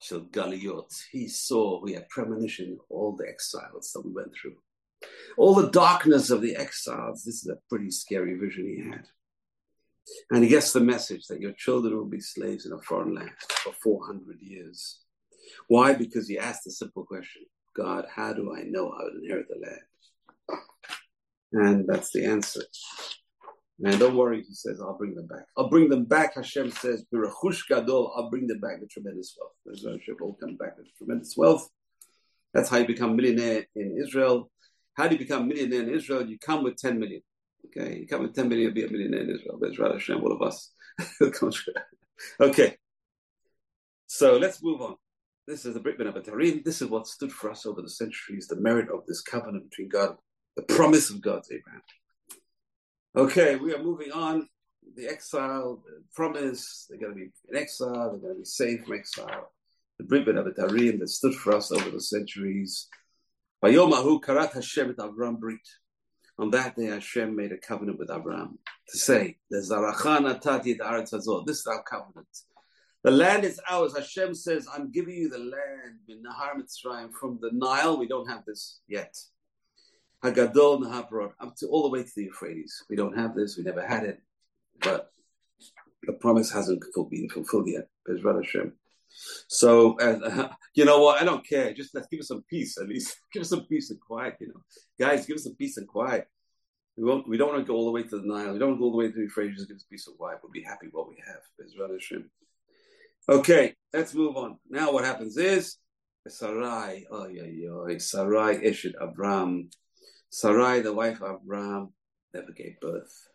shel 0.00 0.22
galiyot. 0.22 0.92
He 1.12 1.28
saw, 1.28 1.82
we 1.82 1.92
had 1.92 2.08
premonition 2.08 2.78
all 2.90 3.16
the 3.16 3.28
exiles 3.28 3.92
that 3.92 4.04
we 4.04 4.12
went 4.12 4.34
through. 4.34 4.56
All 5.36 5.54
the 5.54 5.70
darkness 5.70 6.30
of 6.30 6.42
the 6.42 6.56
exiles. 6.56 7.24
This 7.24 7.42
is 7.42 7.48
a 7.48 7.58
pretty 7.68 7.90
scary 7.90 8.34
vision 8.38 8.66
he 8.66 8.90
had. 8.90 9.04
And 10.30 10.42
he 10.42 10.50
gets 10.50 10.72
the 10.72 10.80
message 10.80 11.26
that 11.28 11.40
your 11.40 11.52
children 11.52 11.96
will 11.96 12.04
be 12.04 12.20
slaves 12.20 12.66
in 12.66 12.72
a 12.72 12.78
foreign 12.78 13.14
land 13.14 13.30
for 13.62 13.72
400 13.82 14.40
years. 14.40 15.00
Why? 15.68 15.94
Because 15.94 16.28
he 16.28 16.38
asked 16.38 16.66
a 16.66 16.70
simple 16.70 17.04
question 17.04 17.42
God, 17.74 18.06
how 18.14 18.32
do 18.32 18.54
I 18.54 18.62
know 18.62 18.90
how 18.90 19.08
to 19.08 19.18
inherit 19.22 19.46
the 19.48 19.66
land? 19.66 19.80
And 21.52 21.88
that's 21.88 22.10
the 22.10 22.24
answer. 22.24 22.62
Man, 23.78 23.98
don't 23.98 24.16
worry, 24.16 24.44
he 24.46 24.54
says, 24.54 24.80
I'll 24.80 24.96
bring 24.96 25.14
them 25.14 25.26
back. 25.26 25.46
I'll 25.56 25.68
bring 25.68 25.88
them 25.88 26.04
back, 26.04 26.36
Hashem 26.36 26.70
says, 26.70 27.04
Birachush 27.12 27.66
Gadol, 27.68 28.12
I'll 28.16 28.30
bring 28.30 28.46
them 28.46 28.60
back 28.60 28.80
with 28.80 28.90
tremendous 28.90 29.36
wealth. 29.38 29.52
There's 29.64 29.84
Hashem 29.84 30.16
will 30.20 30.34
come 30.34 30.56
back 30.56 30.78
with 30.78 30.86
tremendous 30.96 31.36
wealth. 31.36 31.68
That's 32.52 32.68
how 32.68 32.76
you 32.76 32.86
become 32.86 33.16
millionaire 33.16 33.66
in 33.74 33.98
Israel. 34.00 34.50
How 34.94 35.08
do 35.08 35.14
you 35.14 35.18
become 35.18 35.48
millionaire 35.48 35.82
in 35.82 35.92
Israel? 35.92 36.24
You 36.24 36.38
come 36.38 36.62
with 36.62 36.76
10 36.76 37.00
million. 37.00 37.22
Okay, 37.66 37.98
you 37.98 38.06
come 38.06 38.22
with 38.22 38.34
10 38.34 38.48
million, 38.48 38.66
you'll 38.66 38.74
be 38.74 38.84
a 38.84 38.90
millionaire 38.90 39.22
in 39.22 39.30
Israel. 39.30 39.58
That's 39.60 39.78
right, 39.78 39.90
Hashem, 39.90 40.22
all 40.22 40.32
of 40.32 40.42
us. 40.42 40.70
okay, 42.40 42.76
so 44.06 44.36
let's 44.36 44.62
move 44.62 44.80
on. 44.80 44.94
this 45.48 45.64
is 45.64 45.74
the 45.74 45.80
Brit 45.80 46.00
of 46.00 46.14
a 46.14 46.20
Tarim. 46.20 46.62
This 46.62 46.80
is 46.80 46.88
what 46.88 47.08
stood 47.08 47.32
for 47.32 47.50
us 47.50 47.66
over 47.66 47.82
the 47.82 47.90
centuries, 47.90 48.46
the 48.46 48.60
merit 48.60 48.88
of 48.94 49.04
this 49.06 49.20
covenant 49.20 49.68
between 49.68 49.88
God, 49.88 50.16
the 50.54 50.62
promise 50.62 51.10
of 51.10 51.20
God 51.20 51.42
to 51.44 51.56
Abraham. 51.56 51.82
Okay, 53.16 53.54
we 53.54 53.72
are 53.72 53.82
moving 53.82 54.10
on. 54.10 54.48
The 54.96 55.08
exile, 55.08 55.82
the 55.86 56.02
promise, 56.14 56.86
they're 56.88 56.98
going 56.98 57.12
to 57.12 57.16
be 57.16 57.30
in 57.48 57.56
exile, 57.56 58.10
they're 58.10 58.18
going 58.18 58.34
to 58.34 58.40
be 58.40 58.44
saved 58.44 58.86
from 58.86 58.96
exile. 58.96 59.52
The 59.98 60.04
Brit 60.04 60.26
of 60.26 60.46
Tarim 60.46 60.98
that 60.98 61.08
stood 61.08 61.34
for 61.34 61.54
us 61.54 61.70
over 61.70 61.90
the 61.90 62.00
centuries. 62.00 62.88
Karat 63.62 64.52
Hashem 64.52 64.90
et 64.90 64.96
Avram 64.96 65.38
Brit. 65.38 65.60
On 66.38 66.50
that 66.50 66.74
day, 66.74 66.86
Hashem 66.86 67.36
made 67.36 67.52
a 67.52 67.56
covenant 67.56 68.00
with 68.00 68.10
Abraham 68.10 68.58
to 68.88 68.98
say, 68.98 69.38
"The 69.48 69.58
This 69.58 69.66
is 69.66 69.70
our 71.68 71.82
covenant. 71.84 72.26
The 73.04 73.12
land 73.12 73.44
is 73.44 73.60
ours. 73.70 73.96
Hashem 73.96 74.34
says, 74.34 74.66
I'm 74.72 74.90
giving 74.90 75.14
you 75.14 75.28
the 75.28 75.38
land 75.38 77.12
from 77.12 77.38
the 77.40 77.50
Nile. 77.52 77.96
We 77.96 78.08
don't 78.08 78.28
have 78.28 78.44
this 78.44 78.80
yet. 78.88 79.14
Hagadol 80.24 80.80
Nahabrod, 80.80 81.32
up 81.38 81.54
to 81.56 81.66
all 81.66 81.82
the 81.82 81.90
way 81.90 82.02
to 82.02 82.10
the 82.16 82.24
Euphrates. 82.24 82.82
We 82.88 82.96
don't 82.96 83.16
have 83.16 83.34
this. 83.34 83.58
We 83.58 83.64
never 83.64 83.86
had 83.86 84.04
it. 84.04 84.20
But 84.80 85.10
the 86.02 86.14
promise 86.14 86.50
hasn't 86.50 86.82
been 87.10 87.28
fulfilled 87.28 87.68
yet. 87.68 87.88
Bezrat 88.08 88.42
Hashem. 88.42 88.72
So, 89.48 89.98
uh, 89.98 90.48
you 90.74 90.84
know 90.84 91.00
what? 91.00 91.20
I 91.20 91.24
don't 91.24 91.46
care. 91.46 91.74
Just 91.74 91.94
let's 91.94 92.08
give 92.08 92.20
us 92.20 92.28
some 92.28 92.42
peace 92.48 92.78
at 92.78 92.88
least. 92.88 93.16
give 93.32 93.42
us 93.42 93.50
some 93.50 93.66
peace 93.66 93.90
and 93.90 94.00
quiet, 94.00 94.36
you 94.40 94.48
know. 94.48 94.62
Guys, 94.98 95.26
give 95.26 95.36
us 95.36 95.44
some 95.44 95.56
peace 95.56 95.76
and 95.76 95.86
quiet. 95.86 96.26
We, 96.96 97.04
won't, 97.04 97.28
we 97.28 97.36
don't 97.36 97.52
want 97.52 97.60
to 97.60 97.70
go 97.70 97.74
all 97.74 97.86
the 97.86 97.92
way 97.92 98.04
to 98.04 98.20
the 98.20 98.26
Nile. 98.26 98.52
We 98.52 98.58
don't 98.58 98.68
want 98.68 98.78
to 98.78 98.80
go 98.80 98.84
all 98.86 98.92
the 98.92 98.98
way 98.98 99.08
to 99.08 99.12
the 99.12 99.22
Euphrates. 99.22 99.56
Just 99.56 99.68
give 99.68 99.76
us 99.76 99.84
peace 99.90 100.06
and 100.06 100.16
quiet. 100.16 100.38
We'll 100.42 100.52
be 100.52 100.62
happy 100.62 100.86
what 100.90 101.08
we 101.08 101.16
have. 101.26 101.42
Bezrat 101.60 101.92
Hashem. 101.92 102.30
Okay, 103.28 103.74
let's 103.92 104.14
move 104.14 104.36
on. 104.36 104.58
Now 104.68 104.92
what 104.92 105.04
happens 105.04 105.36
is 105.36 105.78
Sarai, 106.28 107.06
oh 107.10 107.26
yeah, 107.26 107.44
yeah, 107.44 107.98
Sarai 107.98 108.58
Eshet 108.58 108.92
Abram. 109.00 109.70
Sarai, 110.34 110.80
the 110.80 110.92
wife 110.92 111.22
of 111.22 111.36
Abram, 111.36 111.92
never 112.34 112.50
gave 112.50 112.80
birth. 112.80 113.28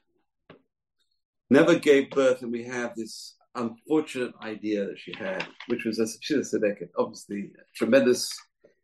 Never 1.49 1.75
gave 1.79 2.11
birth, 2.11 2.41
and 2.41 2.51
we 2.51 2.65
have 2.65 2.93
this 2.93 3.37
unfortunate 3.55 4.33
idea 4.43 4.85
that 4.85 4.99
she 4.99 5.13
had, 5.17 5.47
which 5.67 5.85
was 5.85 5.99
a 5.99 6.03
Shida 6.03 6.41
Sedeket, 6.41 6.89
obviously 6.97 7.51
tremendous 7.73 8.37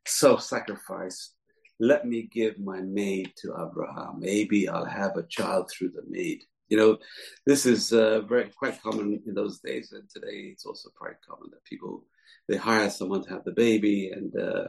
self-sacrifice. 0.08 1.34
Let 1.82 2.08
me 2.08 2.30
give 2.32 2.58
my 2.58 2.80
maid 2.80 3.34
to 3.40 3.52
Abraham. 3.52 4.22
Maybe 4.22 4.70
I'll 4.70 4.86
have 4.86 5.18
a 5.18 5.28
child 5.28 5.70
through 5.70 5.90
the 5.90 6.04
maid. 6.08 6.42
You 6.70 6.78
know, 6.78 6.98
this 7.46 7.66
is 7.66 7.92
uh, 7.92 8.22
very 8.22 8.50
quite 8.58 8.82
common 8.82 9.22
in 9.28 9.34
those 9.34 9.60
days, 9.60 9.92
and 9.92 10.10
today 10.10 10.52
it's 10.54 10.66
also 10.66 10.90
quite 10.96 11.22
common 11.28 11.50
that 11.52 11.66
people 11.66 12.06
they 12.48 12.56
hire 12.56 12.90
someone 12.90 13.24
to 13.24 13.30
have 13.32 13.44
the 13.44 13.52
baby, 13.52 14.12
and 14.12 14.34
uh, 14.38 14.68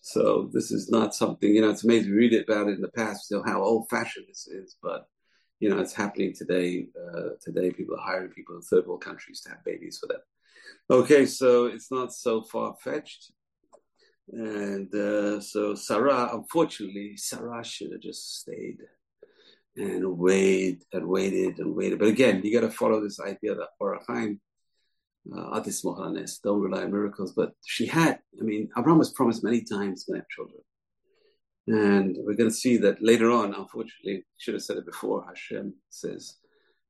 so 0.00 0.50
this 0.52 0.70
is 0.70 0.90
not 0.90 1.14
something. 1.14 1.54
You 1.54 1.62
know, 1.62 1.70
it's 1.70 1.84
amazing. 1.84 2.12
We 2.12 2.18
read 2.18 2.34
about 2.34 2.68
it 2.68 2.74
in 2.74 2.80
the 2.80 2.88
past, 2.88 3.30
know, 3.30 3.42
how 3.44 3.62
old-fashioned 3.62 4.26
this 4.28 4.46
is, 4.46 4.76
but 4.82 5.06
you 5.60 5.68
know, 5.70 5.78
it's 5.78 5.94
happening 5.94 6.32
today. 6.34 6.86
Uh, 6.96 7.30
today, 7.40 7.70
people 7.70 7.94
are 7.94 8.04
hiring 8.04 8.30
people 8.30 8.56
in 8.56 8.62
third 8.62 8.86
world 8.86 9.04
countries 9.04 9.40
to 9.42 9.50
have 9.50 9.64
babies 9.64 9.98
for 10.00 10.08
them. 10.08 10.20
Okay, 10.90 11.24
so 11.24 11.66
it's 11.66 11.90
not 11.90 12.12
so 12.12 12.42
far 12.42 12.74
fetched. 12.82 13.32
And 14.28 14.92
uh, 14.94 15.40
so 15.40 15.74
Sarah, 15.74 16.30
unfortunately, 16.32 17.16
Sarah 17.16 17.64
should 17.64 17.92
have 17.92 18.00
just 18.00 18.40
stayed 18.40 18.78
and 19.76 20.18
waited 20.18 20.84
and 20.92 21.06
waited 21.06 21.58
and 21.58 21.74
waited. 21.74 21.98
But 21.98 22.08
again, 22.08 22.40
you 22.42 22.52
got 22.58 22.66
to 22.66 22.72
follow 22.72 23.00
this 23.00 23.20
idea 23.20 23.54
that 23.54 23.68
Or 23.80 23.98
HaChaim, 24.08 24.38
uh, 25.34 25.56
Atis 25.56 25.84
Mohanes, 25.84 26.40
don't 26.42 26.60
rely 26.60 26.82
on 26.82 26.92
miracles. 26.92 27.32
But 27.32 27.52
she 27.66 27.86
had, 27.86 28.18
I 28.40 28.42
mean, 28.42 28.68
Abraham 28.76 28.98
was 28.98 29.12
promised 29.12 29.44
many 29.44 29.62
times 29.62 30.04
going 30.04 30.20
to 30.20 30.22
have 30.22 30.28
children. 30.28 30.60
And 31.68 32.16
we're 32.18 32.34
going 32.34 32.50
to 32.50 32.56
see 32.56 32.76
that 32.78 33.02
later 33.02 33.30
on, 33.30 33.54
unfortunately, 33.54 34.24
should 34.38 34.54
have 34.54 34.62
said 34.62 34.78
it 34.78 34.86
before, 34.86 35.24
Hashem 35.26 35.74
says, 35.90 36.36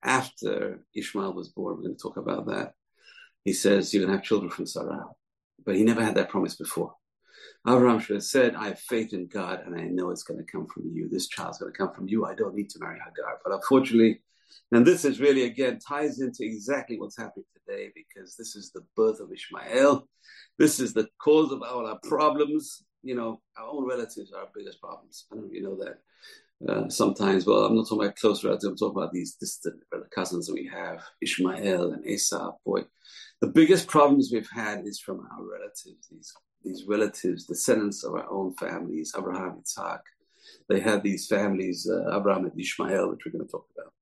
after 0.02 0.80
Ishmael 0.94 1.34
was 1.34 1.50
born, 1.50 1.76
we're 1.76 1.82
going 1.82 1.96
to 1.96 2.02
talk 2.02 2.16
about 2.16 2.46
that. 2.46 2.72
He 3.44 3.52
says, 3.52 3.92
You're 3.92 4.02
going 4.02 4.12
to 4.12 4.16
have 4.16 4.26
children 4.26 4.50
from 4.50 4.66
Sarah. 4.66 5.06
But 5.64 5.76
he 5.76 5.84
never 5.84 6.04
had 6.04 6.16
that 6.16 6.28
promise 6.28 6.56
before. 6.56 6.94
Abraham 7.66 8.00
should 8.00 8.16
have 8.16 8.24
said, 8.24 8.56
I 8.56 8.68
have 8.68 8.80
faith 8.80 9.12
in 9.12 9.28
God 9.28 9.62
and 9.64 9.78
I 9.78 9.84
know 9.84 10.10
it's 10.10 10.24
going 10.24 10.44
to 10.44 10.50
come 10.50 10.66
from 10.66 10.90
you. 10.92 11.08
This 11.08 11.28
child's 11.28 11.58
going 11.58 11.72
to 11.72 11.78
come 11.78 11.92
from 11.92 12.08
you. 12.08 12.24
I 12.24 12.34
don't 12.34 12.54
need 12.54 12.70
to 12.70 12.80
marry 12.80 12.98
Hagar. 12.98 13.38
But 13.44 13.52
unfortunately, 13.52 14.22
and 14.72 14.86
this 14.86 15.04
is 15.04 15.20
really, 15.20 15.44
again, 15.44 15.78
ties 15.78 16.20
into 16.20 16.44
exactly 16.44 16.98
what's 16.98 17.18
happening 17.18 17.44
today 17.54 17.90
because 17.94 18.36
this 18.36 18.56
is 18.56 18.70
the 18.72 18.82
birth 18.96 19.20
of 19.20 19.32
Ishmael. 19.32 20.06
This 20.58 20.80
is 20.80 20.92
the 20.92 21.08
cause 21.18 21.52
of 21.52 21.62
all 21.62 21.86
our 21.86 21.98
problems. 22.02 22.84
You 23.02 23.16
know, 23.16 23.40
our 23.56 23.66
own 23.66 23.86
relatives 23.86 24.32
are 24.32 24.42
our 24.42 24.48
biggest 24.54 24.80
problems. 24.80 25.26
I 25.30 25.34
don't 25.34 25.44
know 25.44 25.50
if 25.50 25.54
you 25.54 25.62
know 25.62 25.76
that. 25.76 25.98
Uh, 26.68 26.88
sometimes, 26.88 27.44
well, 27.44 27.64
I'm 27.64 27.74
not 27.74 27.88
talking 27.88 28.04
about 28.04 28.16
close 28.16 28.44
relatives, 28.44 28.64
I'm 28.64 28.76
talking 28.76 29.02
about 29.02 29.12
these 29.12 29.34
distant 29.34 29.82
cousins 30.14 30.46
that 30.46 30.54
we 30.54 30.70
have, 30.72 31.02
Ishmael 31.20 31.92
and 31.92 32.06
Esau. 32.06 32.52
Boy, 32.64 32.82
the 33.40 33.48
biggest 33.48 33.88
problems 33.88 34.30
we've 34.32 34.48
had 34.48 34.86
is 34.86 35.00
from 35.00 35.26
our 35.32 35.42
relatives, 35.44 36.06
these 36.08 36.32
these 36.64 36.84
relatives, 36.86 37.44
descendants 37.44 38.04
of 38.04 38.14
our 38.14 38.30
own 38.30 38.54
families, 38.54 39.12
Abraham, 39.18 39.62
Isaac. 39.78 40.00
They 40.68 40.80
had 40.80 41.02
these 41.02 41.26
families, 41.26 41.88
uh, 41.90 42.16
Abraham 42.16 42.44
and 42.44 42.60
Ishmael, 42.60 43.10
which 43.10 43.20
we're 43.24 43.32
going 43.32 43.46
to 43.46 43.50
talk 43.50 43.66
about. 43.76 43.92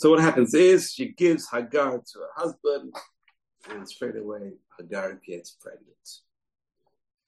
So 0.00 0.08
what 0.10 0.20
happens 0.20 0.54
is 0.54 0.92
she 0.92 1.12
gives 1.12 1.50
Hagar 1.50 1.98
to 1.98 2.18
her 2.18 2.30
husband, 2.34 2.94
and 3.68 3.86
straight 3.86 4.16
away 4.16 4.52
Hagar 4.78 5.20
gets 5.26 5.58
pregnant. 5.60 6.08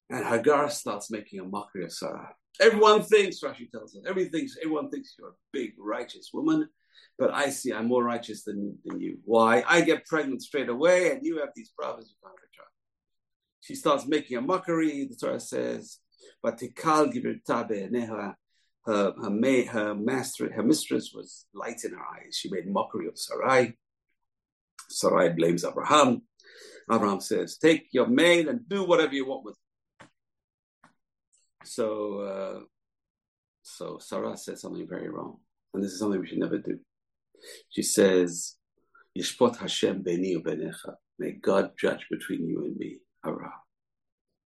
And 0.09 0.25
Hagar 0.25 0.70
starts 0.70 1.11
making 1.11 1.41
a 1.41 1.45
mockery 1.45 1.85
of 1.85 1.93
Sarah. 1.93 2.35
Everyone 2.61 3.03
thinks, 3.03 3.41
Rashi 3.41 3.70
tells 3.70 3.95
us, 3.95 4.03
everyone 4.07 4.33
thinks, 4.33 4.57
everyone 4.62 4.91
thinks 4.91 5.14
you're 5.18 5.29
a 5.29 5.43
big, 5.53 5.75
righteous 5.79 6.31
woman, 6.33 6.66
but 7.18 7.31
I 7.33 7.51
see 7.51 7.75
I'm 7.75 7.89
more 7.89 8.05
righteous 8.05 8.43
than, 8.45 8.79
than 8.87 9.01
you. 9.01 9.18
Why? 9.27 9.62
I 9.68 9.83
get 9.83 10.07
pregnant 10.07 10.41
straight 10.43 10.70
away, 10.70 11.12
and 11.12 11.20
you 11.23 11.41
have 11.41 11.51
these 11.55 11.73
problems 11.77 12.09
with 12.09 12.16
my 12.23 12.31
child 12.57 12.73
she 13.62 13.77
starts 13.77 14.07
making 14.07 14.37
a 14.37 14.41
mockery. 14.41 15.07
The 15.07 15.14
Torah 15.14 15.41
says, 15.41 15.99
"Vatikal 16.45 17.12
neha." 17.91 18.37
Her 18.85 19.12
her, 19.22 19.30
maid, 19.30 19.68
her 19.68 19.95
master, 19.95 20.53
her 20.53 20.62
mistress 20.62 21.12
was 21.14 21.47
light 21.55 21.85
in 21.85 21.93
her 21.93 22.05
eyes. 22.16 22.37
She 22.37 22.51
made 22.51 22.66
mockery 22.66 23.07
of 23.07 23.18
Sarai. 23.18 23.78
Sarai 24.91 25.30
blames 25.30 25.64
Abraham. 25.64 26.22
Abraham 26.91 27.20
says, 27.20 27.59
"Take 27.59 27.89
your 27.93 28.09
maid 28.09 28.49
and 28.49 28.68
do 28.68 28.85
whatever 28.85 29.14
you 29.14 29.26
want 29.26 29.45
with." 29.45 29.57
Her. 30.01 30.09
So, 31.64 32.18
uh, 32.18 32.61
so 33.62 33.99
Sarah 33.99 34.37
said 34.37 34.59
something 34.59 34.89
very 34.89 35.09
wrong, 35.09 35.39
and 35.72 35.83
this 35.83 35.93
is 35.93 36.01
something 36.01 36.20
we 36.20 36.26
should 36.26 36.39
never 36.39 36.59
do. 36.59 36.80
She 37.70 37.83
says, 37.83 38.57
"Yishpot 39.16 39.57
Hashem 39.59 40.03
beni 40.03 40.35
ubenecha." 40.35 40.97
May 41.18 41.33
God 41.33 41.78
judge 41.78 42.05
between 42.11 42.49
you 42.49 42.64
and 42.64 42.76
me 42.76 42.99
hurrah. 43.22 43.61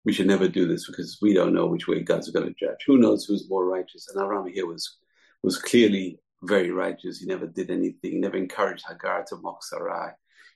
We 0.06 0.12
should 0.12 0.28
never 0.28 0.46
do 0.46 0.68
this 0.68 0.86
because 0.86 1.18
we 1.20 1.34
don't 1.34 1.52
know 1.52 1.66
which 1.66 1.88
way 1.88 2.00
God's 2.00 2.30
going 2.30 2.46
to 2.46 2.54
judge. 2.54 2.78
Who 2.86 2.96
knows 2.96 3.24
who's 3.24 3.50
more 3.50 3.66
righteous? 3.66 4.06
And 4.08 4.22
Abram 4.22 4.46
here 4.46 4.66
was 4.66 4.98
was 5.42 5.58
clearly 5.58 6.20
very 6.44 6.70
righteous. 6.70 7.18
He 7.18 7.26
never 7.26 7.46
did 7.46 7.70
anything. 7.70 8.12
He 8.12 8.18
never 8.18 8.36
encouraged 8.36 8.84
Hagar 8.88 9.24
to 9.28 9.36
mock 9.36 9.64
Sarai. 9.64 10.12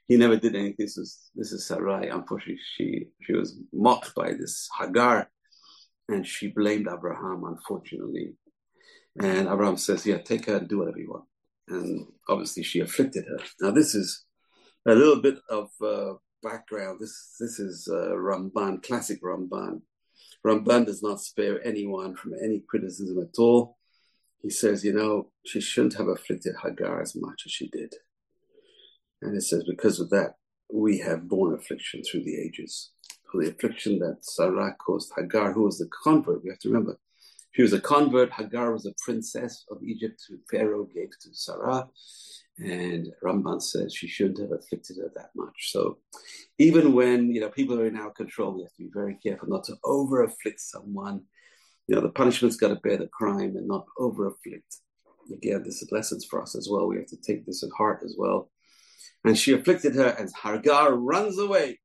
He 0.06 0.16
never 0.16 0.36
did 0.36 0.54
anything. 0.54 0.76
This 0.78 0.96
is 0.96 1.30
this 1.34 1.50
is 1.50 1.66
Sarai. 1.66 2.08
Unfortunately, 2.08 2.60
she 2.76 3.08
she 3.22 3.32
was 3.32 3.58
mocked 3.72 4.14
by 4.14 4.32
this 4.32 4.68
Hagar, 4.78 5.28
and 6.08 6.24
she 6.24 6.48
blamed 6.48 6.88
Abraham. 6.88 7.42
Unfortunately, 7.44 8.34
and 9.20 9.48
Abraham 9.48 9.76
says, 9.76 10.06
"Yeah, 10.06 10.18
take 10.18 10.46
her 10.46 10.58
and 10.58 10.68
do 10.68 10.78
whatever 10.78 10.98
you 10.98 11.10
want." 11.10 11.24
And 11.68 12.06
obviously, 12.28 12.62
she 12.62 12.80
afflicted 12.80 13.24
her. 13.26 13.38
Now, 13.60 13.72
this 13.72 13.96
is 13.96 14.24
a 14.86 14.94
little 14.94 15.20
bit 15.20 15.38
of 15.48 15.70
uh, 15.84 16.14
background. 16.42 16.98
This 17.00 17.36
this 17.38 17.58
is 17.58 17.88
uh, 17.90 18.14
Ramban, 18.14 18.82
classic 18.82 19.22
Ramban. 19.22 19.82
Ramban 20.46 20.86
does 20.86 21.02
not 21.02 21.20
spare 21.20 21.64
anyone 21.66 22.14
from 22.14 22.32
any 22.42 22.62
criticism 22.68 23.18
at 23.20 23.38
all. 23.38 23.76
He 24.42 24.50
says, 24.50 24.84
you 24.84 24.94
know, 24.94 25.30
she 25.44 25.60
shouldn't 25.60 25.98
have 25.98 26.08
afflicted 26.08 26.54
Hagar 26.62 27.02
as 27.02 27.14
much 27.14 27.42
as 27.44 27.52
she 27.52 27.68
did. 27.68 27.94
And 29.20 29.36
it 29.36 29.42
says, 29.42 29.64
because 29.68 30.00
of 30.00 30.08
that, 30.10 30.36
we 30.72 30.98
have 30.98 31.28
borne 31.28 31.54
affliction 31.54 32.02
through 32.02 32.24
the 32.24 32.40
ages. 32.40 32.92
For 33.30 33.42
the 33.42 33.50
affliction 33.50 33.98
that 33.98 34.24
Sarah 34.24 34.74
caused 34.84 35.12
Hagar, 35.14 35.52
who 35.52 35.64
was 35.64 35.78
the 35.78 35.88
convert, 36.02 36.42
we 36.42 36.50
have 36.50 36.58
to 36.60 36.68
remember, 36.68 36.98
she 37.52 37.62
was 37.62 37.72
a 37.72 37.80
convert. 37.80 38.32
Hagar 38.32 38.72
was 38.72 38.86
a 38.86 38.94
princess 39.04 39.64
of 39.70 39.82
Egypt 39.82 40.22
who 40.28 40.38
Pharaoh 40.50 40.84
gave 40.84 41.10
to 41.20 41.28
Sarah. 41.32 41.88
And 42.62 43.08
Ramban 43.22 43.62
says 43.62 43.94
she 43.94 44.06
shouldn't 44.08 44.40
have 44.40 44.52
afflicted 44.52 44.98
her 44.98 45.10
that 45.14 45.30
much. 45.34 45.72
So 45.72 45.98
even 46.58 46.92
when 46.92 47.32
you 47.32 47.40
know 47.40 47.48
people 47.48 47.80
are 47.80 47.86
in 47.86 47.96
our 47.96 48.10
control, 48.10 48.52
we 48.54 48.62
have 48.62 48.74
to 48.74 48.82
be 48.82 48.90
very 48.92 49.16
careful 49.22 49.48
not 49.48 49.64
to 49.64 49.76
over 49.84 50.24
afflict 50.24 50.60
someone. 50.60 51.22
You 51.86 51.96
know, 51.96 52.02
the 52.02 52.10
punishment's 52.10 52.56
got 52.56 52.68
to 52.68 52.76
bear 52.76 52.98
the 52.98 53.08
crime 53.08 53.56
and 53.56 53.66
not 53.66 53.86
over 53.98 54.26
afflict. 54.26 54.76
Again, 55.32 55.62
this 55.64 55.82
is 55.82 55.90
lessons 55.92 56.24
for 56.24 56.42
us 56.42 56.54
as 56.54 56.68
well. 56.70 56.86
We 56.86 56.96
have 56.96 57.06
to 57.06 57.16
take 57.16 57.46
this 57.46 57.62
at 57.62 57.70
heart 57.76 58.02
as 58.04 58.14
well. 58.18 58.50
And 59.24 59.38
she 59.38 59.52
afflicted 59.54 59.94
her, 59.94 60.08
and 60.08 60.30
Hagar 60.42 60.94
runs 60.94 61.38
away. 61.38 61.78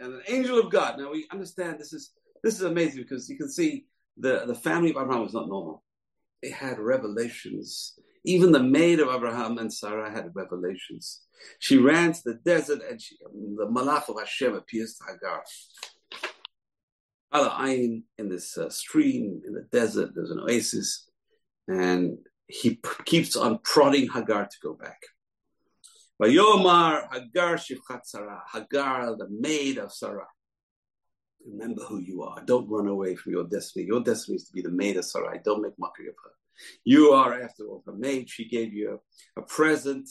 and 0.00 0.14
an 0.14 0.22
angel 0.28 0.58
of 0.58 0.70
God. 0.70 0.98
Now 0.98 1.10
we 1.10 1.26
understand 1.32 1.78
this 1.78 1.92
is 1.92 2.12
this 2.42 2.54
is 2.54 2.62
amazing 2.62 3.02
because 3.02 3.28
you 3.28 3.36
can 3.36 3.50
see 3.50 3.86
the, 4.16 4.44
the 4.46 4.54
family 4.54 4.90
of 4.90 4.96
Abraham 4.96 5.22
was 5.22 5.34
not 5.34 5.48
normal. 5.48 5.82
They 6.42 6.50
had 6.50 6.78
revelations. 6.78 7.98
Even 8.24 8.52
the 8.52 8.62
maid 8.62 9.00
of 9.00 9.08
Abraham 9.08 9.58
and 9.58 9.72
Sarah 9.72 10.10
had 10.10 10.30
revelations. 10.34 11.22
She 11.58 11.78
ran 11.78 12.12
to 12.12 12.20
the 12.24 12.34
desert 12.34 12.80
and 12.88 13.00
she, 13.00 13.16
the 13.20 13.66
Malach 13.66 14.08
of 14.08 14.18
Hashem 14.18 14.54
appears 14.54 14.94
to 14.94 15.04
Hagar. 15.08 15.42
Al 17.32 17.66
Ain 17.66 18.04
in 18.16 18.28
this 18.28 18.56
uh, 18.56 18.70
stream 18.70 19.42
in 19.46 19.52
the 19.52 19.66
desert, 19.70 20.12
there's 20.14 20.30
an 20.30 20.40
oasis, 20.40 21.10
and 21.68 22.16
he 22.46 22.76
p- 22.76 23.04
keeps 23.04 23.36
on 23.36 23.58
prodding 23.62 24.08
Hagar 24.08 24.46
to 24.46 24.56
go 24.62 24.72
back. 24.72 24.98
Vayomar 26.20 27.12
Hagar 27.12 27.56
Shifchat 27.56 28.00
Sarah, 28.04 28.42
Hagar, 28.52 29.14
the 29.16 29.28
maid 29.28 29.76
of 29.76 29.92
Sarah. 29.92 30.26
Remember 31.46 31.82
who 31.82 31.98
you 31.98 32.22
are. 32.22 32.42
Don't 32.44 32.68
run 32.68 32.88
away 32.88 33.14
from 33.14 33.32
your 33.32 33.44
destiny. 33.44 33.86
Your 33.86 34.02
destiny 34.02 34.36
is 34.36 34.44
to 34.44 34.52
be 34.52 34.62
the 34.62 34.70
maid 34.70 34.96
of 34.96 35.04
Sarai. 35.04 35.40
Don't 35.44 35.62
make 35.62 35.78
mockery 35.78 36.08
of 36.08 36.14
her. 36.24 36.30
You 36.84 37.10
are, 37.12 37.40
after 37.40 37.64
all, 37.64 37.82
her 37.86 37.92
maid. 37.92 38.28
She 38.28 38.48
gave 38.48 38.72
you 38.72 39.00
a, 39.36 39.40
a 39.40 39.44
present. 39.44 40.08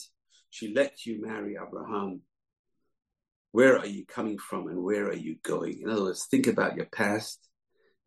She 0.50 0.74
let 0.74 1.06
you 1.06 1.22
marry 1.22 1.58
Abraham. 1.62 2.22
Where 3.52 3.78
are 3.78 3.86
you 3.88 4.06
coming 4.06 4.38
from 4.38 4.68
and 4.68 4.82
where 4.84 5.08
are 5.08 5.16
you 5.16 5.38
going? 5.44 5.82
In 5.82 5.90
other 5.90 6.04
words, 6.04 6.26
think 6.26 6.48
about 6.48 6.76
your 6.76 6.86
past 6.86 7.40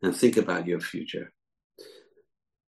and 0.01 0.15
think 0.15 0.37
about 0.37 0.67
your 0.67 0.79
future. 0.79 1.31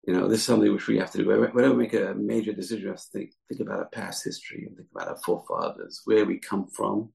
You 0.05 0.13
know, 0.13 0.27
this 0.27 0.39
is 0.39 0.45
something 0.45 0.71
which 0.73 0.87
we 0.87 0.97
have 0.97 1.11
to 1.11 1.19
do. 1.19 1.27
Whenever 1.27 1.75
we 1.75 1.83
make 1.83 1.93
a 1.93 2.15
major 2.15 2.53
decision, 2.53 2.85
we 2.85 2.89
have 2.89 2.99
to 2.99 3.09
think, 3.13 3.31
think 3.47 3.61
about 3.61 3.79
our 3.79 3.89
past 3.89 4.23
history 4.23 4.65
and 4.65 4.75
think 4.75 4.89
about 4.93 5.09
our 5.09 5.17
forefathers, 5.17 6.01
where 6.05 6.25
we 6.25 6.39
come 6.39 6.67
from, 6.67 7.11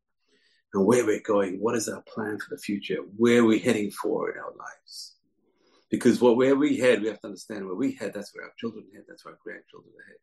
and 0.76 0.86
where 0.86 1.06
we're 1.06 1.20
going. 1.20 1.56
What 1.58 1.74
is 1.74 1.88
our 1.88 2.02
plan 2.02 2.38
for 2.38 2.54
the 2.54 2.60
future? 2.60 2.98
Where 3.16 3.40
are 3.40 3.46
we 3.46 3.58
heading 3.58 3.90
for 3.90 4.30
in 4.30 4.38
our 4.38 4.52
lives? 4.58 5.14
Because 5.90 6.20
what 6.20 6.36
where 6.36 6.54
we 6.54 6.76
head, 6.76 7.00
we 7.00 7.08
have 7.08 7.20
to 7.20 7.28
understand 7.28 7.64
where 7.64 7.74
we 7.74 7.94
head. 7.94 8.12
That's 8.14 8.34
where 8.34 8.44
our 8.44 8.52
children 8.58 8.84
head. 8.92 9.04
That's 9.08 9.24
where 9.24 9.34
our 9.34 9.40
grandchildren 9.42 9.94
head. 10.06 10.18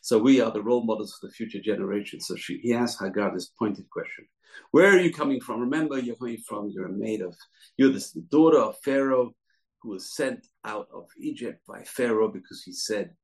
So 0.00 0.18
we 0.18 0.40
are 0.40 0.52
the 0.52 0.62
role 0.62 0.84
models 0.84 1.18
for 1.18 1.26
the 1.26 1.32
future 1.32 1.60
generation. 1.60 2.20
So 2.20 2.36
she, 2.36 2.58
he 2.58 2.72
asked 2.72 3.00
Hagar 3.00 3.34
this 3.34 3.50
pointed 3.58 3.90
question: 3.90 4.26
Where 4.70 4.90
are 4.92 5.00
you 5.00 5.12
coming 5.12 5.40
from? 5.40 5.60
Remember, 5.60 5.98
you're 5.98 6.16
coming 6.16 6.42
from. 6.46 6.68
You're 6.68 6.86
a 6.86 6.92
maid 6.92 7.22
of. 7.22 7.34
You're 7.76 7.90
the 7.90 8.06
daughter 8.30 8.58
of 8.58 8.76
Pharaoh, 8.84 9.32
who 9.80 9.90
was 9.90 10.14
sent 10.14 10.46
out 10.64 10.86
of 10.94 11.06
Egypt 11.18 11.62
by 11.66 11.82
Pharaoh 11.82 12.30
because 12.30 12.62
he 12.62 12.72
said, 12.72 13.16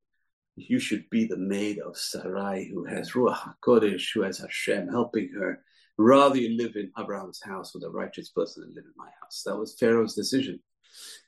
"You 0.57 0.81
should 0.81 1.09
be 1.11 1.27
the 1.27 1.37
maid 1.37 1.79
of 1.79 1.97
Sarai, 1.97 2.69
who 2.73 2.87
has 2.87 3.13
Ruach 3.13 3.55
Hakodesh, 3.63 4.07
who 4.15 4.23
has 4.23 4.39
Hashem 4.39 4.89
helping 4.89 5.31
her." 5.39 5.63
Rather, 5.99 6.37
you 6.37 6.57
live 6.57 6.77
in 6.77 6.93
Abraham's 6.99 7.41
house 7.43 7.75
with 7.75 7.85
a 7.85 7.91
righteous 7.91 8.29
person 8.31 8.63
than 8.63 8.75
live 8.75 8.85
in 8.85 8.93
my 8.97 9.09
house. 9.23 9.43
That 9.47 9.57
was 9.57 9.77
Pharaoh's 9.79 10.15
decision. 10.15 10.61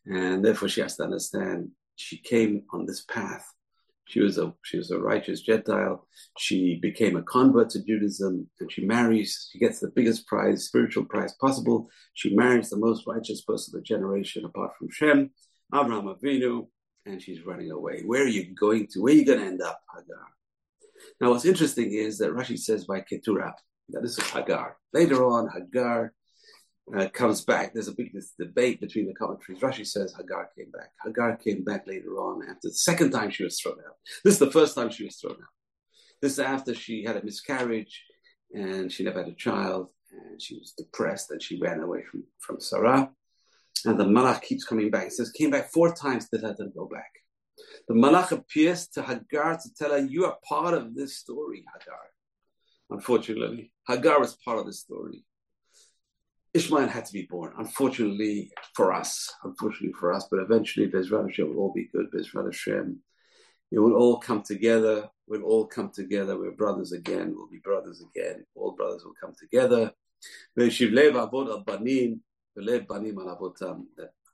And 0.06 0.44
therefore, 0.44 0.68
she 0.68 0.80
has 0.80 0.96
to 0.96 1.04
understand 1.04 1.70
she 1.96 2.18
came 2.18 2.62
on 2.72 2.86
this 2.86 3.04
path. 3.04 3.46
She 4.06 4.20
was 4.20 4.38
a 4.38 4.54
she 4.64 4.78
was 4.78 4.90
a 4.90 4.98
righteous 4.98 5.42
Gentile. 5.42 6.06
She 6.38 6.78
became 6.80 7.16
a 7.16 7.22
convert 7.22 7.68
to 7.70 7.84
Judaism, 7.84 8.48
and 8.58 8.72
she 8.72 8.86
marries. 8.86 9.50
She 9.52 9.58
gets 9.58 9.80
the 9.80 9.92
biggest 9.94 10.26
prize, 10.26 10.64
spiritual 10.64 11.04
prize 11.04 11.34
possible. 11.34 11.90
She 12.14 12.34
marries 12.34 12.70
the 12.70 12.78
most 12.78 13.06
righteous 13.06 13.42
person 13.42 13.74
of 13.74 13.82
the 13.82 13.84
generation, 13.84 14.46
apart 14.46 14.72
from 14.78 14.88
Shem, 14.90 15.30
Abraham 15.74 16.06
Avinu, 16.06 16.68
and 17.04 17.20
she's 17.20 17.44
running 17.44 17.70
away. 17.70 18.02
Where 18.06 18.22
are 18.22 18.28
you 18.28 18.54
going 18.54 18.86
to? 18.92 19.02
Where 19.02 19.12
are 19.12 19.16
you 19.16 19.26
going 19.26 19.40
to 19.40 19.46
end 19.46 19.60
up, 19.60 19.80
Hagar? 19.94 20.26
Now, 21.20 21.30
what's 21.30 21.44
interesting 21.44 21.92
is 21.92 22.16
that 22.18 22.32
Rashi 22.32 22.58
says 22.58 22.86
by 22.86 23.00
Keturah, 23.00 23.54
that 23.90 24.04
is 24.04 24.18
Hagar. 24.18 24.76
Later 24.92 25.24
on, 25.24 25.48
Hagar 25.48 26.12
uh, 26.96 27.08
comes 27.08 27.44
back. 27.44 27.72
There's 27.72 27.88
a 27.88 27.94
big 27.94 28.16
debate 28.38 28.80
between 28.80 29.06
the 29.06 29.14
commentaries. 29.14 29.60
Rashi 29.60 29.86
says 29.86 30.14
Hagar 30.16 30.50
came 30.56 30.70
back. 30.70 30.90
Hagar 31.04 31.36
came 31.36 31.64
back 31.64 31.86
later 31.86 32.18
on 32.18 32.42
after 32.48 32.68
the 32.68 32.74
second 32.74 33.10
time 33.10 33.30
she 33.30 33.44
was 33.44 33.60
thrown 33.60 33.78
out. 33.86 33.96
This 34.24 34.34
is 34.34 34.40
the 34.40 34.50
first 34.50 34.74
time 34.74 34.90
she 34.90 35.04
was 35.04 35.16
thrown 35.16 35.34
out. 35.34 35.54
This 36.20 36.32
is 36.32 36.38
after 36.40 36.74
she 36.74 37.04
had 37.04 37.16
a 37.16 37.24
miscarriage 37.24 38.04
and 38.52 38.90
she 38.90 39.04
never 39.04 39.22
had 39.22 39.32
a 39.32 39.36
child 39.36 39.90
and 40.10 40.40
she 40.40 40.56
was 40.56 40.72
depressed 40.76 41.30
and 41.30 41.42
she 41.42 41.60
ran 41.60 41.80
away 41.80 42.02
from, 42.10 42.24
from 42.38 42.60
Sarah. 42.60 43.10
And 43.84 44.00
the 44.00 44.04
Malach 44.04 44.42
keeps 44.42 44.64
coming 44.64 44.90
back. 44.90 45.04
He 45.04 45.10
says, 45.10 45.30
came 45.30 45.50
back 45.50 45.70
four 45.70 45.94
times 45.94 46.28
to 46.30 46.38
let 46.38 46.58
her 46.58 46.66
go 46.74 46.86
back. 46.86 47.12
The 47.86 47.94
Malach 47.94 48.32
appears 48.32 48.88
to 48.88 49.02
Hagar 49.02 49.56
to 49.58 49.74
tell 49.76 49.90
her, 49.90 49.98
You 49.98 50.26
are 50.26 50.36
part 50.48 50.74
of 50.74 50.94
this 50.94 51.16
story, 51.16 51.64
Hagar. 51.72 51.98
Unfortunately, 52.90 53.72
Hagar 53.86 54.22
is 54.22 54.34
part 54.44 54.58
of 54.58 54.66
the 54.66 54.72
story. 54.72 55.24
Ishmael 56.54 56.88
had 56.88 57.04
to 57.06 57.12
be 57.12 57.22
born, 57.22 57.52
unfortunately 57.58 58.50
for 58.74 58.92
us, 58.92 59.32
unfortunately 59.44 59.92
for 59.92 60.12
us, 60.12 60.26
but 60.30 60.40
eventually 60.40 60.88
Bezrat 60.88 61.28
Hashem 61.28 61.48
will 61.48 61.58
all 61.58 61.72
be 61.72 61.90
good, 61.92 62.10
Bezrat 62.10 62.46
Hashem. 62.46 62.98
It 63.70 63.78
will 63.78 63.92
all 63.94 64.18
come 64.18 64.42
together, 64.42 65.10
we'll 65.26 65.42
all 65.42 65.66
come 65.66 65.90
together, 65.90 66.38
we're 66.38 66.52
brothers 66.52 66.92
again, 66.92 67.34
we'll 67.36 67.48
be 67.48 67.58
brothers 67.58 68.02
again, 68.02 68.46
all 68.54 68.72
brothers 68.72 69.04
will 69.04 69.14
come 69.20 69.34
together. 69.38 69.92
That 70.56 70.64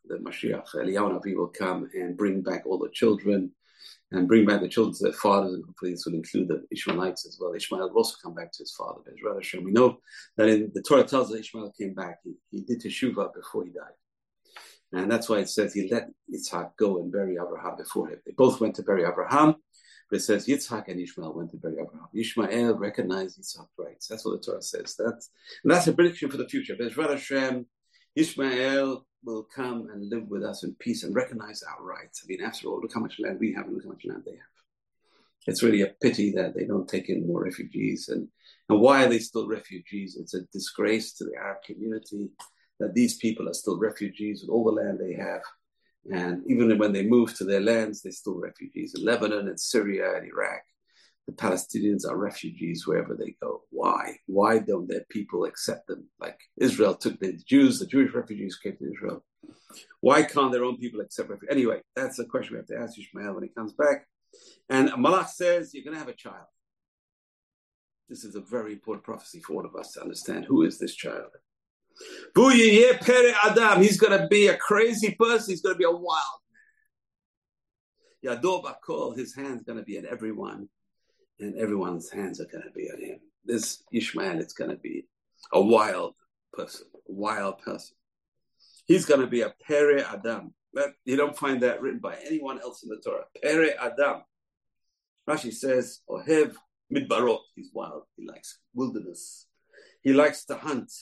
the 0.07 0.17
Mashiach, 0.17 0.75
Eliyahu 0.75 1.21
Navi 1.21 1.35
will 1.35 1.49
come 1.49 1.91
and 1.95 2.17
bring 2.17 2.43
back 2.43 2.65
all 2.65 2.79
the 2.79 2.91
children 2.91 3.51
and 4.13 4.29
bring 4.29 4.47
back 4.47 4.61
the 4.61 4.69
children 4.69 4.95
to 4.95 5.05
their 5.05 5.13
fathers, 5.13 5.55
and 5.55 5.65
hopefully 5.65 5.93
this 5.93 6.07
will 6.07 6.15
include 6.15 6.49
the 6.49 6.65
Ishmaelites 6.71 7.27
as 7.27 7.39
well. 7.41 7.55
Ishmael 7.55 7.89
will 7.89 7.97
also 7.97 8.17
come 8.23 8.35
back 8.35 8.53
to 8.53 8.63
his 8.63 8.73
father, 8.73 9.01
Bezrat 9.01 9.37
Hashem. 9.37 9.65
We 9.65 9.73
know 9.73 9.99
that 10.37 10.49
in 10.49 10.71
the 10.75 10.83
Torah 10.83 11.05
tells 11.05 11.33
us 11.33 11.41
Ishmael 11.41 11.73
came 11.79 11.95
back. 11.95 12.19
He, 12.23 12.35
he 12.51 12.61
did 12.63 12.83
teshuvah 12.83 13.35
before 13.35 13.65
he 13.65 13.71
died. 13.71 13.95
And 14.93 15.11
that's 15.11 15.29
why 15.29 15.39
it 15.39 15.49
says 15.49 15.75
he 15.75 15.89
let 15.91 16.09
Yitzhak 16.33 16.77
go 16.77 16.99
and 16.99 17.11
bury 17.11 17.35
Abraham 17.35 17.77
before 17.77 18.09
him. 18.09 18.21
They 18.25 18.33
both 18.33 18.61
went 18.61 18.77
to 18.77 18.83
bury 18.83 19.05
Abraham, 19.05 19.57
but 20.09 20.19
it 20.19 20.23
says 20.23 20.47
Yitzhak 20.47 20.87
and 20.87 21.01
Ishmael 21.01 21.35
went 21.35 21.51
to 21.51 21.57
bury 21.57 21.75
Abraham. 21.81 22.07
Ishmael 22.15 22.77
recognized 22.79 23.41
Yitzhak's 23.41 23.73
rights. 23.77 24.07
That's 24.07 24.25
what 24.25 24.41
the 24.41 24.47
Torah 24.47 24.63
says. 24.63 24.95
That's, 24.97 25.31
and 25.65 25.73
that's 25.73 25.89
a 25.89 25.93
prediction 25.93 26.31
for 26.31 26.37
the 26.37 26.49
future. 26.49 26.77
Bezrat 26.77 27.11
Hashem, 27.11 27.67
Ishmael 28.17 29.07
will 29.25 29.43
come 29.43 29.89
and 29.93 30.09
live 30.09 30.29
with 30.29 30.45
us 30.45 30.65
in 30.65 30.75
peace 30.75 31.03
and 31.03 31.15
recognize 31.15 31.62
our 31.62 31.85
rights. 31.85 32.23
I 32.23 32.29
mean, 32.29 32.43
after 32.43 32.69
all, 32.69 32.81
look 32.81 32.95
how 32.95 33.01
much 33.01 33.19
land 33.19 33.39
we 33.41 33.53
have 33.55 33.67
and 33.67 33.75
look 33.75 33.85
how 33.85 33.91
much 33.91 34.05
land 34.05 34.23
they 34.25 34.33
have. 34.33 34.41
It's 35.47 35.62
really 35.62 35.83
a 35.83 35.95
pity 36.01 36.31
that 36.33 36.55
they 36.55 36.65
don't 36.65 36.89
take 36.89 37.09
in 37.09 37.27
more 37.27 37.45
refugees. 37.45 38.09
And, 38.09 38.29
and 38.69 38.81
why 38.81 39.05
are 39.05 39.09
they 39.09 39.19
still 39.19 39.47
refugees? 39.47 40.17
It's 40.17 40.35
a 40.35 40.43
disgrace 40.53 41.12
to 41.15 41.25
the 41.25 41.37
Arab 41.37 41.62
community 41.65 42.31
that 42.81 42.95
these 42.95 43.17
people 43.19 43.49
are 43.49 43.55
still 43.55 43.79
refugees 43.79 44.43
with 44.43 44.51
all 44.51 44.65
the 44.65 44.83
land 44.83 44.99
they 44.99 45.15
have. 45.15 45.43
And 46.12 46.43
even 46.47 46.77
when 46.79 46.93
they 46.93 47.07
move 47.07 47.35
to 47.37 47.45
their 47.45 47.61
lands, 47.61 48.03
they're 48.03 48.12
still 48.12 48.39
refugees 48.39 48.95
in 48.95 49.05
Lebanon 49.05 49.49
and 49.49 49.59
Syria 49.59 50.17
and 50.17 50.27
Iraq 50.27 50.62
the 51.27 51.33
Palestinians 51.33 52.07
are 52.09 52.16
refugees 52.16 52.87
wherever 52.87 53.14
they 53.14 53.35
go. 53.43 53.62
Why? 53.70 54.16
Why 54.27 54.59
don't 54.59 54.89
their 54.89 55.05
people 55.09 55.45
accept 55.45 55.87
them? 55.87 56.09
Like 56.20 56.39
Israel 56.59 56.95
took 56.95 57.18
the 57.18 57.33
Jews, 57.33 57.79
the 57.79 57.87
Jewish 57.87 58.12
refugees 58.12 58.59
came 58.62 58.77
to 58.77 58.93
Israel. 58.93 59.25
Why 60.01 60.22
can't 60.22 60.53
their 60.53 60.64
own 60.64 60.77
people 60.77 61.01
accept 61.01 61.31
refugees? 61.31 61.51
Anyway, 61.51 61.81
that's 61.97 62.18
the 62.18 62.27
question 62.27 62.55
we 62.55 62.59
have 62.59 62.66
to 62.66 62.79
ask 62.79 62.99
Ishmael 62.99 63.35
when 63.35 63.45
he 63.45 63.49
comes 63.49 63.72
back. 63.72 64.07
And 64.68 64.91
Malach 64.91 65.29
says, 65.29 65.72
You're 65.72 65.85
going 65.85 65.95
to 65.95 65.99
have 65.99 66.09
a 66.09 66.14
child. 66.14 66.47
This 68.09 68.25
is 68.25 68.35
a 68.35 68.41
very 68.41 68.75
important 68.75 69.05
prophecy 69.05 69.41
for 69.41 69.55
all 69.55 69.64
of 69.64 69.75
us 69.77 69.93
to 69.93 70.03
understand. 70.03 70.45
Who 70.45 70.62
is 70.62 70.79
this 70.79 70.95
child? 70.95 71.31
Adam. 73.45 73.83
He's 73.83 73.99
going 73.99 74.18
to 74.18 74.27
be 74.29 74.49
a 74.49 74.57
crazy 74.57 75.16
person. 75.18 75.53
He's 75.53 75.62
going 75.62 75.75
to 75.75 75.79
be 75.79 75.85
a 75.85 75.91
wild 75.91 76.41
man. 78.22 78.37
Yadob 78.37 78.64
Akol, 78.64 79.16
his 79.16 79.35
hand's 79.35 79.62
going 79.62 79.79
to 79.79 79.85
be 79.85 79.97
in 79.97 80.07
everyone 80.07 80.68
and 81.41 81.57
everyone's 81.57 82.11
hands 82.11 82.41
are 82.41 82.47
going 82.47 82.64
to 82.64 82.70
be 82.70 82.91
on 82.91 83.01
him. 83.01 83.20
This 83.45 83.82
Ishmael 83.93 84.41
is 84.41 84.53
going 84.53 84.70
to 84.70 84.76
be 84.76 85.07
a 85.53 85.61
wild 85.61 86.14
person, 86.53 86.87
a 86.95 87.12
wild 87.12 87.59
person. 87.59 87.97
He's 88.87 89.05
going 89.05 89.20
to 89.20 89.26
be 89.26 89.43
a 89.43 89.55
Pere 89.66 89.99
Adam. 90.05 90.55
But 90.72 90.95
you 91.05 91.16
don't 91.16 91.39
find 91.39 91.62
that 91.62 91.80
written 91.80 92.01
by 92.01 92.16
anyone 92.26 92.61
else 92.61 92.82
in 92.82 92.89
the 92.89 93.01
Torah. 93.05 93.24
Pere 93.43 93.74
Adam. 93.80 94.22
Rashi 95.28 95.53
says, 95.53 96.01
Ohev 96.09 96.55
Midbarot. 96.93 97.41
He's 97.55 97.70
wild. 97.72 98.03
He 98.16 98.26
likes 98.26 98.59
wilderness. 98.74 99.47
He 100.03 100.12
likes 100.12 100.45
to 100.47 100.57
hunt. 100.57 100.93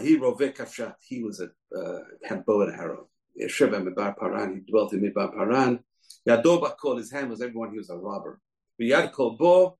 He 0.00 0.16
was 0.16 1.40
a 1.40 1.50
uh, 1.78 1.98
had 2.24 2.46
bow 2.46 2.62
and 2.62 2.74
arrow. 2.74 3.08
Yeshua 3.40 3.82
Midbar 3.82 4.16
Paran. 4.18 4.54
He 4.54 4.70
dwelt 4.70 4.92
in 4.94 5.00
Midbar 5.02 5.34
Paran. 5.34 5.80
Yadoba 6.28 6.76
called 6.76 6.98
his 6.98 7.12
hand 7.12 7.30
was 7.30 7.42
everyone. 7.42 7.70
He 7.70 7.78
was 7.78 7.90
a 7.90 7.96
robber. 7.96 8.40
Riyad 8.82 9.38
Bo, 9.38 9.78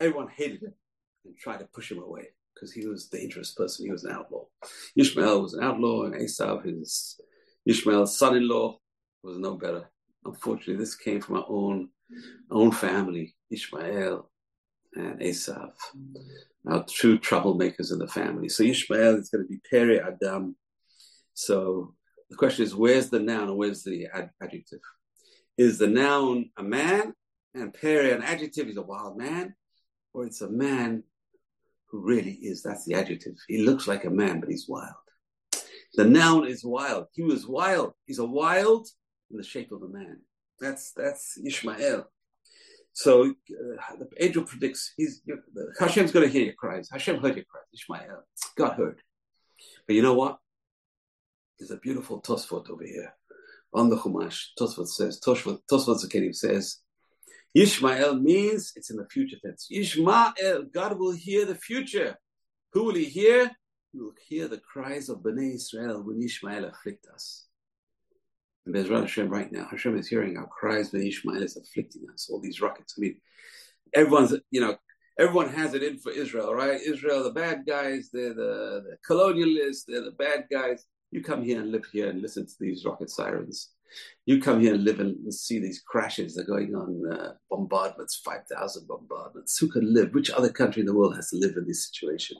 everyone 0.00 0.28
hated 0.28 0.62
him 0.62 0.74
and 1.24 1.36
tried 1.38 1.58
to 1.58 1.66
push 1.66 1.90
him 1.90 2.02
away 2.02 2.28
because 2.54 2.72
he 2.72 2.86
was 2.86 3.06
a 3.06 3.16
dangerous 3.16 3.52
person. 3.52 3.86
He 3.86 3.92
was 3.92 4.04
an 4.04 4.12
outlaw. 4.12 4.44
Ishmael 4.96 5.42
was 5.42 5.54
an 5.54 5.62
outlaw, 5.62 6.04
and 6.04 6.14
Esav, 6.14 6.64
his 6.64 7.20
Ishmael's 7.66 8.18
son-in-law, 8.18 8.78
was 9.22 9.38
no 9.38 9.54
better. 9.54 9.90
Unfortunately, 10.24 10.76
this 10.76 10.96
came 10.96 11.20
from 11.20 11.36
our 11.36 11.46
own 11.48 11.90
own 12.50 12.70
family, 12.70 13.34
Ishmael 13.50 14.30
and 14.94 15.20
Esav, 15.20 15.72
now 16.64 16.84
true 16.88 17.18
troublemakers 17.18 17.92
in 17.92 17.98
the 17.98 18.06
family. 18.06 18.48
So 18.48 18.62
Ishmael 18.62 19.16
is 19.16 19.30
going 19.30 19.44
to 19.44 19.48
be 19.48 19.60
Peri 19.68 20.00
Adam. 20.00 20.56
So 21.32 21.94
the 22.30 22.36
question 22.36 22.64
is, 22.64 22.74
where's 22.74 23.10
the 23.10 23.20
noun 23.20 23.48
and 23.48 23.56
where's 23.56 23.82
the 23.82 24.06
ad- 24.12 24.30
adjective? 24.42 24.80
Is 25.58 25.78
the 25.78 25.88
noun 25.88 26.50
a 26.56 26.62
man 26.62 27.14
and 27.54 27.72
Peri 27.72 28.12
an 28.12 28.22
adjective? 28.22 28.68
is 28.68 28.76
a 28.76 28.82
wild 28.82 29.16
man, 29.16 29.54
or 30.12 30.26
it's 30.26 30.40
a 30.40 30.50
man 30.50 31.04
who 31.90 32.00
really 32.00 32.32
is. 32.32 32.62
That's 32.62 32.84
the 32.84 32.94
adjective. 32.94 33.36
He 33.48 33.58
looks 33.58 33.86
like 33.86 34.04
a 34.04 34.10
man, 34.10 34.40
but 34.40 34.48
he's 34.48 34.68
wild. 34.68 34.94
The 35.94 36.04
noun 36.04 36.46
is 36.46 36.64
wild. 36.64 37.06
He 37.12 37.22
was 37.22 37.46
wild. 37.46 37.94
He's 38.06 38.18
a 38.18 38.24
wild 38.24 38.88
in 39.30 39.36
the 39.36 39.44
shape 39.44 39.70
of 39.70 39.82
a 39.82 39.88
man. 39.88 40.20
That's 40.60 40.92
that's 40.92 41.38
Ishmael. 41.44 42.06
So 42.92 43.30
uh, 43.30 43.96
the 43.98 44.08
angel 44.20 44.44
predicts 44.44 44.92
he's 44.96 45.22
Hashem's 45.78 46.12
going 46.12 46.26
to 46.26 46.32
hear 46.32 46.44
your 46.44 46.54
cries. 46.54 46.88
Hashem 46.90 47.20
heard 47.20 47.36
your 47.36 47.44
cries. 47.44 47.64
Ishmael, 47.72 48.24
God 48.56 48.74
heard. 48.74 49.00
But 49.86 49.96
you 49.96 50.02
know 50.02 50.14
what? 50.14 50.38
There's 51.58 51.70
a 51.70 51.76
beautiful 51.76 52.20
Tosfot 52.20 52.70
over 52.70 52.84
here 52.84 53.14
on 53.72 53.90
the 53.90 53.96
Chumash. 53.96 54.46
Tosfot 54.58 54.88
says, 54.88 55.20
Tosfot, 55.20 55.60
Tosfot 55.70 56.04
Zakenim 56.04 56.34
says, 56.34 56.78
Ishmael 57.54 58.16
means 58.16 58.72
it's 58.74 58.90
in 58.90 58.96
the 58.96 59.08
future 59.08 59.36
tense. 59.44 59.68
Ishmael, 59.70 60.64
God 60.72 60.98
will 60.98 61.12
hear 61.12 61.44
the 61.44 61.54
future. 61.54 62.16
Who 62.72 62.84
will 62.84 62.94
he 62.94 63.04
hear? 63.04 63.50
He 63.92 64.00
will 64.00 64.14
hear 64.28 64.48
the 64.48 64.58
cries 64.58 65.08
of 65.08 65.18
Bnei 65.18 65.54
Israel 65.54 66.02
when 66.02 66.20
Ishmael 66.20 66.64
afflict 66.64 67.06
us. 67.14 67.46
And 68.66 68.74
there's 68.74 68.88
Hashem 68.88 69.28
right 69.28 69.52
now. 69.52 69.68
Hashem 69.70 69.96
is 69.96 70.08
hearing 70.08 70.36
our 70.36 70.48
cries 70.48 70.92
when 70.92 71.06
Ishmael 71.06 71.42
is 71.42 71.56
afflicting 71.56 72.06
us. 72.12 72.28
All 72.28 72.40
these 72.40 72.60
rockets. 72.60 72.94
I 72.98 73.00
mean, 73.02 73.20
everyone's, 73.94 74.34
you 74.50 74.60
know, 74.60 74.76
everyone 75.18 75.50
has 75.50 75.74
it 75.74 75.82
in 75.84 75.98
for 75.98 76.10
Israel, 76.10 76.54
right? 76.54 76.80
Israel, 76.80 77.22
the 77.22 77.30
bad 77.30 77.64
guys, 77.66 78.10
they're 78.12 78.34
the, 78.34 78.82
the 78.84 78.96
colonialists, 79.08 79.84
they're 79.86 80.04
the 80.04 80.16
bad 80.18 80.46
guys. 80.50 80.84
You 81.12 81.22
come 81.22 81.44
here 81.44 81.60
and 81.60 81.70
live 81.70 81.84
here 81.92 82.10
and 82.10 82.20
listen 82.20 82.46
to 82.46 82.54
these 82.58 82.84
rocket 82.84 83.10
sirens. 83.10 83.70
You 84.26 84.40
come 84.40 84.60
here 84.60 84.74
and 84.74 84.84
live 84.84 85.00
and 85.00 85.32
see 85.32 85.58
these 85.58 85.82
crashes. 85.86 86.34
They're 86.34 86.44
going 86.44 86.74
on 86.74 87.12
uh, 87.12 87.32
bombardments, 87.50 88.16
5,000 88.24 88.86
bombardments. 88.88 89.58
Who 89.58 89.68
can 89.68 89.92
live? 89.92 90.14
Which 90.14 90.30
other 90.30 90.50
country 90.50 90.80
in 90.80 90.86
the 90.86 90.94
world 90.94 91.16
has 91.16 91.30
to 91.30 91.36
live 91.36 91.56
in 91.56 91.66
this 91.66 91.86
situation? 91.86 92.38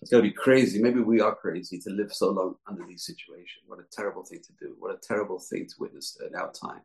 It's 0.00 0.12
going 0.12 0.22
to 0.22 0.30
be 0.30 0.34
crazy. 0.34 0.80
Maybe 0.80 1.00
we 1.00 1.20
are 1.20 1.34
crazy 1.34 1.78
to 1.80 1.90
live 1.90 2.12
so 2.12 2.30
long 2.30 2.54
under 2.68 2.86
these 2.86 3.04
situations. 3.04 3.64
What 3.66 3.80
a 3.80 3.84
terrible 3.90 4.24
thing 4.24 4.40
to 4.46 4.52
do. 4.60 4.76
What 4.78 4.94
a 4.94 4.98
terrible 4.98 5.40
thing 5.40 5.66
to 5.66 5.74
witness 5.80 6.16
in 6.24 6.36
our 6.36 6.52
time. 6.52 6.82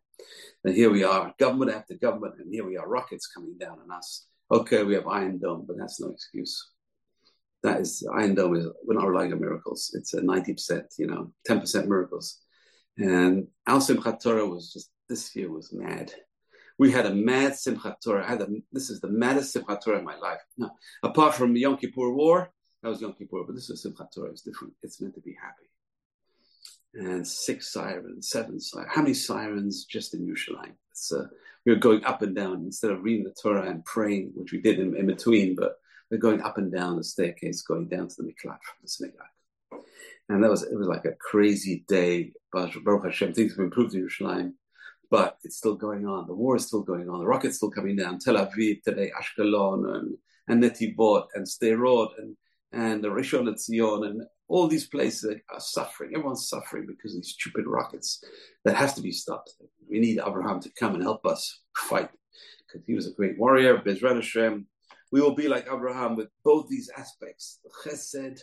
And 0.64 0.74
here 0.74 0.90
we 0.90 1.04
are, 1.04 1.34
government 1.38 1.72
after 1.72 1.94
government, 1.94 2.36
and 2.40 2.52
here 2.52 2.66
we 2.66 2.78
are, 2.78 2.88
rockets 2.88 3.28
coming 3.28 3.56
down 3.60 3.78
on 3.84 3.92
us. 3.92 4.26
Okay, 4.52 4.84
we 4.84 4.96
have 4.96 5.08
Iron 5.08 5.38
Dome, 5.38 5.66
but 5.68 5.78
that's 5.78 6.00
no 6.00 6.10
excuse 6.10 6.72
that 7.64 7.80
is 7.80 8.06
Iron 8.14 8.36
Dome 8.36 8.74
we're 8.84 9.00
not 9.00 9.08
relying 9.08 9.34
on 9.34 9.40
miracles. 9.40 9.92
It's 9.96 10.14
a 10.14 10.22
ninety 10.22 10.54
percent, 10.54 10.94
you 11.00 11.08
know, 11.08 11.32
ten 11.46 11.60
percent 11.60 11.88
miracles. 11.88 12.40
And 12.98 13.48
our 13.66 13.80
Simchat 13.80 14.22
Torah 14.22 14.48
was 14.48 14.72
just 14.72 14.92
this 15.10 15.36
year 15.36 15.52
was 15.52 15.74
mad. 15.74 16.14
We 16.78 16.92
had 16.92 17.06
a 17.06 17.14
mad 17.14 17.54
Simchat 17.54 17.96
Torah. 18.04 18.26
I 18.26 18.30
had 18.30 18.42
a, 18.42 18.48
this 18.72 18.90
is 18.90 19.00
the 19.00 19.10
maddest 19.10 19.56
Simchat 19.56 19.84
Torah 19.84 20.00
in 20.00 20.06
my 20.06 20.18
life. 20.18 20.42
No, 20.58 20.72
apart 21.02 21.36
from 21.36 21.54
the 21.54 21.62
Yom 21.62 21.78
Kippur 21.78 22.12
War, 22.12 22.52
that 22.82 22.90
was 22.90 23.02
Yom 23.02 23.14
Kippur, 23.14 23.44
but 23.46 23.56
this 23.56 23.70
is 23.70 23.86
Simchat 23.86 24.14
Torah. 24.14 24.32
It's 24.32 24.42
different. 24.42 24.74
It's 24.82 25.02
meant 25.02 25.16
to 25.16 25.22
be 25.22 25.36
happy. 25.42 25.70
And 26.96 27.28
six 27.28 27.72
sirens, 27.72 28.30
seven 28.30 28.60
sirens. 28.60 28.92
How 28.94 29.02
many 29.02 29.14
sirens 29.16 29.86
just 29.86 30.14
in 30.14 30.28
Yerushalayim? 30.28 30.76
It's, 30.92 31.12
uh, 31.12 31.26
we 31.66 31.72
were 31.72 31.80
going 31.80 32.04
up 32.06 32.22
and 32.22 32.36
down 32.36 32.64
instead 32.66 32.92
of 32.92 33.04
reading 33.04 33.24
the 33.24 33.34
Torah 33.42 33.68
and 33.70 33.84
praying, 33.86 34.34
which 34.36 34.52
we 34.52 34.62
did 34.62 34.80
in, 34.80 34.96
in 34.96 35.08
between, 35.08 35.56
but 35.56 35.78
they're 36.10 36.20
going 36.20 36.42
up 36.42 36.58
and 36.60 36.72
down 36.72 36.98
the 36.98 37.04
staircase, 37.04 37.64
going 37.64 37.88
down 37.88 38.08
to 38.10 38.16
the 38.18 38.24
miklat 38.24 38.60
from 38.62 38.78
the 38.84 38.88
synagogue. 38.88 39.26
And 40.30 40.44
that 40.44 40.50
was 40.50 40.64
it 40.64 40.78
was 40.78 40.88
like 40.88 41.06
a 41.06 41.16
crazy 41.20 41.84
day. 41.88 42.32
Baruch 42.52 43.06
Hashem, 43.06 43.34
things 43.34 43.56
have 43.56 43.64
improved 43.64 43.96
in 43.96 44.08
Yerushalayim, 44.08 44.54
but 45.10 45.38
it's 45.44 45.58
still 45.58 45.76
going 45.76 46.08
on. 46.08 46.28
The 46.28 46.36
war 46.36 46.56
is 46.56 46.68
still 46.68 46.82
going 46.82 47.10
on. 47.10 47.20
The 47.20 47.26
rocket's 47.26 47.58
still 47.58 47.72
coming 47.72 47.96
down. 47.96 48.20
Tel 48.20 48.36
Aviv 48.36 48.84
today, 48.84 49.12
Ashkelon, 49.20 49.96
and, 49.96 50.18
and 50.48 50.64
Netivot, 50.64 51.26
and 51.36 51.46
Sderot, 51.46 52.12
and 52.18 52.38
and 52.72 53.04
the 53.04 53.10
Rishon 53.10 53.48
LeZion, 53.48 54.08
and 54.08 54.24
all 54.48 54.68
these 54.68 54.88
places 54.88 55.36
are 55.52 55.60
suffering. 55.60 56.12
Everyone's 56.16 56.50
suffering 56.50 56.86
because 56.88 57.16
of 57.16 57.22
these 57.22 57.36
stupid 57.40 57.66
rockets. 57.68 58.24
That 58.66 58.76
has 58.76 58.94
to 58.96 59.02
be 59.02 59.12
stopped. 59.12 59.54
We 59.90 60.00
need 60.00 60.20
Abraham 60.26 60.60
to 60.62 60.70
come 60.80 60.96
and 60.96 61.04
help 61.04 61.26
us 61.26 61.62
fight 61.78 62.10
because 62.66 62.86
he 62.86 62.94
was 62.94 63.08
a 63.08 63.14
great 63.14 63.38
warrior. 63.38 63.78
Bezrat 63.78 64.16
Hashem, 64.16 64.68
we 65.12 65.22
will 65.22 65.36
be 65.36 65.48
like 65.48 65.68
Abraham 65.72 66.16
with 66.16 66.30
both 66.44 66.68
these 66.68 66.90
aspects, 66.98 67.60
the 67.64 67.90
chesed 67.90 68.40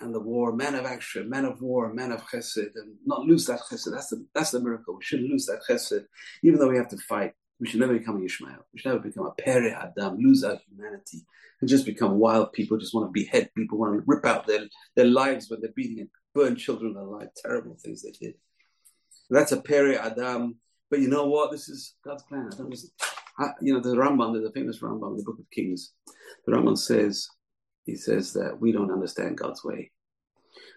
and 0.00 0.14
the 0.14 0.20
war, 0.20 0.52
man 0.52 0.74
of 0.74 0.84
action, 0.84 1.28
man 1.28 1.44
of 1.44 1.60
war, 1.60 1.92
man 1.92 2.12
of 2.12 2.22
chesed, 2.26 2.74
and 2.74 2.96
not 3.04 3.22
lose 3.22 3.46
that 3.46 3.60
chesed. 3.70 3.90
That's 3.92 4.08
the, 4.08 4.24
that's 4.34 4.50
the 4.50 4.60
miracle. 4.60 4.96
We 4.96 5.02
shouldn't 5.02 5.30
lose 5.30 5.46
that 5.46 5.62
chesed, 5.68 6.04
even 6.42 6.58
though 6.58 6.68
we 6.68 6.76
have 6.76 6.88
to 6.88 6.98
fight. 6.98 7.32
We 7.60 7.66
should 7.66 7.80
never 7.80 7.98
become 7.98 8.20
a 8.20 8.24
Ishmael. 8.24 8.66
We 8.72 8.78
should 8.78 8.90
never 8.90 9.02
become 9.02 9.26
a 9.26 9.32
Peri 9.32 9.72
Adam, 9.72 10.18
lose 10.18 10.44
our 10.44 10.58
humanity, 10.68 11.26
and 11.60 11.68
just 11.68 11.86
become 11.86 12.18
wild 12.18 12.52
people, 12.52 12.78
just 12.78 12.94
want 12.94 13.08
to 13.08 13.12
behead 13.12 13.50
people, 13.56 13.78
want 13.78 13.94
to 13.94 14.04
rip 14.06 14.24
out 14.24 14.46
their, 14.46 14.66
their 14.94 15.06
lives 15.06 15.50
when 15.50 15.60
they're 15.60 15.72
beating 15.74 16.00
and 16.00 16.10
burn 16.34 16.54
children 16.54 16.96
alive. 16.96 17.28
Terrible 17.36 17.76
things 17.82 18.02
they 18.02 18.12
did. 18.12 18.34
That's 19.28 19.52
a 19.52 19.60
Peri 19.60 19.96
Adam. 19.98 20.58
But 20.90 21.00
you 21.00 21.08
know 21.08 21.26
what? 21.26 21.50
This 21.50 21.68
is 21.68 21.96
God's 22.04 22.22
plan. 22.22 22.48
I 22.52 22.56
don't 22.56 22.74
you 23.60 23.74
know, 23.74 23.80
the 23.80 23.94
Rambam, 23.94 24.32
there's 24.32 24.48
a 24.48 24.52
famous 24.52 24.78
Rambam 24.78 25.12
in 25.12 25.16
the 25.18 25.22
Book 25.22 25.38
of 25.38 25.50
Kings. 25.50 25.92
The 26.46 26.52
Rambam 26.52 26.78
says, 26.78 27.28
he 27.88 27.96
says 27.96 28.34
that 28.34 28.60
we 28.60 28.70
don't 28.70 28.92
understand 28.92 29.38
God's 29.38 29.64
way. 29.64 29.90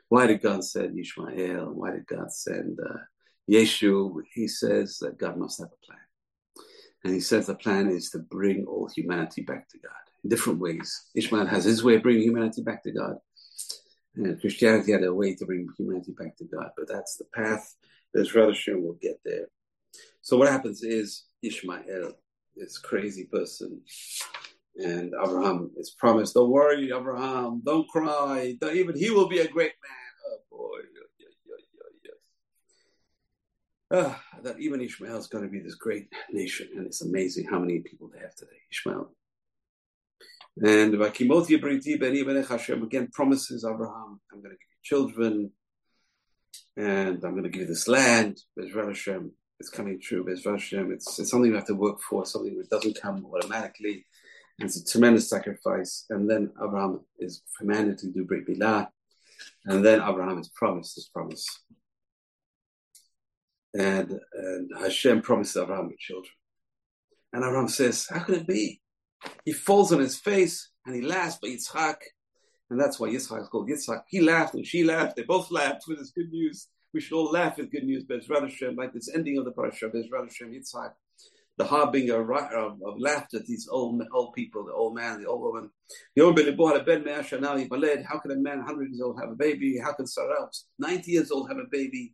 Why 0.07 0.27
did 0.27 0.41
God 0.41 0.63
send 0.63 0.97
Ishmael? 0.97 1.73
Why 1.73 1.91
did 1.91 2.07
God 2.07 2.31
send 2.31 2.79
uh, 2.79 2.99
Yeshu? 3.51 4.21
He 4.33 4.47
says 4.47 4.97
that 5.01 5.17
God 5.17 5.35
must 5.35 5.59
have 5.59 5.67
a 5.67 5.85
plan. 5.85 5.99
And 7.03 7.13
he 7.13 7.19
says 7.19 7.47
the 7.47 7.55
plan 7.55 7.89
is 7.89 8.11
to 8.11 8.19
bring 8.19 8.65
all 8.65 8.87
humanity 8.95 9.41
back 9.41 9.67
to 9.71 9.77
God 9.79 9.91
in 10.23 10.29
different 10.29 10.59
ways. 10.59 11.07
Ishmael 11.13 11.47
has 11.47 11.65
his 11.65 11.83
way 11.83 11.95
of 11.95 12.03
bringing 12.03 12.23
humanity 12.23 12.61
back 12.61 12.81
to 12.83 12.93
God. 12.93 13.17
And 14.15 14.39
Christianity 14.39 14.93
had 14.93 15.03
a 15.03 15.13
way 15.13 15.35
to 15.35 15.45
bring 15.45 15.67
humanity 15.77 16.13
back 16.17 16.37
to 16.37 16.45
God, 16.45 16.69
but 16.77 16.87
that's 16.87 17.17
the 17.17 17.25
path. 17.35 17.75
There's 18.13 18.33
rather 18.33 18.53
sure 18.53 18.79
we'll 18.79 18.97
get 19.01 19.19
there. 19.25 19.47
So 20.21 20.37
what 20.37 20.47
happens 20.47 20.81
is 20.81 21.25
Ishmael 21.43 22.13
this 22.55 22.77
crazy 22.77 23.25
person. 23.25 23.81
And 24.83 25.13
Abraham 25.23 25.71
is 25.77 25.91
promised, 25.91 26.33
don't 26.33 26.49
worry, 26.49 26.91
Abraham, 26.91 27.61
don't 27.63 27.87
cry. 27.87 28.57
Don't, 28.59 28.75
even 28.75 28.97
he 28.97 29.09
will 29.09 29.27
be 29.27 29.39
a 29.39 29.47
great 29.47 29.73
man. 29.83 30.11
Oh 30.27 30.39
boy. 30.51 30.79
Ah, 33.93 34.23
that 34.43 34.57
even 34.57 34.79
Ishmael 34.79 35.17
is 35.17 35.27
going 35.27 35.43
to 35.43 35.49
be 35.49 35.59
this 35.59 35.75
great 35.75 36.07
nation. 36.31 36.69
And 36.77 36.85
it's 36.85 37.01
amazing 37.01 37.47
how 37.51 37.59
many 37.59 37.79
people 37.79 38.09
they 38.09 38.21
have 38.21 38.33
today. 38.35 38.51
Ishmael. 38.71 39.11
And 40.63 40.93
Hashem 42.45 42.83
again 42.83 43.09
promises 43.11 43.65
Abraham, 43.65 44.21
I'm 44.31 44.41
going 44.41 44.51
to 44.51 44.57
give 44.57 44.69
you 44.69 44.81
children, 44.83 45.51
and 46.77 47.23
I'm 47.23 47.31
going 47.31 47.43
to 47.43 47.49
give 47.49 47.61
you 47.61 47.67
this 47.67 47.87
land. 47.87 48.39
Bezrat 48.57 48.87
Hashem, 48.87 49.31
it's 49.59 49.69
coming 49.69 49.99
true. 50.01 50.25
It's, 50.27 50.45
it's 50.45 51.29
something 51.29 51.51
you 51.51 51.55
have 51.55 51.67
to 51.67 51.73
work 51.75 51.99
for, 52.01 52.25
something 52.25 52.57
that 52.57 52.69
doesn't 52.69 53.01
come 53.01 53.25
automatically. 53.25 54.05
It's 54.61 54.77
a 54.77 54.85
tremendous 54.85 55.29
sacrifice. 55.29 56.05
And 56.09 56.29
then 56.29 56.51
Abraham 56.63 57.01
is 57.19 57.41
commanded 57.57 57.97
to 57.99 58.07
do 58.07 58.25
Brit 58.25 58.47
Milah. 58.47 58.87
And 59.65 59.83
then 59.85 60.01
Abraham 60.01 60.39
is 60.39 60.49
promised 60.49 60.95
this 60.95 61.07
promise. 61.07 61.45
And, 63.73 64.19
and 64.33 64.71
Hashem 64.77 65.21
promises 65.21 65.57
Abraham 65.57 65.87
with 65.87 65.99
children. 65.99 66.33
And 67.33 67.43
Abraham 67.43 67.67
says, 67.67 68.07
How 68.09 68.19
could 68.19 68.35
it 68.35 68.47
be? 68.47 68.81
He 69.45 69.53
falls 69.53 69.93
on 69.93 69.99
his 69.99 70.17
face 70.17 70.71
and 70.85 70.95
he 70.95 71.01
laughs 71.01 71.37
by 71.37 71.49
Yitzchak. 71.49 71.97
And 72.69 72.79
that's 72.79 72.99
why 72.99 73.09
Yitzchak 73.09 73.41
is 73.41 73.47
called 73.47 73.69
Yitzchak. 73.69 74.03
He 74.07 74.21
laughed 74.21 74.53
and 74.53 74.65
she 74.65 74.83
laughed. 74.83 75.15
They 75.15 75.23
both 75.23 75.51
laughed 75.51 75.83
with 75.87 75.99
this 75.99 76.11
good 76.11 76.31
news 76.31 76.67
we 76.93 77.01
should 77.01 77.15
all 77.15 77.31
laugh 77.31 77.57
with 77.57 77.71
good 77.71 77.83
news, 77.83 78.03
Bezrat 78.03 78.41
Hashem, 78.41 78.75
like 78.75 78.93
this 78.93 79.13
ending 79.13 79.37
of 79.37 79.45
the 79.45 79.51
parasha, 79.51 79.89
Bezrat 79.89 80.23
Hashem 80.23 80.51
Yitzhak, 80.51 80.91
the 81.57 81.65
harbinger 81.65 82.21
of, 82.33 82.79
of 82.85 82.99
laughter 82.99 83.39
these 83.45 83.67
old 83.69 84.01
old 84.13 84.33
people, 84.33 84.65
the 84.65 84.73
old 84.73 84.95
man, 84.95 85.21
the 85.21 85.27
old 85.27 85.41
woman. 85.41 85.69
How 86.17 86.31
can 88.19 88.31
a 88.31 88.35
man 88.35 88.57
100 88.59 88.89
years 88.89 89.01
old 89.01 89.19
have 89.19 89.29
a 89.31 89.35
baby? 89.35 89.77
How 89.77 89.93
can 89.93 90.07
Sarah, 90.07 90.49
90 90.79 91.11
years 91.11 91.31
old, 91.31 91.49
have 91.49 91.57
a 91.57 91.67
baby? 91.69 92.13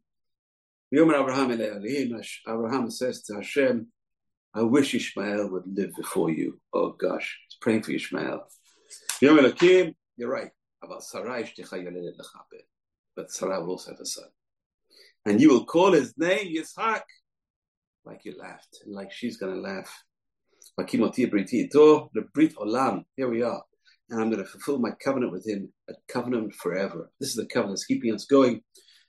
Abraham 0.94 2.92
says 2.92 3.22
to 3.24 3.36
Hashem, 3.36 3.88
I 4.54 4.62
wish 4.62 4.96
Ishmael 4.96 5.50
would 5.52 5.64
live 5.68 5.94
before 5.96 6.32
you. 6.32 6.60
Oh 6.74 6.92
gosh, 6.92 7.38
he's 7.48 7.58
praying 7.62 7.84
for 7.84 7.92
Ishmael. 7.92 8.48
You're 10.18 10.30
right. 10.30 10.52
About 10.84 11.04
Sarai, 11.04 11.52
but 13.16 13.32
Sarah 13.32 13.62
will 13.62 13.72
also 13.72 13.92
have 13.92 14.00
a 14.00 14.06
son 14.06 14.30
and 15.28 15.42
you 15.42 15.50
will 15.50 15.66
call 15.66 15.92
his 15.92 16.14
name 16.18 16.56
Yitzhak, 16.56 17.02
like 18.08 18.24
you 18.24 18.36
laughed, 18.40 18.80
like 18.88 19.12
she's 19.12 19.38
going 19.38 19.54
to 19.54 19.60
laugh. 19.60 20.04
the 20.78 22.28
Brit 22.34 22.56
Olam. 22.56 23.06
Here 23.16 23.30
we 23.30 23.44
are. 23.44 23.62
And 24.10 24.22
I'm 24.22 24.30
going 24.30 24.44
to 24.44 24.50
fulfill 24.50 24.80
my 24.80 24.92
covenant 25.04 25.34
with 25.34 25.46
him, 25.46 25.72
a 25.90 25.94
covenant 26.08 26.54
forever. 26.56 27.12
This 27.20 27.30
is 27.30 27.36
the 27.36 27.46
covenant 27.46 27.74
that's 27.74 27.86
keeping 27.86 28.14
us 28.14 28.26
going. 28.26 28.62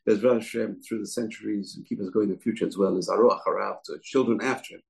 Rad 0.06 0.22
Hashem 0.22 0.80
through 0.82 1.00
the 1.00 1.06
centuries 1.06 1.74
and 1.76 1.86
keep 1.86 2.00
us 2.00 2.08
going 2.08 2.30
in 2.30 2.34
the 2.34 2.40
future 2.40 2.66
as 2.66 2.78
well 2.78 2.96
as 2.96 3.08
Aruach 3.08 3.40
Harav 3.46 3.82
to 3.84 3.98
children 4.02 4.40
after 4.42 4.76
him. 4.76 4.82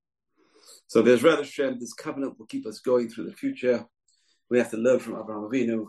So 0.87 1.01
there's 1.01 1.23
Rad 1.23 1.39
Hashem, 1.39 1.77
this 1.79 1.93
covenant 1.93 2.39
will 2.39 2.45
keep 2.45 2.65
us 2.65 2.79
going 2.79 3.09
through 3.09 3.25
the 3.25 3.35
future. 3.35 3.85
We 4.49 4.57
have 4.57 4.71
to 4.71 4.77
learn 4.77 4.99
from 4.99 5.19
Abraham 5.19 5.43
Avinu, 5.43 5.87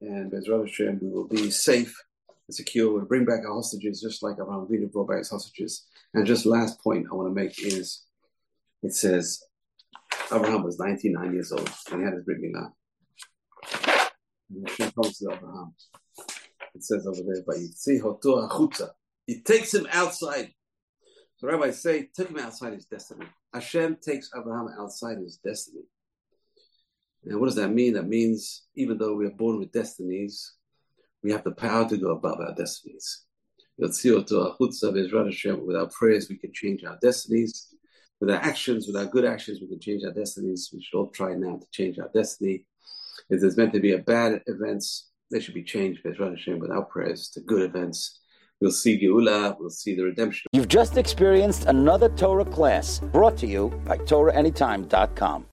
and 0.00 0.30
there's 0.30 0.48
Rad 0.48 0.60
Hashem, 0.60 1.00
we 1.02 1.08
will 1.08 1.26
be 1.26 1.50
safe 1.50 1.96
and 2.48 2.54
secure. 2.54 2.92
We'll 2.92 3.04
bring 3.04 3.24
back 3.24 3.44
our 3.44 3.54
hostages 3.54 4.00
just 4.00 4.22
like 4.22 4.34
Abraham 4.34 4.66
Avinu 4.66 4.90
brought 4.90 5.08
back 5.08 5.18
his 5.18 5.30
hostages. 5.30 5.86
And 6.14 6.26
just 6.26 6.46
last 6.46 6.80
point 6.82 7.06
I 7.10 7.14
want 7.14 7.28
to 7.28 7.34
make 7.34 7.62
is 7.62 8.04
it 8.82 8.94
says 8.94 9.42
Abraham 10.32 10.62
was 10.62 10.78
99 10.78 11.32
years 11.32 11.52
old 11.52 11.68
when 11.90 12.00
he 12.00 12.04
had 12.04 12.14
his 12.14 12.24
Brit 12.24 12.40
Milah. 12.42 12.70
Hashem 14.66 14.92
promises 14.92 15.28
Abraham. 15.30 15.74
It 16.74 16.84
says 16.84 17.06
over 17.06 17.20
there, 17.22 17.42
but 17.46 17.58
you. 17.58 17.68
He 19.26 19.40
takes 19.40 19.74
him 19.74 19.88
outside. 19.90 20.52
So 21.38 21.48
rabbis 21.48 21.82
say, 21.82 22.08
took 22.14 22.30
him 22.30 22.38
outside 22.38 22.72
his 22.74 22.86
destiny. 22.86 23.26
Hashem 23.52 23.96
takes 24.00 24.30
Abraham 24.36 24.68
outside 24.78 25.18
his 25.18 25.38
destiny. 25.38 25.82
And 27.24 27.40
what 27.40 27.46
does 27.46 27.56
that 27.56 27.72
mean? 27.72 27.94
That 27.94 28.06
means 28.06 28.66
even 28.74 28.98
though 28.98 29.14
we 29.14 29.26
are 29.26 29.30
born 29.30 29.58
with 29.58 29.72
destinies, 29.72 30.55
we 31.26 31.32
have 31.32 31.42
the 31.42 31.50
power 31.50 31.88
to 31.88 31.96
go 31.96 32.12
above 32.12 32.38
our 32.38 32.54
destinies. 32.54 33.22
With 33.78 34.06
our 35.76 35.88
prayers, 35.88 36.28
we 36.28 36.36
can 36.36 36.52
change 36.52 36.84
our 36.84 36.96
destinies. 37.02 37.74
With 38.20 38.30
our 38.30 38.36
actions, 38.36 38.86
with 38.86 38.94
our 38.96 39.06
good 39.06 39.24
actions, 39.24 39.60
we 39.60 39.66
can 39.66 39.80
change 39.80 40.04
our 40.04 40.12
destinies. 40.12 40.70
We 40.72 40.80
should 40.80 40.96
all 40.96 41.08
try 41.08 41.34
now 41.34 41.56
to 41.56 41.66
change 41.72 41.98
our 41.98 42.10
destiny. 42.14 42.64
If 43.28 43.40
there's 43.40 43.56
meant 43.56 43.72
to 43.72 43.80
be 43.80 43.94
a 43.94 43.98
bad 43.98 44.40
events, 44.46 45.10
they 45.32 45.40
should 45.40 45.54
be 45.54 45.64
changed, 45.64 46.02
with 46.04 46.70
our 46.70 46.84
prayers 46.84 47.28
to 47.30 47.40
good 47.40 47.62
events. 47.62 48.20
We'll 48.60 48.70
see 48.70 48.96
Geula, 48.96 49.56
we'll 49.58 49.70
see 49.70 49.96
the 49.96 50.04
redemption. 50.04 50.46
You've 50.52 50.68
just 50.68 50.96
experienced 50.96 51.64
another 51.64 52.08
Torah 52.10 52.44
class 52.44 53.00
brought 53.00 53.36
to 53.38 53.48
you 53.48 53.70
by 53.84 53.98
TorahAnytime.com. 53.98 55.44